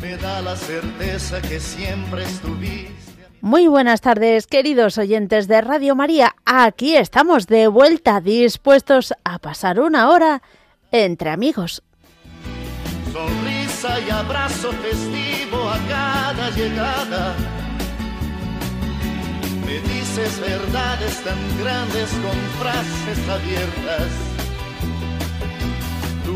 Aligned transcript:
me 0.00 0.16
da 0.16 0.40
la 0.40 0.56
certeza 0.56 1.40
que 1.42 1.60
siempre 1.60 2.24
estuviste. 2.24 3.28
Muy 3.40 3.68
buenas 3.68 4.00
tardes, 4.00 4.46
queridos 4.46 4.98
oyentes 4.98 5.48
de 5.48 5.60
Radio 5.60 5.94
María. 5.94 6.34
Aquí 6.44 6.96
estamos 6.96 7.46
de 7.46 7.68
vuelta, 7.68 8.20
dispuestos 8.20 9.14
a 9.24 9.38
pasar 9.38 9.80
una 9.80 10.08
hora 10.08 10.42
entre 10.90 11.30
amigos. 11.30 11.82
Sonrisa 13.12 14.00
y 14.00 14.10
abrazo 14.10 14.72
festivo 14.72 15.68
a 15.68 15.78
cada 15.88 16.50
llegada. 16.50 17.34
Me 19.64 19.78
dices 19.80 20.40
verdades 20.40 21.22
tan 21.22 21.38
grandes 21.60 22.10
con 22.10 22.36
frases 22.60 23.28
abiertas. 23.28 24.47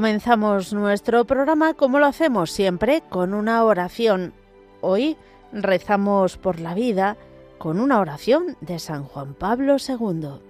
Comenzamos 0.00 0.72
nuestro 0.72 1.26
programa 1.26 1.74
como 1.74 1.98
lo 1.98 2.06
hacemos 2.06 2.50
siempre 2.50 3.02
con 3.10 3.34
una 3.34 3.62
oración. 3.64 4.32
Hoy 4.80 5.18
rezamos 5.52 6.38
por 6.38 6.58
la 6.58 6.72
vida 6.72 7.18
con 7.58 7.78
una 7.78 8.00
oración 8.00 8.56
de 8.62 8.78
San 8.78 9.04
Juan 9.04 9.34
Pablo 9.34 9.76
II. 9.76 10.49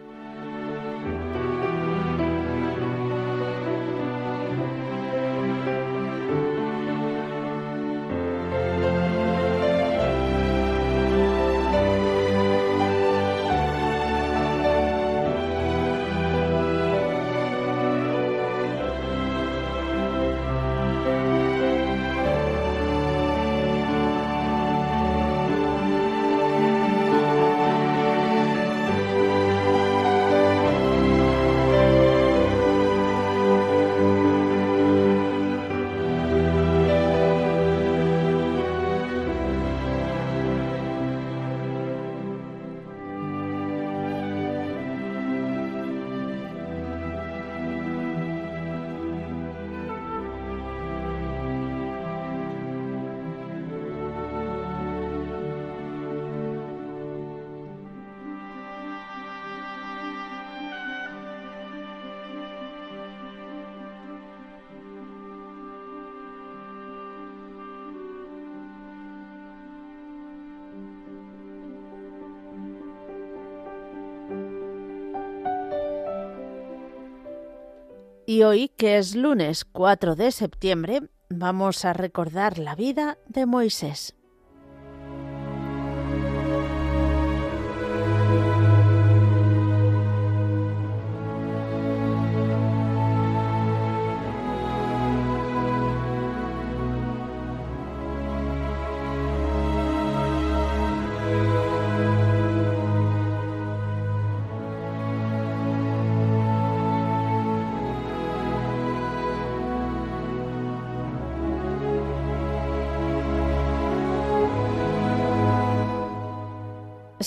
Y 78.31 78.43
hoy, 78.43 78.69
que 78.69 78.97
es 78.97 79.13
lunes 79.13 79.65
4 79.65 80.15
de 80.15 80.31
septiembre, 80.31 81.01
vamos 81.29 81.83
a 81.83 81.91
recordar 81.91 82.59
la 82.59 82.75
vida 82.75 83.17
de 83.27 83.45
Moisés. 83.45 84.15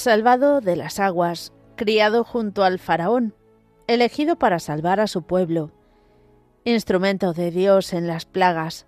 Salvado 0.04 0.60
de 0.60 0.76
las 0.76 1.00
aguas, 1.00 1.54
criado 1.76 2.24
junto 2.24 2.62
al 2.62 2.78
faraón, 2.78 3.34
elegido 3.86 4.36
para 4.36 4.58
salvar 4.58 5.00
a 5.00 5.06
su 5.06 5.22
pueblo, 5.22 5.72
instrumento 6.64 7.32
de 7.32 7.50
Dios 7.50 7.94
en 7.94 8.06
las 8.06 8.26
plagas, 8.26 8.86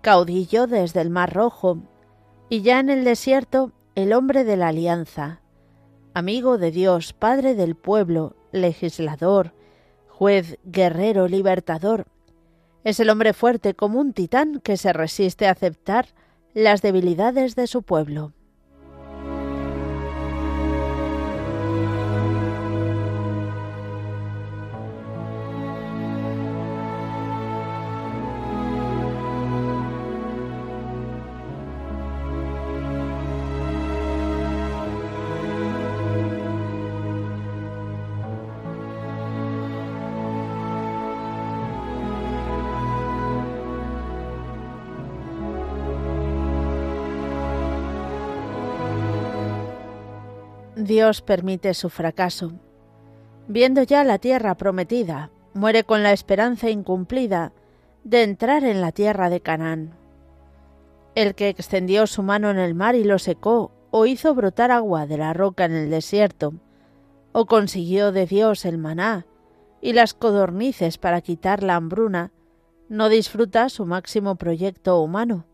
caudillo 0.00 0.66
desde 0.66 1.02
el 1.02 1.10
Mar 1.10 1.34
Rojo, 1.34 1.82
y 2.48 2.62
ya 2.62 2.80
en 2.80 2.88
el 2.88 3.04
desierto 3.04 3.72
el 3.94 4.14
hombre 4.14 4.44
de 4.44 4.56
la 4.56 4.68
alianza, 4.68 5.42
amigo 6.14 6.56
de 6.56 6.70
Dios, 6.70 7.12
padre 7.12 7.54
del 7.54 7.74
pueblo, 7.74 8.34
legislador, 8.50 9.52
juez, 10.08 10.58
guerrero, 10.64 11.28
libertador. 11.28 12.06
Es 12.84 13.00
el 13.00 13.10
hombre 13.10 13.34
fuerte 13.34 13.74
como 13.74 14.00
un 14.00 14.14
titán 14.14 14.60
que 14.60 14.78
se 14.78 14.94
resiste 14.94 15.46
a 15.46 15.50
aceptar 15.50 16.06
las 16.54 16.80
debilidades 16.80 17.54
de 17.54 17.66
su 17.66 17.82
pueblo. 17.82 18.32
Dios 50.84 51.22
permite 51.22 51.74
su 51.74 51.90
fracaso. 51.90 52.52
Viendo 53.48 53.82
ya 53.82 54.04
la 54.04 54.18
tierra 54.18 54.56
prometida, 54.56 55.32
muere 55.52 55.82
con 55.82 56.04
la 56.04 56.12
esperanza 56.12 56.70
incumplida 56.70 57.52
de 58.04 58.22
entrar 58.22 58.62
en 58.62 58.80
la 58.80 58.92
tierra 58.92 59.28
de 59.28 59.40
Canaán. 59.40 59.96
El 61.16 61.34
que 61.34 61.48
extendió 61.48 62.06
su 62.06 62.22
mano 62.22 62.50
en 62.50 62.58
el 62.58 62.76
mar 62.76 62.94
y 62.94 63.02
lo 63.02 63.18
secó, 63.18 63.72
o 63.90 64.06
hizo 64.06 64.36
brotar 64.36 64.70
agua 64.70 65.06
de 65.06 65.16
la 65.16 65.32
roca 65.32 65.64
en 65.64 65.72
el 65.72 65.90
desierto, 65.90 66.54
o 67.32 67.46
consiguió 67.46 68.12
de 68.12 68.26
Dios 68.26 68.64
el 68.64 68.78
maná 68.78 69.26
y 69.80 69.94
las 69.94 70.14
codornices 70.14 70.96
para 70.96 71.22
quitar 71.22 71.64
la 71.64 71.74
hambruna, 71.74 72.30
no 72.88 73.08
disfruta 73.08 73.68
su 73.68 73.84
máximo 73.84 74.36
proyecto 74.36 75.00
humano, 75.00 75.44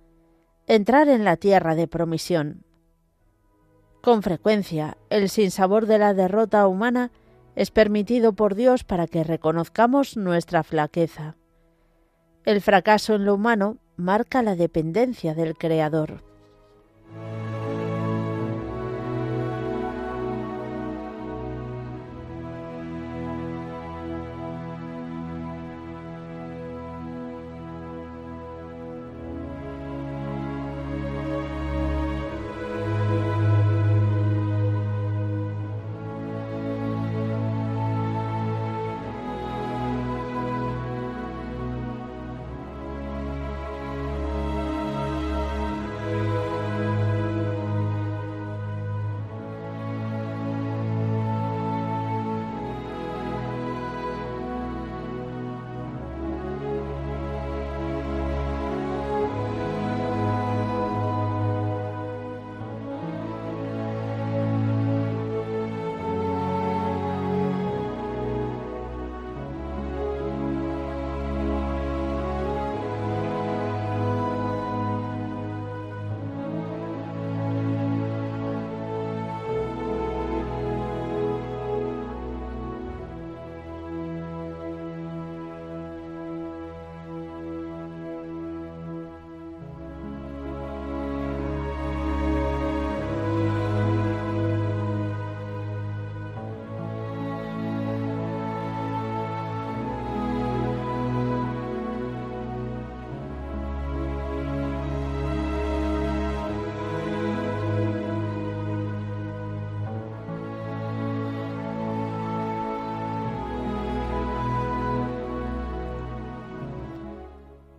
entrar 0.66 1.08
en 1.08 1.24
la 1.24 1.38
tierra 1.38 1.74
de 1.74 1.88
promisión. 1.88 2.64
Con 4.04 4.22
frecuencia, 4.22 4.98
el 5.08 5.30
sinsabor 5.30 5.86
de 5.86 5.96
la 5.96 6.12
derrota 6.12 6.68
humana 6.68 7.10
es 7.56 7.70
permitido 7.70 8.34
por 8.34 8.54
Dios 8.54 8.84
para 8.84 9.06
que 9.06 9.24
reconozcamos 9.24 10.18
nuestra 10.18 10.62
flaqueza. 10.62 11.36
El 12.44 12.60
fracaso 12.60 13.14
en 13.14 13.24
lo 13.24 13.32
humano 13.32 13.78
marca 13.96 14.42
la 14.42 14.56
dependencia 14.56 15.34
del 15.34 15.56
Creador. 15.56 16.22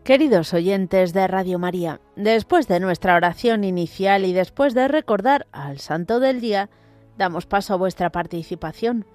Queridos 0.06 0.54
oyentes 0.54 1.12
de 1.14 1.26
Radio 1.26 1.58
María, 1.58 2.00
después 2.16 2.68
de 2.68 2.80
nuestra 2.80 3.16
oración 3.16 3.64
inicial 3.64 4.24
y 4.24 4.34
después 4.34 4.76
de 4.76 4.88
recordar 4.88 5.48
al 5.52 5.80
Santo 5.80 6.20
del 6.20 6.42
Día, 6.42 6.70
damos 7.18 7.48
paso 7.48 7.74
a 7.74 7.78
vuestra 7.78 8.12
participación. 8.12 9.08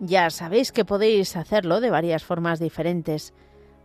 Ya 0.00 0.28
sabéis 0.30 0.72
que 0.72 0.84
podéis 0.84 1.36
hacerlo 1.36 1.80
de 1.80 1.90
varias 1.90 2.24
formas 2.24 2.58
diferentes. 2.58 3.34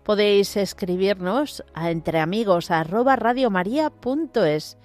Podéis 0.01 0.57
escribirnos 0.57 1.63
a 1.75 1.91
entreamigos@radiomaria.es, 1.91 4.79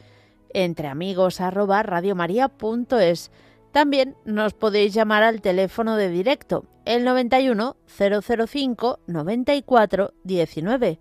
entreamigos@radiomaria.es. 0.52 3.30
También 3.72 4.14
nos 4.26 4.52
podéis 4.52 4.92
llamar 4.92 5.22
al 5.22 5.40
teléfono 5.40 5.96
de 5.96 6.10
directo, 6.10 6.66
el 6.84 7.04
91 7.04 7.78
005 7.86 9.00
94 9.06 10.12
19 10.22 11.00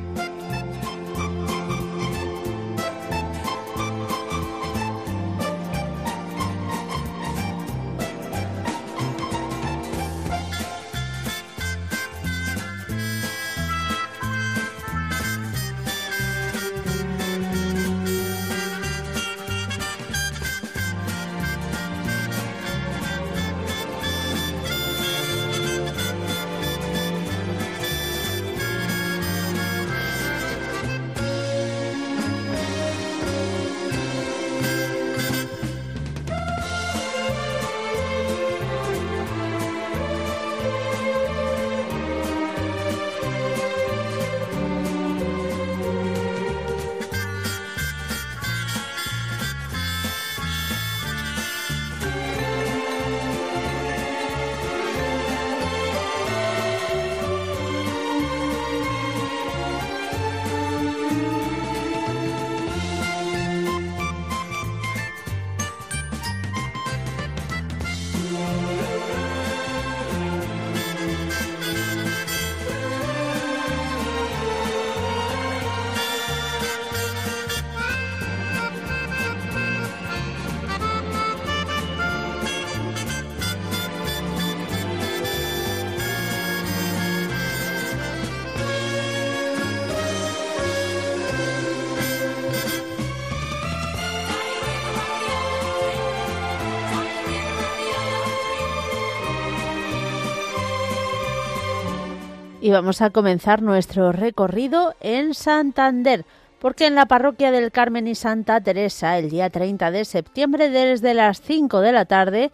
Vamos 102.71 103.01
a 103.01 103.09
comenzar 103.09 103.61
nuestro 103.61 104.11
recorrido 104.11 104.95
en 104.99 105.33
Santander, 105.33 106.25
porque 106.59 106.87
en 106.87 106.95
la 106.95 107.05
parroquia 107.05 107.51
del 107.51 107.71
Carmen 107.71 108.07
y 108.07 108.15
Santa 108.15 108.61
Teresa, 108.61 109.17
el 109.17 109.29
día 109.29 109.49
30 109.49 109.91
de 109.91 110.05
septiembre, 110.05 110.69
desde 110.69 111.13
las 111.13 111.41
5 111.41 111.81
de 111.81 111.91
la 111.91 112.05
tarde, 112.05 112.51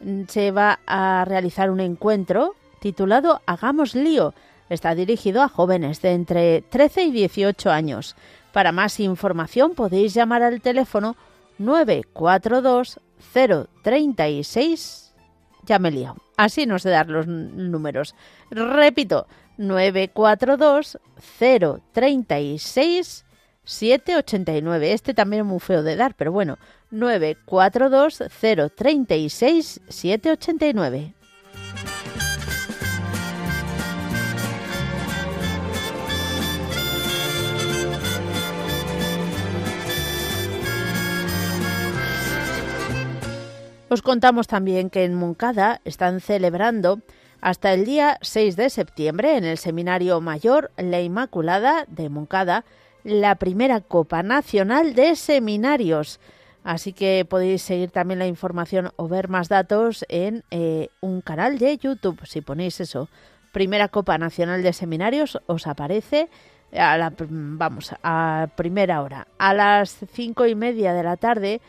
mm, 0.00 0.22
se 0.28 0.50
va 0.50 0.80
a 0.86 1.24
realizar 1.26 1.70
un 1.70 1.80
encuentro 1.80 2.54
titulado 2.80 3.40
Hagamos 3.46 3.94
lío. 3.94 4.34
Está 4.68 4.94
dirigido 4.94 5.42
a 5.42 5.48
jóvenes 5.48 6.02
de 6.02 6.12
entre 6.12 6.62
13 6.62 7.04
y 7.04 7.10
18 7.12 7.70
años. 7.70 8.16
Para 8.52 8.72
más 8.72 9.00
información 9.00 9.74
podéis 9.74 10.14
llamar 10.14 10.42
al 10.42 10.60
teléfono 10.60 11.16
942 11.58 13.00
036 13.82 14.99
ya 15.70 15.78
me 15.78 15.92
lío. 15.92 16.16
Así 16.36 16.66
no 16.66 16.80
sé 16.80 16.90
dar 16.90 17.08
los 17.08 17.28
números. 17.28 18.16
Repito, 18.50 19.28
942 19.56 20.98
036 21.38 23.24
789. 23.62 24.92
Este 24.92 25.14
también 25.14 25.42
es 25.42 25.46
muy 25.46 25.60
feo 25.60 25.84
de 25.84 25.94
dar, 25.94 26.16
pero 26.16 26.32
bueno, 26.32 26.58
942 26.90 28.24
Os 43.90 44.02
contamos 44.02 44.46
también 44.46 44.88
que 44.88 45.02
en 45.02 45.16
Moncada 45.16 45.80
están 45.84 46.20
celebrando 46.20 47.00
hasta 47.40 47.72
el 47.74 47.84
día 47.84 48.18
6 48.22 48.54
de 48.54 48.70
septiembre 48.70 49.36
en 49.36 49.42
el 49.42 49.58
Seminario 49.58 50.20
Mayor 50.20 50.70
La 50.76 51.00
Inmaculada 51.00 51.86
de 51.88 52.08
Moncada 52.08 52.64
la 53.02 53.34
primera 53.34 53.80
Copa 53.80 54.22
Nacional 54.22 54.94
de 54.94 55.16
Seminarios. 55.16 56.20
Así 56.62 56.92
que 56.92 57.26
podéis 57.28 57.62
seguir 57.62 57.90
también 57.90 58.20
la 58.20 58.28
información 58.28 58.92
o 58.94 59.08
ver 59.08 59.28
más 59.28 59.48
datos 59.48 60.04
en 60.08 60.44
eh, 60.52 60.90
un 61.00 61.20
canal 61.20 61.58
de 61.58 61.76
YouTube. 61.76 62.24
Si 62.26 62.42
ponéis 62.42 62.78
eso, 62.78 63.08
primera 63.50 63.88
Copa 63.88 64.18
Nacional 64.18 64.62
de 64.62 64.72
Seminarios, 64.72 65.40
os 65.46 65.66
aparece 65.66 66.28
a 66.72 66.96
la, 66.96 67.12
vamos, 67.28 67.92
a 68.04 68.50
primera 68.54 69.02
hora. 69.02 69.26
A 69.38 69.52
las 69.52 69.98
cinco 70.12 70.46
y 70.46 70.54
media 70.54 70.92
de 70.92 71.02
la 71.02 71.16
tarde 71.16 71.60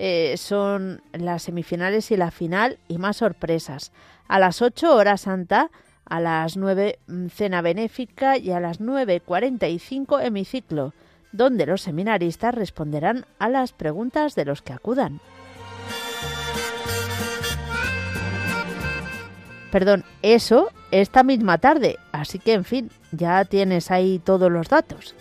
eh, 0.00 0.36
son 0.36 1.02
las 1.12 1.42
semifinales 1.42 2.12
y 2.12 2.16
la 2.16 2.30
final 2.30 2.78
y 2.86 2.98
más 2.98 3.16
sorpresas. 3.16 3.90
A 4.28 4.38
las 4.38 4.62
8 4.62 4.94
horas 4.94 5.22
santa, 5.22 5.72
a 6.04 6.20
las 6.20 6.56
9 6.56 7.00
mm, 7.08 7.26
cena 7.26 7.62
benéfica 7.62 8.36
y 8.38 8.52
a 8.52 8.60
las 8.60 8.80
9.45 8.80 10.22
hemiciclo, 10.22 10.94
donde 11.32 11.66
los 11.66 11.82
seminaristas 11.82 12.54
responderán 12.54 13.26
a 13.40 13.48
las 13.48 13.72
preguntas 13.72 14.36
de 14.36 14.44
los 14.44 14.62
que 14.62 14.72
acudan. 14.72 15.20
Perdón, 19.72 20.04
eso 20.22 20.68
esta 20.92 21.24
misma 21.24 21.58
tarde, 21.58 21.98
así 22.12 22.38
que 22.38 22.52
en 22.52 22.64
fin, 22.64 22.90
ya 23.10 23.44
tienes 23.44 23.90
ahí 23.90 24.20
todos 24.24 24.50
los 24.50 24.68
datos. 24.68 25.16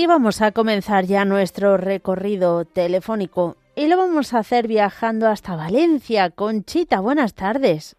Y 0.00 0.06
vamos 0.06 0.40
a 0.40 0.52
comenzar 0.52 1.04
ya 1.04 1.26
nuestro 1.26 1.76
recorrido 1.76 2.64
telefónico 2.64 3.56
y 3.76 3.86
lo 3.86 3.98
vamos 3.98 4.32
a 4.32 4.38
hacer 4.38 4.66
viajando 4.66 5.28
hasta 5.28 5.56
Valencia. 5.56 6.30
Conchita, 6.30 7.00
buenas 7.00 7.34
tardes. 7.34 7.98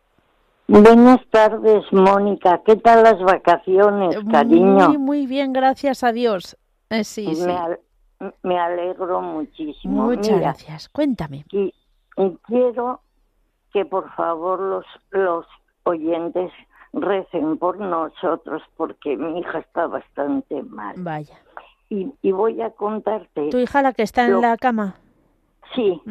Buenas 0.67 1.23
tardes, 1.29 1.83
Mónica. 1.91 2.59
¿Qué 2.65 2.75
tal 2.77 3.03
las 3.03 3.21
vacaciones, 3.21 4.17
cariño? 4.31 4.89
Muy, 4.89 4.97
muy 4.97 5.27
bien, 5.27 5.53
gracias 5.53 6.03
a 6.03 6.11
Dios. 6.11 6.57
Eh, 6.89 7.03
sí, 7.03 7.27
me, 7.27 7.35
sí. 7.35 8.25
me 8.41 8.57
alegro 8.57 9.21
muchísimo. 9.21 10.05
Muchas 10.05 10.39
gracias. 10.39 10.89
Cuéntame. 10.89 11.45
Y, 11.51 11.71
y, 12.17 12.37
quiero 12.47 13.01
que 13.71 13.85
por 13.85 14.11
favor 14.15 14.59
los, 14.59 14.85
los 15.11 15.45
oyentes 15.83 16.51
recen 16.93 17.59
por 17.59 17.77
nosotros 17.77 18.63
porque 18.75 19.15
mi 19.17 19.37
hija 19.37 19.59
está 19.59 19.85
bastante 19.85 20.63
mal. 20.63 20.95
Vaya 20.97 21.37
y, 21.91 22.31
voy 22.31 22.61
a 22.61 22.69
contarte. 22.71 23.49
¿Tu 23.49 23.57
hija 23.59 23.81
la 23.81 23.93
que 23.93 24.03
está 24.03 24.25
en 24.25 24.39
la 24.39 24.57
cama? 24.57 24.95
Sí, 25.75 26.01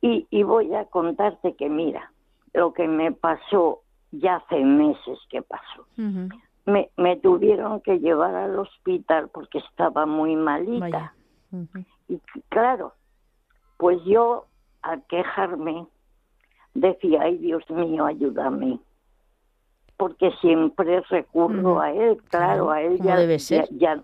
y, 0.00 0.26
y 0.30 0.42
voy 0.42 0.74
a 0.74 0.84
contarte 0.86 1.54
que 1.54 1.68
mira, 1.68 2.12
lo 2.52 2.72
que 2.72 2.88
me 2.88 3.12
pasó 3.12 3.82
ya 4.10 4.36
hace 4.36 4.64
meses 4.64 5.18
que 5.30 5.42
pasó. 5.42 5.86
me, 6.66 6.90
me 6.96 7.16
tuvieron 7.16 7.80
que 7.80 7.98
llevar 7.98 8.34
al 8.34 8.58
hospital 8.58 9.28
porque 9.28 9.58
estaba 9.58 10.06
muy 10.06 10.36
malita. 10.36 11.14
Y 12.08 12.20
claro, 12.48 12.94
pues 13.76 13.98
yo 14.04 14.46
al 14.82 15.02
quejarme 15.06 15.86
decía, 16.74 17.22
ay 17.22 17.38
Dios 17.38 17.68
mío, 17.70 18.06
ayúdame. 18.06 18.80
Porque 19.96 20.32
siempre 20.40 21.00
recurro 21.10 21.80
a 21.80 21.92
él, 21.92 22.20
claro, 22.28 22.70
a 22.70 22.82
él 22.82 22.98
ya, 23.00 23.16
debe 23.16 23.38
ser? 23.38 23.68
ya, 23.70 23.94
ya 23.96 24.02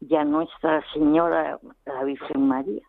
Nuestra 0.00 0.82
Señora, 0.92 1.58
la 1.86 2.04
Virgen 2.04 2.48
María. 2.48 2.82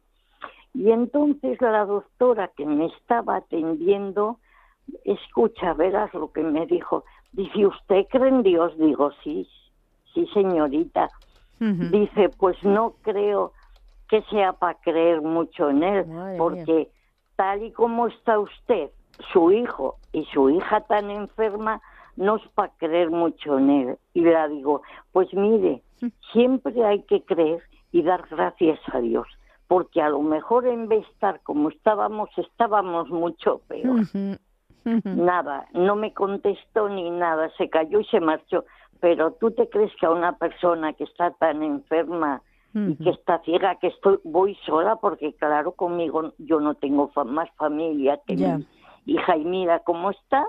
Y 0.74 0.91
entonces 0.91 1.60
la 1.62 1.86
doctora 1.86 2.50
que 2.56 2.65
me 2.65 2.86
estaba 2.86 3.38
atendiendo, 3.38 4.38
escucha, 5.03 5.74
verás 5.74 6.13
lo 6.13 6.32
que 6.32 6.44
me 6.44 6.65
dijo. 6.65 7.03
Dice, 7.34 7.68
¿usted 7.68 8.06
cree 8.10 8.30
en 8.30 8.44
Dios? 8.44 8.77
Digo, 8.77 9.12
sí, 9.24 9.48
sí, 10.13 10.25
señorita. 10.34 11.10
Dice, 11.60 12.30
pues 12.39 12.62
no 12.63 12.96
creo 13.03 13.53
que 14.10 14.24
sea 14.24 14.53
para 14.53 14.80
creer 14.80 15.22
mucho 15.22 15.70
en 15.70 15.84
él, 15.84 16.06
porque 16.38 16.89
tal 17.36 17.63
y 17.63 17.72
como 17.72 18.08
está 18.08 18.39
usted, 18.39 18.89
su 19.32 19.51
hijo 19.51 19.98
y 20.12 20.25
su 20.34 20.50
hija 20.50 20.82
tan 20.82 21.12
enferma, 21.12 21.80
no 22.15 22.38
es 22.38 22.48
para 22.56 22.74
creer 22.77 23.12
mucho 23.12 23.60
en 23.60 23.70
él. 23.70 23.98
Y 24.13 24.22
le 24.22 24.50
digo, 24.50 24.82
pues 25.12 25.32
mire, 25.34 25.84
siempre 26.34 26.86
hay 26.86 27.03
que 27.03 27.24
creer 27.24 27.62
y 27.91 28.03
dar 28.03 28.25
gracias 28.29 28.79
a 28.93 29.00
Dios, 29.00 29.27
porque 29.67 30.01
a 30.01 30.10
lo 30.10 30.22
mejor 30.22 30.67
en 30.67 30.88
vez 30.88 31.01
de 31.01 31.12
estar 31.12 31.41
como 31.41 31.70
estábamos, 31.70 32.29
estábamos 32.38 33.10
mucho 33.10 33.62
peor. 33.67 34.01
Nada, 34.84 35.67
no 35.74 35.96
me 35.96 36.13
contestó 36.13 36.89
ni 36.89 37.10
nada, 37.10 37.51
se 37.58 37.70
cayó 37.70 38.00
y 38.00 38.05
se 38.05 38.20
marchó. 38.20 38.65
Pero 39.00 39.34
tú 39.34 39.51
te 39.51 39.70
crees 39.70 39.91
que 40.00 40.05
a 40.05 40.12
una 40.12 40.38
persona 40.38 40.93
que 40.93 41.03
está 41.03 41.31
tan 41.31 41.63
enferma 41.63 42.42
y 42.74 42.96
que 42.96 43.09
está 43.09 43.40
ciega, 43.40 43.75
que 43.75 43.87
estoy 43.87 44.20
voy 44.24 44.55
sola, 44.66 44.96
porque 44.96 45.33
claro, 45.33 45.74
conmigo 45.74 46.33
yo 46.37 46.59
no 46.59 46.75
tengo 46.75 47.11
más 47.25 47.50
familia 47.57 48.20
que 48.25 48.33
hija, 49.05 49.37
y 49.37 49.44
mira 49.44 49.79
cómo 49.79 50.11
está. 50.11 50.48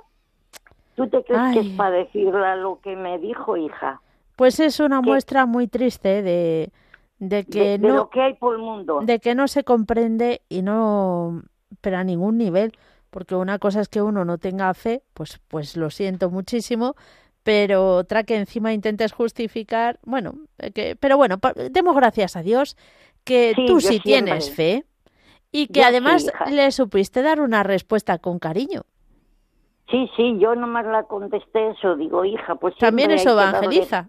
¿Tú 0.94 1.08
te 1.08 1.24
crees 1.24 1.54
que 1.54 1.60
es 1.60 1.76
para 1.76 1.90
decirle 1.90 2.56
lo 2.58 2.78
que 2.80 2.96
me 2.96 3.18
dijo, 3.18 3.56
hija? 3.56 4.00
Pues 4.42 4.59
es 4.59 4.81
una 4.81 5.00
muestra 5.00 5.46
muy 5.46 5.68
triste 5.68 6.20
de, 6.20 6.72
de 7.20 7.44
que 7.44 7.78
de, 7.78 7.87
no 7.87 7.94
lo 7.94 8.11
que 8.11 8.20
hay 8.20 8.35
por 8.35 8.57
el 8.57 8.61
mundo. 8.61 8.98
de 9.00 9.20
que 9.20 9.37
no 9.37 9.46
se 9.46 9.62
comprende 9.62 10.42
y 10.48 10.62
no 10.62 11.44
pero 11.81 11.98
a 11.98 12.02
ningún 12.02 12.38
nivel, 12.38 12.72
porque 13.11 13.37
una 13.37 13.61
cosa 13.61 13.81
es 13.81 13.88
que 13.88 14.02
uno 14.02 14.24
no 14.24 14.38
tenga 14.38 14.74
fe, 14.74 15.05
pues 15.14 15.40
pues 15.46 15.76
lo 15.76 15.90
siento 15.90 16.28
muchísimo, 16.28 16.96
pero 17.44 17.98
otra 17.98 18.24
que 18.24 18.35
encima 18.35 18.72
intentes 18.72 19.12
justificar, 19.12 20.00
bueno, 20.02 20.35
que 20.74 20.96
pero 20.96 21.16
bueno, 21.16 21.37
demos 21.70 21.94
gracias 21.94 22.35
a 22.35 22.42
Dios 22.42 22.76
que 23.22 23.55
tú 23.68 23.81
sí 23.81 24.00
tienes 24.00 24.50
fe 24.50 24.85
y 25.52 25.68
que 25.68 25.85
además 25.85 26.33
le 26.50 26.68
supiste 26.72 27.22
dar 27.22 27.40
una 27.40 27.62
respuesta 27.62 28.18
con 28.18 28.40
cariño. 28.40 28.83
Sí, 29.88 30.11
sí, 30.16 30.37
yo 30.40 30.57
nomás 30.57 30.85
la 30.87 31.05
contesté 31.05 31.70
eso, 31.70 31.94
digo, 31.94 32.24
hija, 32.24 32.57
pues 32.57 32.76
también 32.78 33.12
eso 33.12 33.31
evangeliza. 33.31 34.09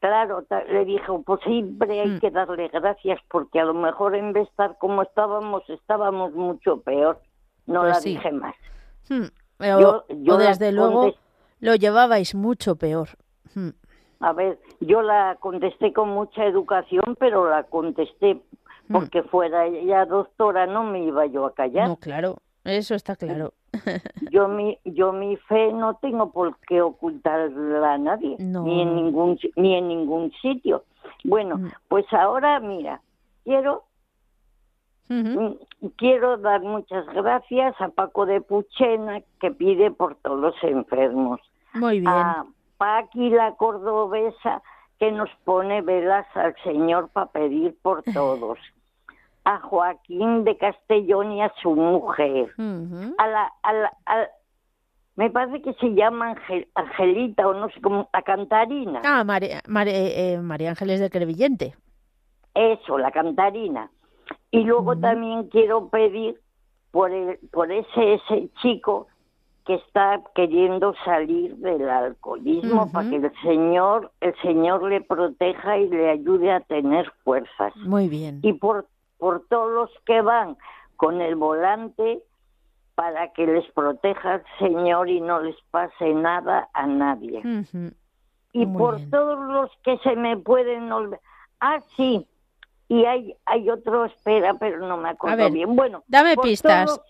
Claro, 0.00 0.44
le 0.68 0.84
dije, 0.84 1.06
pues 1.24 1.40
siempre 1.42 2.00
hay 2.00 2.10
mm. 2.10 2.20
que 2.20 2.30
darle 2.30 2.68
gracias 2.68 3.18
porque 3.30 3.60
a 3.60 3.64
lo 3.64 3.74
mejor 3.74 4.14
en 4.14 4.32
vez 4.32 4.44
de 4.44 4.50
estar 4.50 4.78
como 4.78 5.02
estábamos, 5.02 5.68
estábamos 5.68 6.32
mucho 6.34 6.80
peor. 6.82 7.20
No 7.66 7.80
pues 7.80 7.94
la 7.94 8.00
dije 8.00 8.32
más. 8.32 8.54
Hmm. 9.08 9.26
yo, 9.58 10.36
desde 10.38 10.72
luego 10.72 11.12
lo 11.60 11.74
llevabais 11.74 12.34
mucho 12.34 12.76
peor. 12.76 13.08
Hmm. 13.54 13.70
A 14.20 14.32
ver, 14.32 14.58
yo 14.80 15.02
la 15.02 15.36
contesté 15.40 15.92
con 15.92 16.10
mucha 16.10 16.44
educación, 16.44 17.16
pero 17.18 17.48
la 17.48 17.64
contesté 17.64 18.34
hmm. 18.34 18.92
porque 18.92 19.22
fuera 19.22 19.66
ella 19.66 20.04
doctora, 20.04 20.66
no 20.66 20.84
me 20.84 21.04
iba 21.04 21.26
yo 21.26 21.46
a 21.46 21.54
callar. 21.54 21.88
No, 21.88 21.96
claro, 21.96 22.36
eso 22.66 22.94
está 22.94 23.16
claro. 23.16 23.52
yo 24.30 24.48
mi 24.48 24.78
yo 24.84 25.12
mi 25.12 25.36
fe 25.36 25.72
no 25.72 25.96
tengo 25.96 26.30
por 26.30 26.58
qué 26.68 26.82
ocultarla 26.82 27.94
a 27.94 27.98
nadie 27.98 28.36
ni 28.38 28.82
en 28.82 28.96
ningún 28.96 29.38
ni 29.56 29.74
en 29.76 29.88
ningún 29.88 30.32
sitio. 30.42 30.84
Bueno 31.24 31.58
mm. 31.58 31.70
pues 31.88 32.04
ahora 32.12 32.60
mira 32.60 33.00
quiero 33.44 33.84
mm, 35.08 35.52
quiero 35.96 36.36
dar 36.38 36.62
muchas 36.62 37.06
gracias 37.06 37.74
a 37.80 37.88
Paco 37.88 38.26
de 38.26 38.40
Puchena 38.40 39.22
que 39.40 39.50
pide 39.50 39.90
por 39.90 40.16
todos 40.16 40.40
los 40.40 40.54
enfermos. 40.62 41.40
Muy 41.74 42.00
bien. 42.00 42.08
A 42.08 42.46
Paqui 42.78 43.30
la 43.30 43.54
cordobesa 43.54 44.62
que 44.98 45.12
nos 45.12 45.30
pone 45.44 45.82
velas 45.82 46.26
al 46.34 46.54
Señor 46.64 47.08
para 47.10 47.26
pedir 47.26 47.76
por 47.82 48.02
todos 48.14 48.58
a 49.46 49.60
Joaquín 49.60 50.42
de 50.42 50.56
Castellón 50.56 51.30
y 51.30 51.40
a 51.40 51.52
su 51.62 51.70
mujer. 51.70 52.52
a, 52.58 53.26
la, 53.28 53.52
a, 53.62 53.72
la, 53.72 53.92
me 55.14 55.30
parece 55.30 55.62
que 55.62 55.72
se 55.74 55.94
llama 55.94 56.34
Angelita 56.74 57.46
o 57.46 57.54
no 57.54 57.68
sé 57.68 57.80
cómo, 57.80 58.08
a 58.12 58.22
Cantarina. 58.22 59.02
Ah, 59.04 59.22
María, 59.22 59.62
eh, 59.86 60.38
María, 60.42 60.70
Ángeles 60.70 60.98
de 60.98 61.10
Crevillente. 61.10 61.76
Eso, 62.54 62.98
la 62.98 63.12
Cantarina. 63.12 63.88
Y 64.50 64.64
luego 64.64 64.98
también 64.98 65.44
quiero 65.44 65.90
pedir 65.90 66.40
por, 66.90 67.12
el, 67.12 67.38
por 67.52 67.70
ese, 67.70 68.14
ese 68.14 68.48
chico 68.60 69.06
que 69.64 69.74
está 69.74 70.22
queriendo 70.34 70.92
salir 71.04 71.54
del 71.58 71.88
alcoholismo 71.88 72.90
para 72.90 73.08
que 73.08 73.16
el 73.16 73.32
Señor 73.42 74.10
el 74.20 74.34
Señor 74.42 74.82
le 74.88 75.02
proteja 75.02 75.78
y 75.78 75.88
le 75.88 76.10
ayude 76.10 76.50
a 76.50 76.60
tener 76.60 77.12
fuerzas. 77.22 77.76
Muy 77.76 78.08
bien. 78.08 78.40
Y 78.42 78.52
por 78.54 78.86
por 79.18 79.46
todos 79.48 79.70
los 79.72 79.90
que 80.04 80.20
van 80.22 80.56
con 80.96 81.20
el 81.20 81.36
volante 81.36 82.22
para 82.94 83.32
que 83.32 83.46
les 83.46 83.70
proteja 83.72 84.36
el 84.36 84.42
Señor 84.58 85.08
y 85.08 85.20
no 85.20 85.40
les 85.40 85.56
pase 85.70 86.14
nada 86.14 86.68
a 86.72 86.86
nadie. 86.86 87.42
Y 88.52 88.66
por 88.66 89.00
todos 89.10 89.38
los 89.38 89.70
que 89.84 89.98
se 89.98 90.16
me 90.16 90.36
pueden 90.38 90.90
olvidar. 90.90 91.20
Ah, 91.60 91.78
sí. 91.96 92.26
Y 92.88 93.04
hay, 93.04 93.36
hay 93.44 93.68
otro, 93.68 94.06
espera, 94.06 94.54
pero 94.54 94.86
no 94.86 94.96
me 94.96 95.10
acuerdo 95.10 95.50
bien. 95.50 95.76
Bueno, 95.76 96.04
dame 96.06 96.36
pistas. 96.36 97.00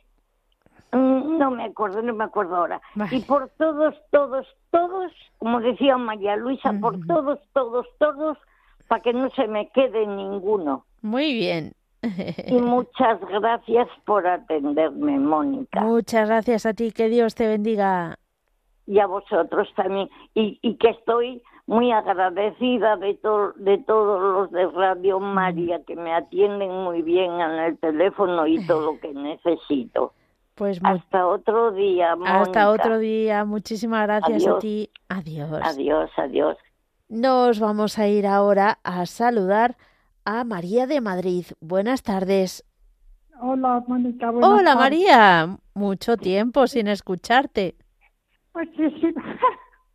Mm, 0.92 1.38
no 1.38 1.51
me 1.51 1.64
acuerdo, 1.64 2.03
no 2.03 2.14
me 2.14 2.25
acuerdo 2.25 2.57
ahora. 2.57 2.81
Y 3.11 3.21
por 3.21 3.49
todos, 3.51 3.95
todos, 4.11 4.47
todos, 4.71 5.12
como 5.38 5.61
decía 5.61 5.97
María 5.97 6.37
Luisa, 6.37 6.73
por 6.81 6.99
todos, 7.07 7.38
todos, 7.53 7.87
todos, 7.99 8.38
para 8.88 9.03
que 9.03 9.12
no 9.12 9.31
se 9.31 9.47
me 9.47 9.69
quede 9.71 10.07
ninguno. 10.07 10.85
Muy 11.03 11.33
bien. 11.35 11.75
Y 12.47 12.59
muchas 12.59 13.21
gracias 13.21 13.88
por 14.05 14.27
atenderme, 14.27 15.19
Mónica. 15.19 15.81
Muchas 15.81 16.29
gracias 16.29 16.66
a 16.66 16.75
ti, 16.75 16.92
que 16.92 17.09
Dios 17.09 17.35
te 17.35 17.47
bendiga. 17.47 18.16
Y 18.87 19.01
a 19.01 19.07
vosotros 19.07 19.69
también. 19.75 20.09
Y, 20.35 20.59
y 20.62 20.77
que 20.77 20.90
estoy 20.90 21.42
muy 21.66 21.90
agradecida 21.90 22.97
de, 22.97 23.19
de 23.57 23.79
todos 23.79 24.21
los 24.23 24.51
de 24.53 24.66
Radio 24.69 25.19
María 25.19 25.83
que 25.85 25.97
me 25.97 26.14
atienden 26.14 26.71
muy 26.71 27.03
bien 27.03 27.40
en 27.40 27.51
el 27.51 27.79
teléfono 27.79 28.47
y 28.47 28.64
todo 28.66 28.92
lo 28.92 29.01
que 29.01 29.12
necesito. 29.14 30.12
Pues 30.55 30.81
hasta 30.83 31.27
otro 31.27 31.73
día. 31.73 32.16
Mónica. 32.16 32.40
Hasta 32.40 32.71
otro 32.71 32.99
día. 32.99 33.45
Muchísimas 33.45 34.07
gracias 34.07 34.47
a 34.47 34.59
ti. 34.59 34.88
Adiós. 35.09 35.61
Adiós, 35.62 36.11
adiós. 36.16 36.57
Nos 37.09 37.61
vamos 37.61 37.99
a 37.99 38.09
ir 38.09 38.27
ahora 38.27 38.79
a 38.83 39.05
saludar 39.05 39.77
a 40.26 40.44
María 40.44 40.86
de 40.86 41.00
Madrid. 41.00 41.46
Buenas 41.60 42.02
tardes. 42.02 42.64
Hola, 43.40 43.82
Mónica. 43.86 44.30
Hola, 44.30 44.74
María. 44.74 45.56
Mucho 45.72 46.16
tiempo 46.16 46.66
sin 46.66 46.88
escucharte. 46.88 47.76
Muchísimo. 48.52 49.22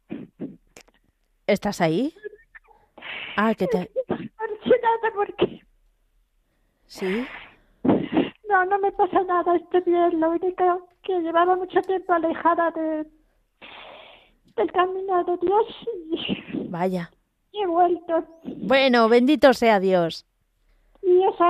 ¿Estás 1.48 1.82
ahí? 1.82 2.14
Ah, 3.36 3.54
¿qué 3.56 3.68
te...? 3.68 3.92
¿por 5.16 5.36
qué? 5.36 5.62
¿Sí? 6.86 7.28
No, 7.84 8.66
no 8.66 8.80
me 8.80 8.92
pasa 8.94 9.24
nada, 9.24 9.56
estoy 9.58 9.82
bien. 9.82 10.20
Lo 10.20 10.32
único 10.32 10.88
que 11.04 11.20
llevaba 11.20 11.56
mucho 11.56 11.82
tiempo 11.82 12.14
alejada 12.14 12.72
de, 12.72 13.06
del 14.56 14.72
camino 14.72 15.24
de 15.26 15.38
Dios. 15.38 16.70
Vaya 16.70 17.12
he 17.54 17.68
vuelto. 17.68 18.26
Bueno, 18.44 19.10
bendito 19.10 19.54
sea 19.54 19.80
Dios. 19.80 20.26
Y 21.04 21.24
eso 21.24 21.46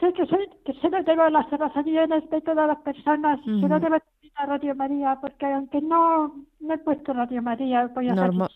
sé 0.00 0.12
que, 0.12 0.26
sé, 0.26 0.36
que 0.64 0.72
se 0.74 0.88
lo 0.88 1.02
debo 1.02 1.22
a 1.22 1.30
las 1.30 1.52
oraciones 1.52 2.28
de 2.30 2.40
todas 2.40 2.66
las 2.66 2.78
personas, 2.78 3.40
se 3.44 3.68
lo 3.68 3.78
debo 3.78 3.96
a 4.36 4.46
Radio 4.46 4.74
María, 4.74 5.18
porque 5.20 5.46
aunque 5.46 5.80
no, 5.80 6.34
no 6.60 6.74
he 6.74 6.78
puesto 6.78 7.12
Radio 7.12 7.42
María, 7.42 7.90
voy 7.94 8.08
a 8.08 8.14
Normal. 8.14 8.50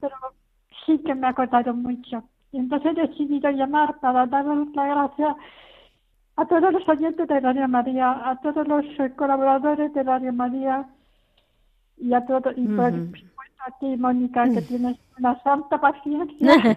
pero 0.00 0.16
sí 0.84 0.98
que 0.98 1.14
me 1.14 1.28
ha 1.28 1.34
costado 1.34 1.74
mucho. 1.74 2.24
Y 2.52 2.58
entonces 2.58 2.96
he 2.96 3.06
decidido 3.08 3.50
llamar 3.50 3.98
para 4.00 4.26
darles 4.26 4.74
la 4.74 4.86
gracia 4.86 5.36
a 6.36 6.46
todos 6.46 6.72
los 6.72 6.88
oyentes 6.88 7.28
de 7.28 7.40
Radio 7.40 7.68
María, 7.68 8.28
a 8.28 8.40
todos 8.40 8.66
los 8.66 8.84
colaboradores 9.16 9.92
de 9.92 10.02
Radio 10.02 10.32
María 10.32 10.86
y 11.96 12.12
a 12.12 12.24
todos, 12.26 12.56
y 12.56 12.66
a 13.66 13.78
ti, 13.78 13.96
Mónica, 13.96 14.44
que 14.44 14.62
tienes 14.62 14.96
una 15.18 15.40
santa 15.42 15.80
paciencia. 15.80 16.76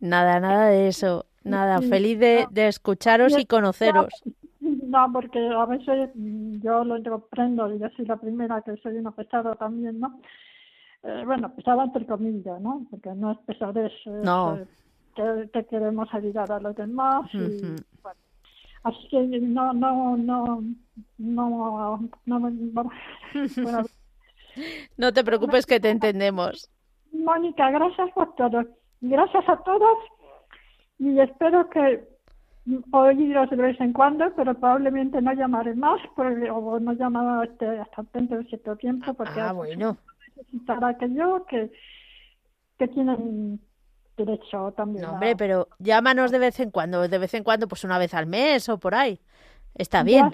nada, 0.00 0.40
nada 0.40 0.66
de 0.66 0.88
eso. 0.88 1.26
Nada, 1.44 1.80
feliz 1.80 2.18
de, 2.18 2.46
de 2.50 2.68
escucharos 2.68 3.36
y 3.38 3.46
conoceros. 3.46 4.08
No, 4.60 5.10
porque 5.12 5.38
a 5.48 5.66
veces 5.66 6.10
yo 6.14 6.84
lo 6.84 7.02
comprendo, 7.02 7.74
y 7.74 7.78
yo 7.78 7.88
soy 7.96 8.04
la 8.06 8.16
primera 8.16 8.62
que 8.62 8.76
soy 8.76 8.96
una 8.96 9.10
pesada 9.10 9.54
también, 9.56 9.98
¿no? 9.98 10.20
Eh, 11.02 11.22
bueno, 11.26 11.52
pesada 11.54 11.84
entre 11.84 12.06
comillas, 12.06 12.60
¿no? 12.60 12.86
Porque 12.90 13.10
no 13.14 13.32
es 13.32 13.38
pesadez, 13.38 13.92
no. 14.06 14.60
que, 15.16 15.64
queremos 15.66 16.12
ayudar 16.14 16.52
a 16.52 16.60
los 16.60 16.76
demás. 16.76 17.28
Y, 17.32 17.60
bueno, 18.02 18.20
así 18.84 19.08
que 19.08 19.20
no, 19.40 19.72
no, 19.72 20.16
no, 20.16 20.62
no, 21.18 21.98
no, 21.98 22.08
no 22.26 22.40
bueno, 22.40 22.90
no 23.64 24.01
te 25.12 25.24
preocupes 25.24 25.66
que 25.66 25.80
te 25.80 25.90
entendemos. 25.90 26.70
Mónica, 27.12 27.70
gracias 27.70 28.10
por 28.12 28.34
todo. 28.34 28.64
Gracias 29.00 29.48
a 29.48 29.56
todos 29.64 29.98
y 30.98 31.18
espero 31.20 31.68
que 31.68 32.04
oíros 32.92 33.50
de 33.50 33.56
vez 33.56 33.80
en 33.80 33.92
cuando, 33.92 34.32
pero 34.36 34.54
probablemente 34.54 35.20
no 35.20 35.32
llamaré 35.32 35.74
más 35.74 36.00
porque, 36.14 36.50
o 36.50 36.78
no 36.78 36.92
llamaré 36.92 37.50
este, 37.50 37.66
hasta 37.80 38.04
dentro 38.12 38.38
de 38.38 38.44
cierto 38.44 38.76
tiempo 38.76 39.12
porque 39.14 39.40
ah, 39.40 39.52
bueno. 39.52 39.96
necesitará 40.36 40.96
que 40.96 41.12
yo 41.12 41.44
que, 41.46 41.72
que 42.78 42.88
tienen 42.88 43.60
derecho 44.16 44.72
también. 44.76 45.04
No, 45.04 45.12
hombre, 45.14 45.34
pero 45.36 45.68
llámanos 45.78 46.30
de 46.30 46.38
vez 46.38 46.60
en 46.60 46.70
cuando, 46.70 47.08
de 47.08 47.18
vez 47.18 47.34
en 47.34 47.42
cuando, 47.42 47.66
pues 47.66 47.84
una 47.84 47.98
vez 47.98 48.14
al 48.14 48.26
mes 48.26 48.68
o 48.68 48.78
por 48.78 48.94
ahí. 48.94 49.20
Está 49.74 50.02
bien. 50.02 50.30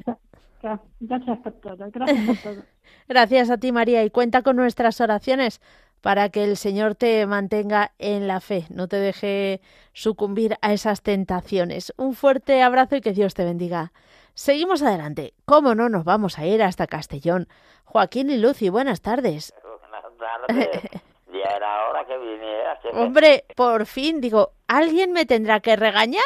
Gracias 1.00 1.38
por 1.38 1.52
todo. 1.54 1.90
Gracias 1.90 2.26
por 2.26 2.36
todo. 2.36 2.62
Gracias 3.08 3.50
a 3.50 3.58
ti, 3.58 3.72
María, 3.72 4.04
y 4.04 4.10
cuenta 4.10 4.42
con 4.42 4.56
nuestras 4.56 5.00
oraciones 5.00 5.60
para 6.00 6.28
que 6.28 6.44
el 6.44 6.56
Señor 6.56 6.94
te 6.94 7.26
mantenga 7.26 7.92
en 7.98 8.28
la 8.28 8.40
fe, 8.40 8.66
no 8.70 8.88
te 8.88 8.96
deje 8.96 9.60
sucumbir 9.92 10.56
a 10.62 10.72
esas 10.72 11.02
tentaciones. 11.02 11.92
Un 11.96 12.14
fuerte 12.14 12.62
abrazo 12.62 12.96
y 12.96 13.00
que 13.00 13.12
Dios 13.12 13.34
te 13.34 13.44
bendiga. 13.44 13.92
Seguimos 14.34 14.82
adelante. 14.82 15.34
¿Cómo 15.44 15.74
no 15.74 15.88
nos 15.88 16.04
vamos 16.04 16.38
a 16.38 16.46
ir 16.46 16.62
hasta 16.62 16.86
Castellón? 16.86 17.48
Joaquín 17.84 18.30
y 18.30 18.36
Lucy, 18.36 18.68
buenas 18.68 19.00
tardes. 19.00 19.52
Buenas 19.90 20.46
tardes. 20.46 20.82
ya 21.32 21.56
era 21.56 21.88
hora 21.88 22.04
que 22.04 22.18
viniera. 22.18 22.78
Hombre, 22.92 23.44
por 23.56 23.86
fin, 23.86 24.20
digo, 24.20 24.52
¿alguien 24.68 25.12
me 25.12 25.26
tendrá 25.26 25.60
que 25.60 25.74
regañar? 25.74 26.22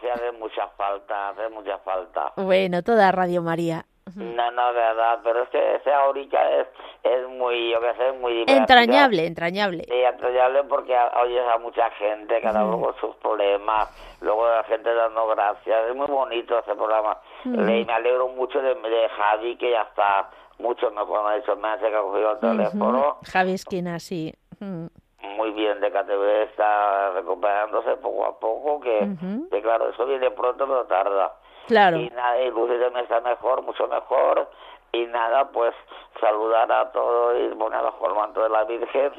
Se 0.00 0.10
hace 0.10 0.32
mucha 0.32 0.68
falta, 0.68 1.30
hace 1.30 1.48
mucha 1.50 1.78
falta. 1.78 2.32
Bueno, 2.36 2.82
toda 2.82 3.12
Radio 3.12 3.42
María. 3.42 3.84
No, 4.16 4.50
no, 4.50 4.72
verdad, 4.72 5.20
pero 5.22 5.42
es 5.42 5.48
que 5.50 5.76
ese 5.76 5.92
ahorita 5.92 6.60
es, 6.60 6.66
es 7.02 7.28
muy, 7.28 7.70
yo 7.70 7.80
que 7.80 7.94
sé, 7.94 8.12
muy 8.12 8.32
divertido. 8.32 8.58
Entrañable, 8.58 9.26
entrañable. 9.26 9.84
Sí, 9.84 10.02
entrañable 10.02 10.64
porque 10.64 10.96
oyes 11.22 11.44
a 11.46 11.58
mucha 11.58 11.90
gente, 11.92 12.40
cada 12.40 12.64
uno 12.64 12.80
con 12.80 12.94
sus 12.96 13.16
problemas, 13.16 13.88
luego 14.20 14.48
la 14.48 14.64
gente 14.64 14.92
dando 14.94 15.26
gracias, 15.28 15.88
es 15.88 15.94
muy 15.94 16.06
bonito 16.06 16.58
ese 16.58 16.74
programa. 16.74 17.18
me 17.44 17.82
alegro 17.84 18.28
mucho 18.28 18.60
de, 18.60 18.74
de 18.74 19.08
Javi, 19.08 19.56
que 19.56 19.70
ya 19.70 19.82
está 19.82 20.30
mucho 20.60 20.90
mejor, 20.90 21.24
me 21.24 21.30
ha 21.30 21.36
dicho, 21.36 21.56
me 21.56 21.68
hace 21.68 21.88
que 21.88 21.96
ha 21.96 22.00
cogido 22.00 22.32
el 22.32 22.38
teléfono. 22.38 23.18
Javi 23.32 23.52
Esquina, 23.52 23.98
sí. 23.98 24.34
Muy 24.60 25.52
bien, 25.52 25.80
de 25.80 25.90
KTV 25.90 26.42
está 26.50 27.10
recuperándose 27.12 27.96
poco 27.96 28.26
a 28.26 28.38
poco, 28.38 28.80
que, 28.80 29.08
que 29.50 29.62
claro, 29.62 29.90
eso 29.90 30.06
viene 30.06 30.30
pronto 30.30 30.66
pero 30.66 30.84
tarda. 30.84 31.34
Claro. 31.70 31.98
Y 31.98 32.10
nada, 32.10 32.42
y 32.42 32.50
también 32.50 32.96
está 32.96 33.20
mejor, 33.20 33.62
mucho 33.62 33.86
mejor. 33.86 34.50
Y 34.92 35.06
nada, 35.06 35.48
pues 35.52 35.72
saludar 36.20 36.70
a 36.72 36.90
todos 36.90 37.36
y 37.40 37.54
poner 37.54 37.80
bajo 37.80 38.08
el 38.08 38.14
manto 38.16 38.42
de 38.42 38.48
la 38.48 38.64
Virgen 38.64 39.12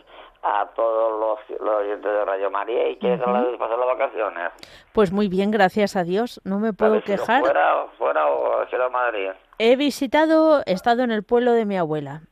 a 0.43 0.67
todos 0.75 1.17
los, 1.17 1.61
los 1.61 1.75
oyentes 1.75 2.11
de 2.11 2.25
Radio 2.25 2.51
María 2.51 2.89
y 2.89 2.97
que 2.97 3.13
uh 3.13 3.17
-huh. 3.17 3.57
pasar 3.57 3.77
las 3.77 3.87
vacaciones. 3.87 4.51
Pues 4.91 5.13
muy 5.13 5.29
bien, 5.29 5.49
gracias 5.49 5.95
a 5.95 6.03
Dios. 6.03 6.41
No 6.43 6.59
me 6.59 6.73
puedo 6.73 7.01
quejar. 7.01 7.41
Fuera, 7.41 7.85
fuera 7.97 8.27
o 8.27 8.61
a 8.61 8.89
Madrid. 8.89 9.29
He 9.59 9.77
visitado, 9.77 10.61
he 10.65 10.73
estado 10.73 11.03
en 11.03 11.11
el 11.11 11.23
pueblo 11.23 11.53
de 11.53 11.65
mi 11.65 11.77
abuela. 11.77 12.23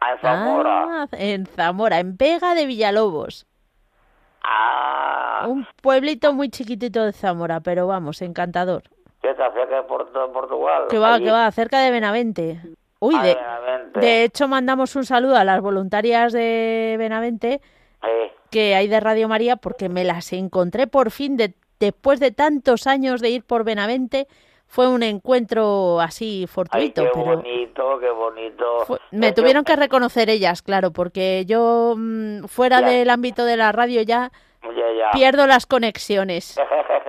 Ah, 0.00 0.12
en 0.12 0.18
Zamora. 0.20 0.84
Ah, 0.88 1.06
en 1.12 1.46
Zamora, 1.46 1.98
en 1.98 2.16
Vega 2.16 2.54
de 2.54 2.64
Villalobos. 2.64 3.46
Ah. 4.42 5.44
Un 5.46 5.66
pueblito 5.82 6.32
muy 6.32 6.48
chiquitito 6.48 7.04
de 7.04 7.12
Zamora, 7.12 7.60
pero 7.60 7.86
vamos, 7.86 8.22
encantador. 8.22 8.84
¿Qué 9.26 9.32
está 9.32 9.50
cerca 9.52 9.74
de 9.74 9.82
Porto, 9.82 10.32
Portugal? 10.32 10.84
Que 10.88 10.98
va, 10.98 11.18
que 11.18 11.32
va, 11.32 11.50
cerca 11.50 11.80
de 11.80 11.90
Benavente. 11.90 12.60
Uy, 13.00 13.16
Ah, 13.18 13.22
de, 13.24 13.34
Benavente. 13.34 13.98
de 14.00 14.22
hecho 14.24 14.46
mandamos 14.46 14.94
un 14.94 15.04
saludo 15.04 15.36
a 15.36 15.42
las 15.42 15.60
voluntarias 15.60 16.32
de 16.32 16.94
Benavente 16.96 17.60
Sí. 18.02 18.08
que 18.52 18.76
hay 18.76 18.86
de 18.86 19.00
Radio 19.00 19.28
María 19.28 19.56
porque 19.56 19.88
me 19.88 20.04
las 20.04 20.32
encontré 20.32 20.86
por 20.86 21.10
fin 21.10 21.36
de, 21.36 21.54
después 21.80 22.20
de 22.20 22.30
tantos 22.30 22.86
años 22.86 23.20
de 23.20 23.30
ir 23.30 23.42
por 23.42 23.64
Benavente. 23.64 24.28
Fue 24.68 24.86
un 24.88 25.02
encuentro 25.02 26.00
así 26.00 26.42
Ay, 26.42 26.46
fortuito, 26.46 27.02
qué 27.02 27.10
pero 27.12 27.24
bonito, 27.24 27.98
qué 27.98 28.10
bonito. 28.10 28.84
fue- 28.86 28.98
me 29.10 29.32
tuvieron 29.32 29.64
que 29.64 29.74
reconocer 29.74 30.30
ellas, 30.30 30.62
claro, 30.62 30.92
porque 30.92 31.44
yo 31.46 31.94
mm, 31.96 32.44
fuera 32.44 32.80
Ya. 32.80 32.88
del 32.90 33.10
ámbito 33.10 33.44
de 33.44 33.56
la 33.56 33.72
radio 33.72 34.02
ya 34.02 34.30
Ya, 34.62 34.70
ya. 34.98 35.10
pierdo 35.12 35.46
las 35.48 35.66
conexiones. 35.66 36.56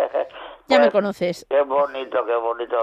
Ya 0.67 0.77
me 0.79 0.83
Pues, 0.85 0.91
conoces. 0.93 1.45
Qué 1.49 1.61
bonito, 1.61 2.25
qué 2.25 2.35
bonito. 2.35 2.75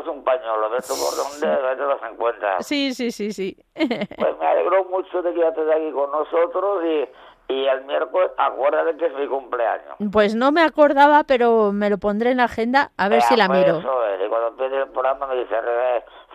Es 0.00 0.06
un 0.06 0.22
pañuelo, 0.24 0.70
ves 0.70 0.86
tú 0.86 0.94
por 0.94 1.16
dónde 1.16 1.76
te 1.76 1.82
los 1.82 2.02
encuentras. 2.10 2.66
Sí, 2.66 2.94
sí, 2.94 3.10
sí, 3.10 3.32
sí. 3.32 3.56
Pues 3.74 4.38
me 4.38 4.46
alegro 4.46 4.84
mucho 4.84 5.22
de 5.22 5.32
que 5.34 5.40
ya 5.40 5.48
estés 5.48 5.70
aquí 5.70 5.90
con 5.92 6.10
nosotros 6.12 6.84
y, 6.84 7.52
y 7.52 7.66
el 7.66 7.84
miércoles 7.86 8.30
acuérdate 8.36 8.96
que 8.96 9.06
es 9.06 9.14
mi 9.14 9.26
cumpleaños. 9.26 9.96
Pues 10.12 10.34
no 10.34 10.52
me 10.52 10.62
acordaba, 10.62 11.24
pero 11.24 11.72
me 11.72 11.90
lo 11.90 11.98
pondré 11.98 12.30
en 12.30 12.36
la 12.38 12.44
agenda 12.44 12.92
a 12.96 13.08
ver 13.08 13.18
Eh, 13.18 13.22
si 13.22 13.36
la 13.36 13.46
pues 13.48 13.60
miro. 13.60 13.78
Eso 13.78 14.04
es, 14.06 14.20
y 14.24 14.28
cuando 14.28 14.48
empiece 14.48 14.76
el 14.76 14.88
programa 14.90 15.26
me 15.26 15.36
dice 15.36 15.54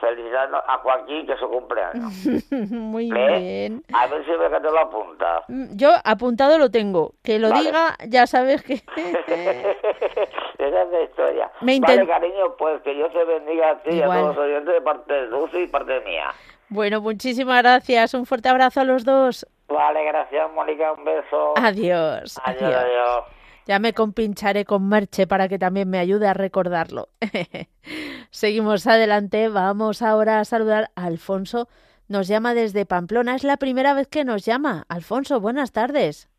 felicidades 0.07 0.53
a 0.67 0.77
Joaquín 0.79 1.25
que 1.25 1.33
es 1.33 1.39
su 1.39 1.49
cumpleaños. 1.49 2.13
Muy 2.71 3.09
¿Eh? 3.15 3.39
bien. 3.39 3.83
A 3.93 4.07
ver 4.07 4.23
si 4.25 4.31
ve 4.31 4.49
que 4.49 4.59
te 4.59 4.71
lo 4.71 4.79
apunta. 4.79 5.43
Mm, 5.47 5.75
Yo 5.75 5.91
apuntado 6.03 6.57
lo 6.57 6.69
tengo. 6.69 7.13
Que 7.23 7.39
lo 7.39 7.49
Vale. 7.49 7.63
diga, 7.63 7.95
ya 8.07 8.27
sabes 8.27 8.61
que... 8.63 8.73
Esa 10.57 10.81
es 10.83 10.89
la 10.91 11.01
historia. 11.01 11.51
Me 11.61 11.79
Vale, 11.79 12.05
cariño, 12.07 12.55
pues 12.57 12.81
que 12.83 12.93
Dios 12.93 13.11
te 13.13 13.23
bendiga 13.25 13.71
a 13.71 13.77
ti 13.83 13.91
y 13.91 14.01
a 14.01 14.05
todos 14.05 14.35
los 14.35 14.37
oyentes 14.37 14.73
de 14.73 14.81
parte 14.81 15.13
de 15.13 15.27
Lucy 15.27 15.57
y 15.63 15.67
parte 15.67 15.99
mía. 16.01 16.31
bueno, 16.69 17.01
muchísimas 17.01 17.61
gracias. 17.61 18.13
Un 18.13 18.25
fuerte 18.25 18.49
abrazo 18.49 18.81
a 18.81 18.83
los 18.83 19.03
dos. 19.05 19.45
Vale, 19.67 20.03
gracias, 20.05 20.51
Mónica, 20.53 20.91
un 20.93 21.03
beso. 21.03 21.53
Adiós. 21.57 22.39
Adiós, 22.43 22.61
adiós. 22.63 22.75
adiós. 22.75 23.23
Ya 23.65 23.79
me 23.79 23.93
compincharé 23.93 24.65
con 24.65 24.87
Merche 24.89 25.25
para 25.27 25.47
que 25.47 25.57
también 25.57 25.89
me 25.89 25.99
ayude 25.99 26.27
a 26.27 26.33
recordarlo. 26.33 27.09
Seguimos 28.29 28.87
adelante. 28.87 29.47
Vamos 29.49 30.01
ahora 30.01 30.39
a 30.39 30.45
saludar 30.45 30.91
a 30.95 31.05
Alfonso. 31.05 31.67
Nos 32.07 32.27
llama 32.27 32.53
desde 32.53 32.85
Pamplona. 32.85 33.35
Es 33.35 33.43
la 33.43 33.57
primera 33.57 33.93
vez 33.93 34.07
que 34.07 34.25
nos 34.25 34.45
llama. 34.45 34.85
Alfonso, 34.89 35.39
buenas 35.39 35.71
tardes. 35.71 36.29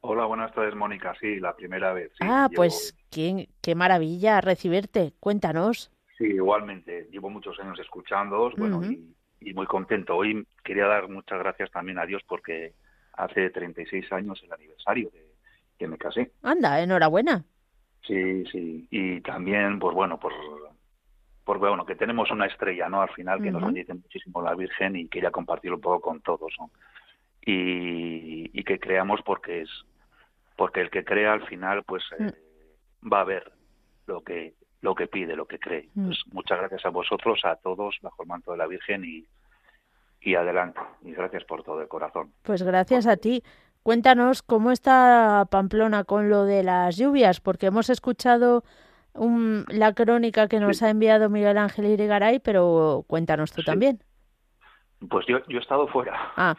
Hola, 0.00 0.24
buenas 0.24 0.52
tardes, 0.54 0.74
Mónica. 0.74 1.14
Sí, 1.20 1.38
la 1.40 1.54
primera 1.54 1.92
vez. 1.92 2.10
sí. 2.12 2.18
ah, 2.22 2.48
Llevo- 2.50 2.56
pues 2.56 2.96
qué, 3.10 3.50
qué 3.60 3.74
maravilla 3.74 4.40
recibirte. 4.40 5.12
Cuéntanos. 5.20 5.90
Sí, 6.16 6.24
igualmente. 6.24 7.08
Llevo 7.10 7.28
muchos 7.28 7.58
años 7.60 7.78
escuchándoos, 7.78 8.54
bueno, 8.56 8.82
y, 8.84 9.14
y 9.40 9.52
muy 9.52 9.66
contento. 9.66 10.16
Hoy 10.16 10.46
quería 10.64 10.86
dar 10.86 11.08
muchas 11.08 11.38
gracias 11.38 11.70
también 11.70 11.98
a 11.98 12.06
Dios 12.06 12.22
porque 12.26 12.72
hace 13.12 13.50
36 13.50 14.10
años 14.12 14.40
el 14.42 14.52
aniversario 14.52 15.10
de 15.10 15.29
que 15.80 15.88
me 15.88 15.96
casé. 15.96 16.30
Anda, 16.42 16.82
enhorabuena. 16.82 17.42
Sí, 18.06 18.44
sí. 18.52 18.86
Y 18.90 19.22
también, 19.22 19.78
pues 19.78 19.94
bueno, 19.94 20.20
por, 20.20 20.32
por 21.42 21.58
bueno, 21.58 21.86
que 21.86 21.96
tenemos 21.96 22.30
una 22.30 22.44
estrella, 22.44 22.90
¿no? 22.90 23.00
Al 23.00 23.08
final 23.14 23.42
que 23.42 23.50
nos 23.50 23.62
Ujú. 23.62 23.72
bendice 23.72 23.94
muchísimo 23.94 24.42
la 24.42 24.54
Virgen 24.54 24.94
y 24.96 25.08
quería 25.08 25.30
compartirlo 25.30 25.76
un 25.78 25.80
poco 25.80 26.02
con 26.02 26.20
todos, 26.20 26.52
¿no? 26.58 26.70
Y, 27.46 28.50
y 28.52 28.62
que 28.62 28.78
creamos 28.78 29.20
porque 29.24 29.62
es 29.62 29.70
porque 30.54 30.82
el 30.82 30.90
que 30.90 31.02
crea 31.02 31.32
al 31.32 31.46
final 31.46 31.82
pues 31.84 32.02
eh, 32.18 32.30
va 33.10 33.22
a 33.22 33.24
ver 33.24 33.50
lo 34.06 34.20
que 34.20 34.52
lo 34.82 34.94
que 34.94 35.06
pide, 35.06 35.34
lo 35.34 35.46
que 35.46 35.58
cree. 35.58 35.88
Mm. 35.94 36.06
Pues 36.06 36.18
muchas 36.32 36.58
gracias 36.58 36.84
a 36.84 36.90
vosotros, 36.90 37.40
a 37.44 37.56
todos 37.56 37.96
bajo 38.02 38.22
el 38.22 38.28
manto 38.28 38.52
de 38.52 38.58
la 38.58 38.66
Virgen 38.66 39.04
y 39.06 39.26
y 40.20 40.34
adelante. 40.34 40.80
Y 41.02 41.12
gracias 41.12 41.44
por 41.44 41.62
todo 41.62 41.80
el 41.80 41.88
corazón. 41.88 42.34
Pues 42.42 42.62
gracias 42.62 43.06
a 43.06 43.16
ti. 43.16 43.42
Cuéntanos 43.82 44.42
cómo 44.42 44.70
está 44.72 45.46
Pamplona 45.50 46.04
con 46.04 46.28
lo 46.28 46.44
de 46.44 46.62
las 46.62 46.96
lluvias, 46.96 47.40
porque 47.40 47.66
hemos 47.66 47.88
escuchado 47.88 48.62
un- 49.14 49.64
la 49.68 49.94
crónica 49.94 50.48
que 50.48 50.60
nos 50.60 50.78
Sí. 50.78 50.84
ha 50.84 50.90
enviado 50.90 51.30
Miguel 51.30 51.56
Ángel 51.58 51.86
Irigaray, 51.86 52.38
pero 52.40 53.04
cuéntanos 53.06 53.52
tú 53.52 53.62
Sí. 53.62 53.66
también. 53.66 54.02
Pues 55.08 55.24
yo 55.26 55.38
yo 55.48 55.58
he 55.58 55.60
estado 55.62 55.88
fuera. 55.88 56.14
Ah, 56.36 56.56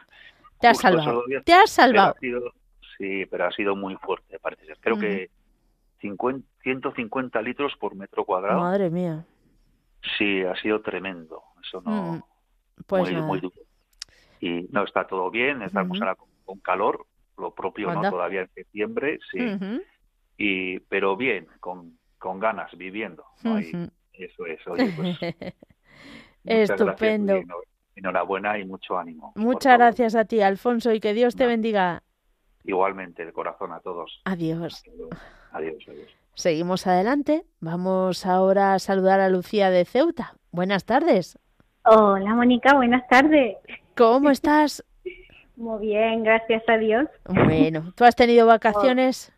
te 0.60 0.68
has 0.68 0.82
Justo 0.82 0.98
salvado. 0.98 1.24
días, 1.28 1.44
Te 1.46 1.54
has 1.54 1.76
pero 1.76 1.88
salvado. 1.88 2.16
ha 2.16 2.20
sido- 2.20 2.54
sí, 2.98 3.26
pero 3.28 3.46
ha 3.46 3.52
sido 3.52 3.76
muy 3.76 3.96
fuerte, 3.98 4.40
parece. 4.40 4.66
Creo 4.80 4.98
que 4.98 5.30
50, 6.02 6.46
150 6.64 7.40
litros 7.42 7.74
por 7.80 7.94
metro 7.96 8.26
cuadrado. 8.26 8.60
Madre 8.60 8.90
mía. 8.90 9.24
Sí, 10.18 10.42
ha 10.44 10.56
sido 10.56 10.82
tremendo. 10.82 11.44
Eso 11.64 11.82
no, 11.86 11.92
Mm, 12.14 12.22
Pues 12.88 13.12
muy, 13.12 13.22
muy 13.22 13.40
duro. 13.40 13.56
Y 14.40 14.68
no 14.72 14.84
está 14.84 15.06
todo 15.06 15.30
bien, 15.30 15.62
estamos 15.62 16.02
ahora 16.02 16.16
con, 16.16 16.28
con 16.46 16.58
calor, 16.60 17.06
lo 17.38 17.54
propio 17.54 17.90
Anda. 17.90 18.04
no 18.04 18.12
todavía 18.12 18.42
en 18.42 18.50
septiembre, 18.54 19.20
sí, 19.32 19.40
y 20.38 20.80
pero 20.80 21.16
bien, 21.16 21.48
con, 21.60 21.98
con 22.18 22.40
ganas, 22.40 22.72
viviendo. 22.78 23.26
¿no? 23.44 23.60
Y 23.60 23.72
eso 24.14 24.46
es, 24.46 24.60
oye, 24.68 24.92
pues 24.96 25.18
gracias 26.44 26.72
Estupendo. 26.72 27.40
enhorabuena 27.96 28.58
y 28.58 28.66
mucho 28.66 28.98
ánimo. 28.98 29.34
Muchas 29.36 29.74
todo. 29.74 29.86
gracias 29.86 30.16
a 30.16 30.26
ti, 30.26 30.42
Alfonso, 30.42 30.92
y 30.94 31.00
que 31.00 31.14
Dios 31.14 31.36
te 31.36 31.46
bendiga. 31.46 32.04
Igualmente, 32.64 33.24
el 33.24 33.34
corazón 33.34 33.72
a 33.74 33.80
todos. 33.80 34.22
Adiós. 34.26 34.84
Adiós, 35.52 35.84
adiós. 35.88 36.10
Seguimos 36.36 36.88
adelante. 36.88 37.44
Vamos 37.60 38.26
ahora 38.26 38.74
a 38.74 38.80
saludar 38.80 39.20
a 39.20 39.30
Lucía 39.30 39.70
de 39.70 39.84
Ceuta. 39.86 40.36
Buenas 40.52 40.86
tardes. 40.86 41.38
Hola 41.84 42.36
Mónica, 42.36 42.76
buenas 42.76 43.08
tardes. 43.08 43.58
¿Cómo 43.98 44.30
estás? 44.32 44.84
Muy 45.62 45.80
bien, 45.86 46.24
gracias 46.24 46.64
a 46.68 46.78
Dios. 46.80 47.08
Bueno, 47.30 47.94
¿tú 47.96 48.04
has 48.04 48.16
tenido 48.16 48.48
vacaciones? 48.48 49.32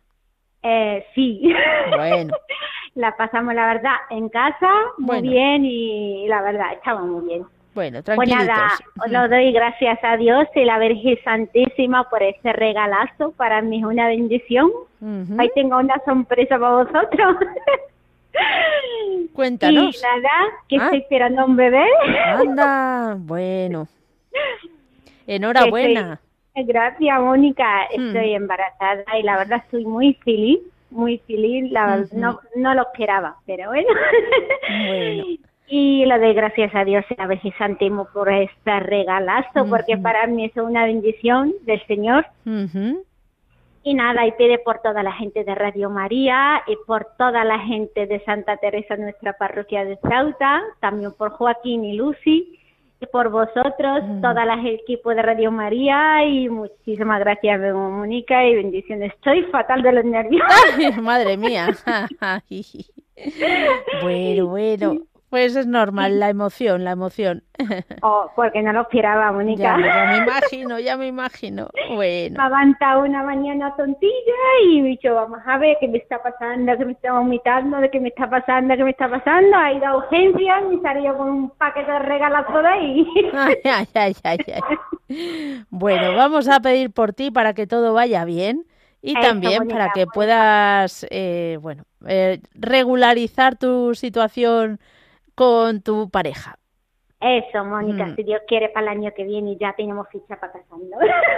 Eh, 0.62 1.04
sí. 1.14 1.52
Bueno. 1.94 2.32
La 2.94 3.14
pasamos, 3.16 3.52
la 3.54 3.66
verdad, 3.66 3.96
en 4.08 4.28
casa, 4.28 4.70
muy 4.98 5.06
Bueno. 5.20 5.30
bien 5.32 5.64
y 5.66 6.26
la 6.28 6.40
verdad, 6.42 6.72
estaba 6.74 7.00
muy 7.02 7.26
bien. 7.26 7.42
Bueno, 7.74 7.98
Pues 8.04 8.04
tranquilitos. 8.04 8.46
nada, 8.46 8.68
os 9.04 9.10
lo 9.10 9.28
doy 9.28 9.52
gracias 9.52 9.98
a 10.04 10.16
Dios 10.16 10.46
y 10.54 10.64
la 10.64 10.78
Virgen 10.78 11.18
Santísima 11.24 12.08
por 12.08 12.22
ese 12.22 12.52
regalazo. 12.52 13.32
Para 13.32 13.60
mí 13.62 13.78
es 13.80 13.84
una 13.84 14.06
bendición. 14.06 14.70
Ujú. 15.00 15.34
Ahí 15.40 15.50
tengo 15.56 15.76
una 15.76 16.00
sorpresa 16.06 16.56
para 16.56 16.84
vosotros. 16.84 17.36
Cuéntanos. 19.34 19.96
Y 19.98 20.02
nada, 20.02 20.30
que 20.68 20.76
Ah. 20.76 20.84
estoy 20.84 20.98
esperando 21.00 21.44
un 21.46 21.56
bebé. 21.56 21.84
Anda, 22.36 23.14
bueno. 23.18 23.88
Enhorabuena. 25.26 26.20
Gracias, 26.54 27.20
Mónica. 27.20 27.88
Mm. 27.96 28.06
Estoy 28.06 28.34
embarazada 28.34 29.18
y 29.18 29.22
la 29.22 29.38
verdad 29.38 29.62
estoy 29.64 29.84
muy 29.84 30.14
feliz, 30.24 30.60
muy 30.90 31.18
feliz, 31.18 31.70
la, 31.72 32.04
no, 32.12 32.40
no 32.54 32.74
lo 32.74 32.82
esperaba, 32.82 33.36
pero 33.46 33.68
bueno. 33.68 33.88
Y 35.66 36.04
lo 36.04 36.18
de 36.18 36.34
gracias 36.34 36.74
a 36.74 36.84
Dios 36.84 37.04
a 37.16 37.26
veces 37.26 37.54
Santísimo 37.56 38.06
por 38.12 38.30
este 38.30 38.80
regalazo, 38.80 39.66
porque 39.68 39.96
para 39.96 40.26
mí 40.26 40.44
es 40.44 40.56
una 40.56 40.84
bendición 40.84 41.54
del 41.62 41.84
Señor. 41.86 42.26
Y 43.82 43.94
nada, 43.94 44.26
y 44.26 44.32
pide 44.32 44.58
por 44.58 44.80
toda 44.82 45.02
la 45.02 45.12
gente 45.12 45.42
de 45.42 45.54
Radio 45.54 45.88
María 45.88 46.62
y 46.66 46.76
por 46.86 47.08
toda 47.16 47.44
la 47.44 47.58
gente 47.60 48.06
de 48.06 48.22
Santa 48.24 48.58
Teresa, 48.58 48.96
nuestra 48.96 49.32
parroquia 49.32 49.86
de 49.86 49.98
Ceuta, 50.06 50.62
también 50.80 51.12
por 51.12 51.30
Joaquín 51.30 51.84
y 51.84 51.96
Lucy 51.96 52.58
por 53.06 53.30
vosotros, 53.30 54.04
mm. 54.04 54.20
todo 54.20 54.38
el 54.38 54.66
equipo 54.66 55.10
de 55.10 55.22
Radio 55.22 55.50
María 55.50 56.24
y 56.24 56.48
muchísimas 56.48 57.20
gracias, 57.20 57.60
Mónica, 57.74 58.44
y 58.44 58.56
bendiciones. 58.56 59.12
Estoy 59.14 59.42
fatal 59.44 59.82
de 59.82 59.92
los 59.92 60.04
nervios. 60.04 60.42
madre 61.02 61.36
mía. 61.36 61.68
bueno, 64.02 64.46
bueno. 64.46 64.98
Pues 65.34 65.56
es 65.56 65.66
normal, 65.66 66.20
la 66.20 66.28
emoción, 66.28 66.84
la 66.84 66.92
emoción. 66.92 67.42
Oh, 68.02 68.30
porque 68.36 68.62
no 68.62 68.72
lo 68.72 68.82
esperaba, 68.82 69.32
Mónica. 69.32 69.62
Ya, 69.62 69.76
me 69.76 70.18
imagino, 70.24 70.78
ya 70.78 70.96
me 70.96 71.08
imagino. 71.08 71.70
Bueno. 71.92 72.36
Me 72.36 72.44
levanta 72.44 72.98
una 72.98 73.24
mañana 73.24 73.74
tontilla 73.76 74.12
y 74.68 74.80
me 74.80 74.90
dicho, 74.90 75.12
vamos 75.12 75.40
a 75.44 75.58
ver 75.58 75.76
qué 75.80 75.88
me 75.88 75.98
está 75.98 76.22
pasando, 76.22 76.76
qué 76.78 76.84
me 76.84 76.92
está 76.92 77.14
vomitando, 77.14 77.78
de 77.78 77.90
qué 77.90 77.98
me 77.98 78.10
está 78.10 78.30
pasando, 78.30 78.76
qué 78.76 78.84
me 78.84 78.90
está 78.90 79.10
pasando. 79.10 79.56
Ha 79.56 79.72
ido 79.72 79.86
a 79.86 79.96
urgencia 79.96 80.62
y 80.72 80.78
salió 80.82 81.16
con 81.16 81.28
un 81.28 81.50
paquete 81.50 81.90
de 81.90 81.98
regalos 81.98 82.46
por 82.46 82.64
ahí. 82.64 83.04
Ay, 83.34 83.56
ay, 83.64 84.14
ay, 84.22 84.38
ay, 84.54 85.58
Bueno, 85.68 86.14
vamos 86.14 86.48
a 86.48 86.60
pedir 86.60 86.92
por 86.92 87.12
ti 87.12 87.32
para 87.32 87.54
que 87.54 87.66
todo 87.66 87.92
vaya 87.92 88.24
bien. 88.24 88.66
Y 89.02 89.14
también 89.14 89.66
para 89.66 89.90
que 89.90 90.06
puedas, 90.06 91.04
eh, 91.10 91.58
bueno, 91.60 91.82
eh, 92.06 92.40
regularizar 92.54 93.56
tu 93.56 93.96
situación 93.96 94.78
con 95.34 95.82
tu 95.82 96.10
pareja. 96.10 96.58
Eso, 97.20 97.64
Mónica, 97.64 98.06
mm. 98.06 98.16
si 98.16 98.22
Dios 98.22 98.42
quiere 98.46 98.68
para 98.68 98.92
el 98.92 98.98
año 98.98 99.12
que 99.16 99.24
viene 99.24 99.56
ya 99.58 99.72
tenemos 99.74 100.06
ficha 100.10 100.38
para 100.38 100.52
casarnos. 100.52 100.90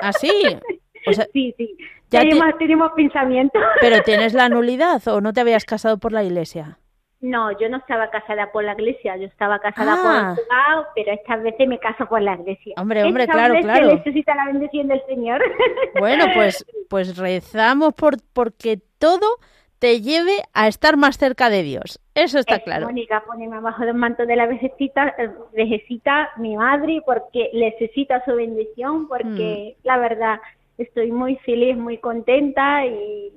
¿Ah, 0.02 0.12
sí? 0.12 0.30
sí, 1.32 1.54
sí. 1.56 1.76
Ya 2.10 2.22
tenemos, 2.58 2.92
pensamiento. 2.92 3.58
¿Pero 3.80 4.02
tienes 4.04 4.34
la 4.34 4.48
nulidad 4.48 5.06
o 5.06 5.20
no 5.20 5.32
te 5.32 5.40
habías 5.40 5.64
casado 5.64 5.98
por 5.98 6.12
la 6.12 6.24
iglesia? 6.24 6.78
No, 7.20 7.56
yo 7.58 7.68
no 7.68 7.78
estaba 7.78 8.10
casada 8.10 8.52
por 8.52 8.64
la 8.64 8.72
iglesia, 8.72 9.16
yo 9.16 9.26
estaba 9.26 9.58
casada 9.58 9.96
por 10.02 10.38
el 10.38 10.46
ah. 10.50 10.88
pero 10.94 11.12
esta 11.12 11.36
vez 11.36 11.54
me 11.66 11.78
caso 11.78 12.06
por 12.06 12.20
la 12.20 12.34
iglesia. 12.34 12.74
Hombre, 12.76 13.04
hombre, 13.04 13.26
claro, 13.26 13.54
claro. 13.62 13.94
necesita 13.94 14.34
la 14.34 14.46
bendición 14.46 14.88
del 14.88 15.02
Señor. 15.06 15.42
Bueno, 15.98 16.26
pues, 16.34 16.64
pues 16.90 17.16
rezamos 17.16 17.94
por 17.94 18.16
porque 18.32 18.78
todo 18.98 19.38
te 19.78 20.00
lleve 20.00 20.42
a 20.54 20.68
estar 20.68 20.96
más 20.96 21.18
cerca 21.18 21.50
de 21.50 21.62
Dios. 21.62 22.00
Eso 22.14 22.38
está 22.38 22.60
claro. 22.60 22.86
Mónica, 22.86 23.22
poneme 23.26 23.56
abajo 23.56 23.84
del 23.84 23.94
manto 23.94 24.24
de 24.24 24.36
la 24.36 24.46
vejecita, 24.46 25.14
eh, 25.18 25.30
vejecita 25.52 26.30
mi 26.38 26.56
madre, 26.56 27.02
porque 27.04 27.50
necesita 27.52 28.24
su 28.24 28.34
bendición, 28.34 29.06
porque 29.08 29.76
mm. 29.78 29.86
la 29.86 29.98
verdad 29.98 30.40
estoy 30.78 31.12
muy 31.12 31.36
feliz, 31.36 31.76
muy 31.76 31.98
contenta 31.98 32.86
y, 32.86 33.32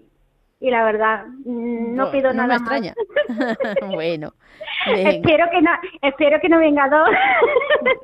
y 0.60 0.70
la 0.70 0.84
verdad 0.84 1.26
mm, 1.26 1.96
no, 1.96 2.12
pido 2.12 2.34
nada 2.34 2.48
me 2.48 2.56
extraña. 2.56 2.94
bueno. 3.94 4.34
Espero 4.88 5.46
que 5.52 5.62
no, 5.62 5.72
espero 6.02 6.40
que 6.40 6.50
no 6.50 6.60
venga 6.60 6.88
dos. 6.90 7.10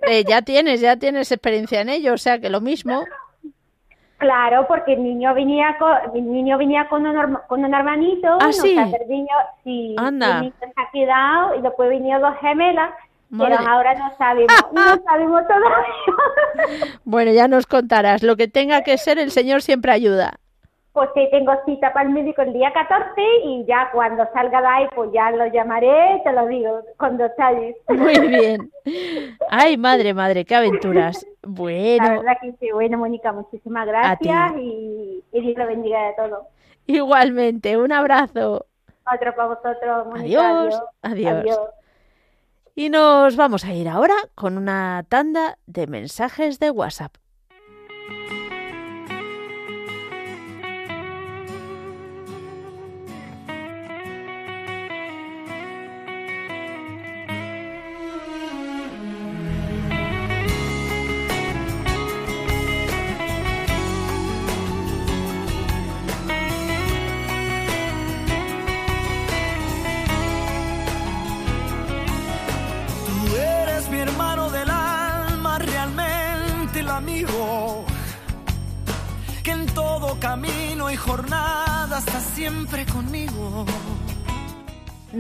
Eh, 0.07 0.23
ya 0.27 0.41
tienes, 0.43 0.81
ya 0.81 0.97
tienes 0.97 1.31
experiencia 1.31 1.81
en 1.81 1.89
ello, 1.89 2.13
o 2.13 2.17
sea 2.17 2.39
que 2.39 2.49
lo 2.49 2.61
mismo. 2.61 3.05
Claro, 4.25 4.65
porque 4.67 4.93
el 4.93 5.03
niño 5.03 5.35
venía 5.35 5.77
con, 5.77 5.93
el 6.15 6.31
niño 6.31 6.57
venía 6.57 6.87
con 6.89 7.05
un, 7.05 7.37
con 7.47 7.63
un 7.63 7.71
hermanito, 7.71 8.39
¿Ah, 8.41 8.51
sí? 8.51 8.75
el 8.75 9.07
niño, 9.07 9.35
sí, 9.63 9.95
Anda. 9.99 10.37
el 10.37 10.41
niño 10.41 10.53
se 10.59 10.65
ha 10.65 10.89
quedado 10.91 11.55
y 11.55 11.61
después 11.61 11.91
vinieron 11.91 12.23
dos 12.23 12.33
gemelas, 12.41 12.89
pero 13.37 13.55
ahora 13.55 13.93
no 13.93 14.11
sabemos, 14.17 14.55
no 14.73 15.03
sabemos 15.03 15.43
todavía. 15.47 16.95
bueno, 17.03 17.33
ya 17.33 17.47
nos 17.47 17.67
contarás, 17.67 18.23
lo 18.23 18.35
que 18.35 18.47
tenga 18.47 18.81
que 18.81 18.97
ser, 18.97 19.19
el 19.19 19.29
Señor 19.29 19.61
siempre 19.61 19.91
ayuda 19.91 20.39
pues 20.95 21.09
tengo 21.29 21.51
cita 21.65 21.91
para 21.91 22.07
el 22.07 22.13
médico 22.13 22.41
el 22.41 22.53
día 22.53 22.71
14 22.71 23.21
y 23.43 23.65
ya 23.65 23.89
cuando 23.91 24.25
salga 24.33 24.61
de 24.61 24.67
ahí, 24.67 24.87
pues 24.95 25.11
ya 25.13 25.29
lo 25.29 25.45
llamaré, 25.47 26.21
te 26.23 26.31
lo 26.31 26.47
digo, 26.47 26.83
cuando 26.97 27.27
salgas. 27.35 27.75
Muy 27.89 28.17
bien. 28.29 28.71
Ay, 29.49 29.75
madre, 29.75 30.13
madre, 30.13 30.45
qué 30.45 30.55
aventuras. 30.55 31.27
Bueno. 31.43 32.05
La 32.05 32.17
verdad 32.19 32.37
que 32.41 32.53
sí, 32.61 32.71
bueno, 32.71 32.97
Mónica, 32.97 33.33
muchísimas 33.33 33.85
gracias 33.85 34.53
y, 34.57 35.21
Dios 35.33 35.57
lo 35.57 35.67
bendiga 35.67 36.01
de 36.07 36.13
todo. 36.13 36.47
Igualmente, 36.87 37.75
un 37.75 37.91
abrazo. 37.91 38.65
Otro 39.13 39.35
para 39.35 39.49
vosotros, 39.49 40.07
Mónica. 40.07 40.49
adiós. 40.49 40.81
adiós. 41.01 41.59
Y 42.73 42.89
nos 42.89 43.35
vamos 43.35 43.65
a 43.65 43.73
ir 43.73 43.89
ahora 43.89 44.15
con 44.33 44.57
una 44.57 45.05
tanda 45.09 45.57
de 45.67 45.87
mensajes 45.87 46.57
de 46.59 46.71
WhatsApp. 46.71 47.17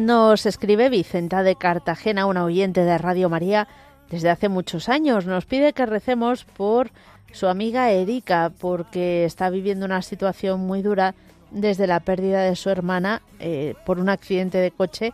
Nos 0.05 0.45
escribe 0.45 0.89
Vicenta 0.89 1.41
de 1.41 1.55
Cartagena, 1.55 2.27
una 2.27 2.43
oyente 2.43 2.83
de 2.83 2.95
Radio 2.99 3.27
María 3.27 3.67
desde 4.07 4.29
hace 4.29 4.49
muchos 4.49 4.87
años. 4.87 5.25
Nos 5.25 5.47
pide 5.47 5.73
que 5.73 5.87
recemos 5.87 6.45
por 6.45 6.91
su 7.31 7.47
amiga 7.47 7.89
Erika, 7.89 8.51
porque 8.59 9.25
está 9.25 9.49
viviendo 9.49 9.83
una 9.83 10.03
situación 10.03 10.59
muy 10.59 10.83
dura 10.83 11.15
desde 11.49 11.87
la 11.87 12.01
pérdida 12.01 12.43
de 12.43 12.55
su 12.55 12.69
hermana 12.69 13.23
eh, 13.39 13.73
por 13.83 13.97
un 13.97 14.09
accidente 14.09 14.59
de 14.59 14.69
coche 14.69 15.11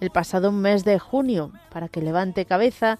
el 0.00 0.10
pasado 0.10 0.50
mes 0.50 0.84
de 0.84 0.98
junio, 0.98 1.52
para 1.72 1.86
que 1.86 2.02
levante 2.02 2.44
cabeza, 2.44 2.98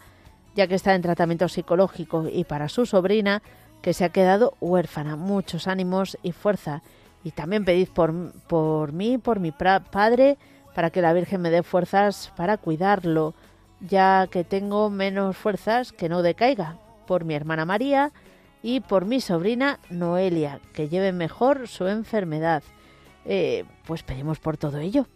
ya 0.54 0.68
que 0.68 0.76
está 0.76 0.94
en 0.94 1.02
tratamiento 1.02 1.48
psicológico, 1.48 2.28
y 2.32 2.44
para 2.44 2.68
su 2.68 2.86
sobrina, 2.86 3.42
que 3.80 3.94
se 3.94 4.04
ha 4.04 4.10
quedado 4.10 4.54
huérfana. 4.60 5.16
Muchos 5.16 5.66
ánimos 5.66 6.16
y 6.22 6.30
fuerza. 6.30 6.84
Y 7.24 7.32
también 7.32 7.64
pedid 7.64 7.88
por, 7.88 8.32
por 8.46 8.92
mí, 8.92 9.18
por 9.18 9.40
mi 9.40 9.50
padre, 9.50 10.38
para 10.74 10.90
que 10.90 11.02
la 11.02 11.12
Virgen 11.12 11.40
me 11.40 11.50
dé 11.50 11.62
fuerzas 11.62 12.32
para 12.36 12.56
cuidarlo, 12.56 13.34
ya 13.80 14.26
que 14.30 14.44
tengo 14.44 14.90
menos 14.90 15.36
fuerzas 15.36 15.92
que 15.92 16.08
no 16.08 16.22
decaiga. 16.22 16.76
Por 17.06 17.24
mi 17.24 17.34
hermana 17.34 17.64
María 17.64 18.12
y 18.62 18.80
por 18.80 19.04
mi 19.04 19.20
sobrina 19.20 19.80
Noelia, 19.90 20.60
que 20.72 20.88
lleve 20.88 21.12
mejor 21.12 21.68
su 21.68 21.88
enfermedad. 21.88 22.62
Eh, 23.24 23.64
pues 23.86 24.02
pedimos 24.02 24.38
por 24.38 24.56
todo 24.56 24.78
ello. 24.78 25.06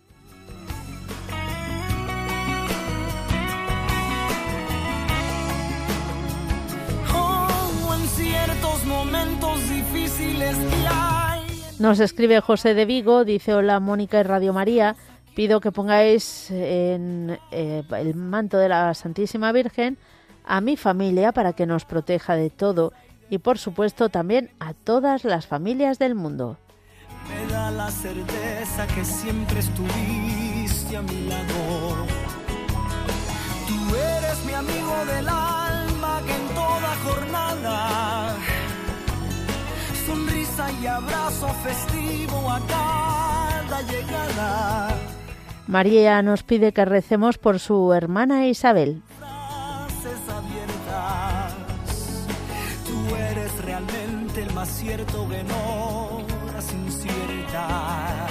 momentos 8.86 9.68
difíciles 9.68 10.56
Nos 11.78 12.00
escribe 12.00 12.40
José 12.40 12.74
de 12.74 12.84
Vigo, 12.84 13.24
dice 13.24 13.54
hola 13.54 13.80
Mónica 13.80 14.20
y 14.20 14.22
Radio 14.22 14.52
María, 14.52 14.96
pido 15.36 15.60
que 15.60 15.70
pongáis 15.70 16.50
en 16.50 17.38
eh, 17.50 17.84
el 17.90 18.14
manto 18.14 18.56
de 18.56 18.70
la 18.70 18.94
Santísima 18.94 19.52
Virgen 19.52 19.98
a 20.46 20.62
mi 20.62 20.78
familia 20.78 21.30
para 21.32 21.52
que 21.52 21.66
nos 21.66 21.84
proteja 21.84 22.36
de 22.36 22.48
todo 22.48 22.94
y 23.28 23.36
por 23.38 23.58
supuesto 23.58 24.08
también 24.08 24.50
a 24.60 24.72
todas 24.72 25.24
las 25.24 25.46
familias 25.46 25.98
del 25.98 26.14
mundo. 26.14 26.56
Me 27.28 27.52
da 27.52 27.70
la 27.70 27.90
certeza 27.90 28.86
que 28.86 29.04
siempre 29.04 29.58
estuviste 29.58 30.96
a 30.96 31.02
mi 31.02 31.26
lado. 31.26 32.06
Tú 33.68 33.94
eres 33.94 34.44
mi 34.46 34.54
amigo 34.54 35.04
del 35.04 35.28
alma 35.28 36.22
que 36.24 36.34
en 36.34 36.48
toda 36.54 36.96
jornada 37.04 38.36
sonrisa 40.06 40.72
y 40.80 40.86
abrazo 40.86 41.48
festivo 41.62 42.50
a 42.50 42.58
cada 42.66 43.82
llegada. 43.82 45.15
María 45.66 46.22
nos 46.22 46.44
pide 46.44 46.72
que 46.72 46.84
recemos 46.84 47.38
por 47.38 47.58
su 47.58 47.92
hermana 47.92 48.46
Isabel. 48.46 49.02
Tú 52.86 53.16
eres 53.16 53.64
realmente 53.64 54.42
el 54.42 54.52
más 54.54 54.68
cierto 54.68 55.26
en 55.32 55.50
horas 55.50 56.72
inciertas. 56.72 58.30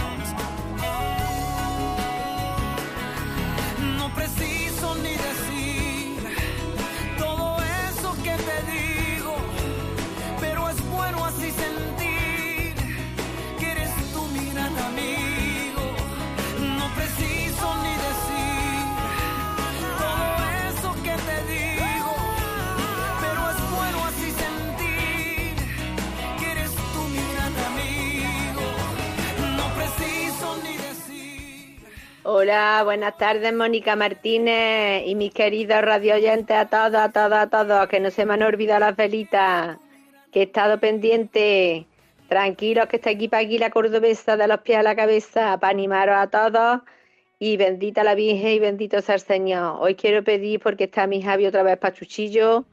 No 3.97 4.09
preciso 4.15 4.95
ni 4.95 5.11
decir 5.11 6.37
todo 7.17 7.57
eso 7.89 8.13
que 8.23 8.35
te 8.47 8.57
digo, 8.71 9.35
pero 10.39 10.69
es 10.69 10.89
bueno 10.89 11.25
así 11.25 11.51
sentir 11.51 12.75
que 13.59 13.71
eres 13.71 13.91
tú 14.13 14.25
mirada 14.27 14.89
mía. 14.91 15.24
Hola, 32.27 32.81
buenas 32.83 33.19
tardes, 33.19 33.53
Mónica 33.53 33.95
Martínez 33.95 35.03
y 35.05 35.13
mis 35.13 35.31
queridos 35.31 35.79
radioyentes 35.83 36.57
a 36.57 36.65
todos, 36.67 36.95
a 36.95 37.11
todos, 37.11 37.33
a 37.33 37.49
todos, 37.51 37.87
que 37.87 37.99
no 37.99 38.09
se 38.09 38.25
me 38.25 38.33
han 38.33 38.41
olvidado 38.41 38.79
las 38.79 38.95
velitas, 38.95 39.77
que 40.31 40.39
he 40.39 40.43
estado 40.45 40.79
pendiente. 40.79 41.85
Tranquilos, 42.27 42.87
que 42.87 42.95
está 42.95 43.11
aquí 43.11 43.27
para 43.27 43.43
aquí 43.43 43.59
la 43.59 43.69
cordobesa 43.69 44.37
de 44.37 44.47
los 44.47 44.61
pies 44.61 44.79
a 44.79 44.81
la 44.81 44.95
cabeza, 44.95 45.59
para 45.59 45.69
animaros 45.69 46.15
a 46.17 46.27
todos. 46.31 46.81
Y 47.37 47.57
bendita 47.57 48.03
la 48.03 48.15
Virgen 48.15 48.53
y 48.53 48.59
bendito 48.59 49.01
sea 49.01 49.13
el 49.13 49.21
Señor. 49.21 49.77
Hoy 49.79 49.93
quiero 49.93 50.23
pedir, 50.23 50.59
porque 50.59 50.85
está 50.85 51.05
mi 51.05 51.21
Javi 51.21 51.45
otra 51.45 51.61
vez 51.61 51.77
para 51.77 51.93
Chuchillo, 51.93 52.65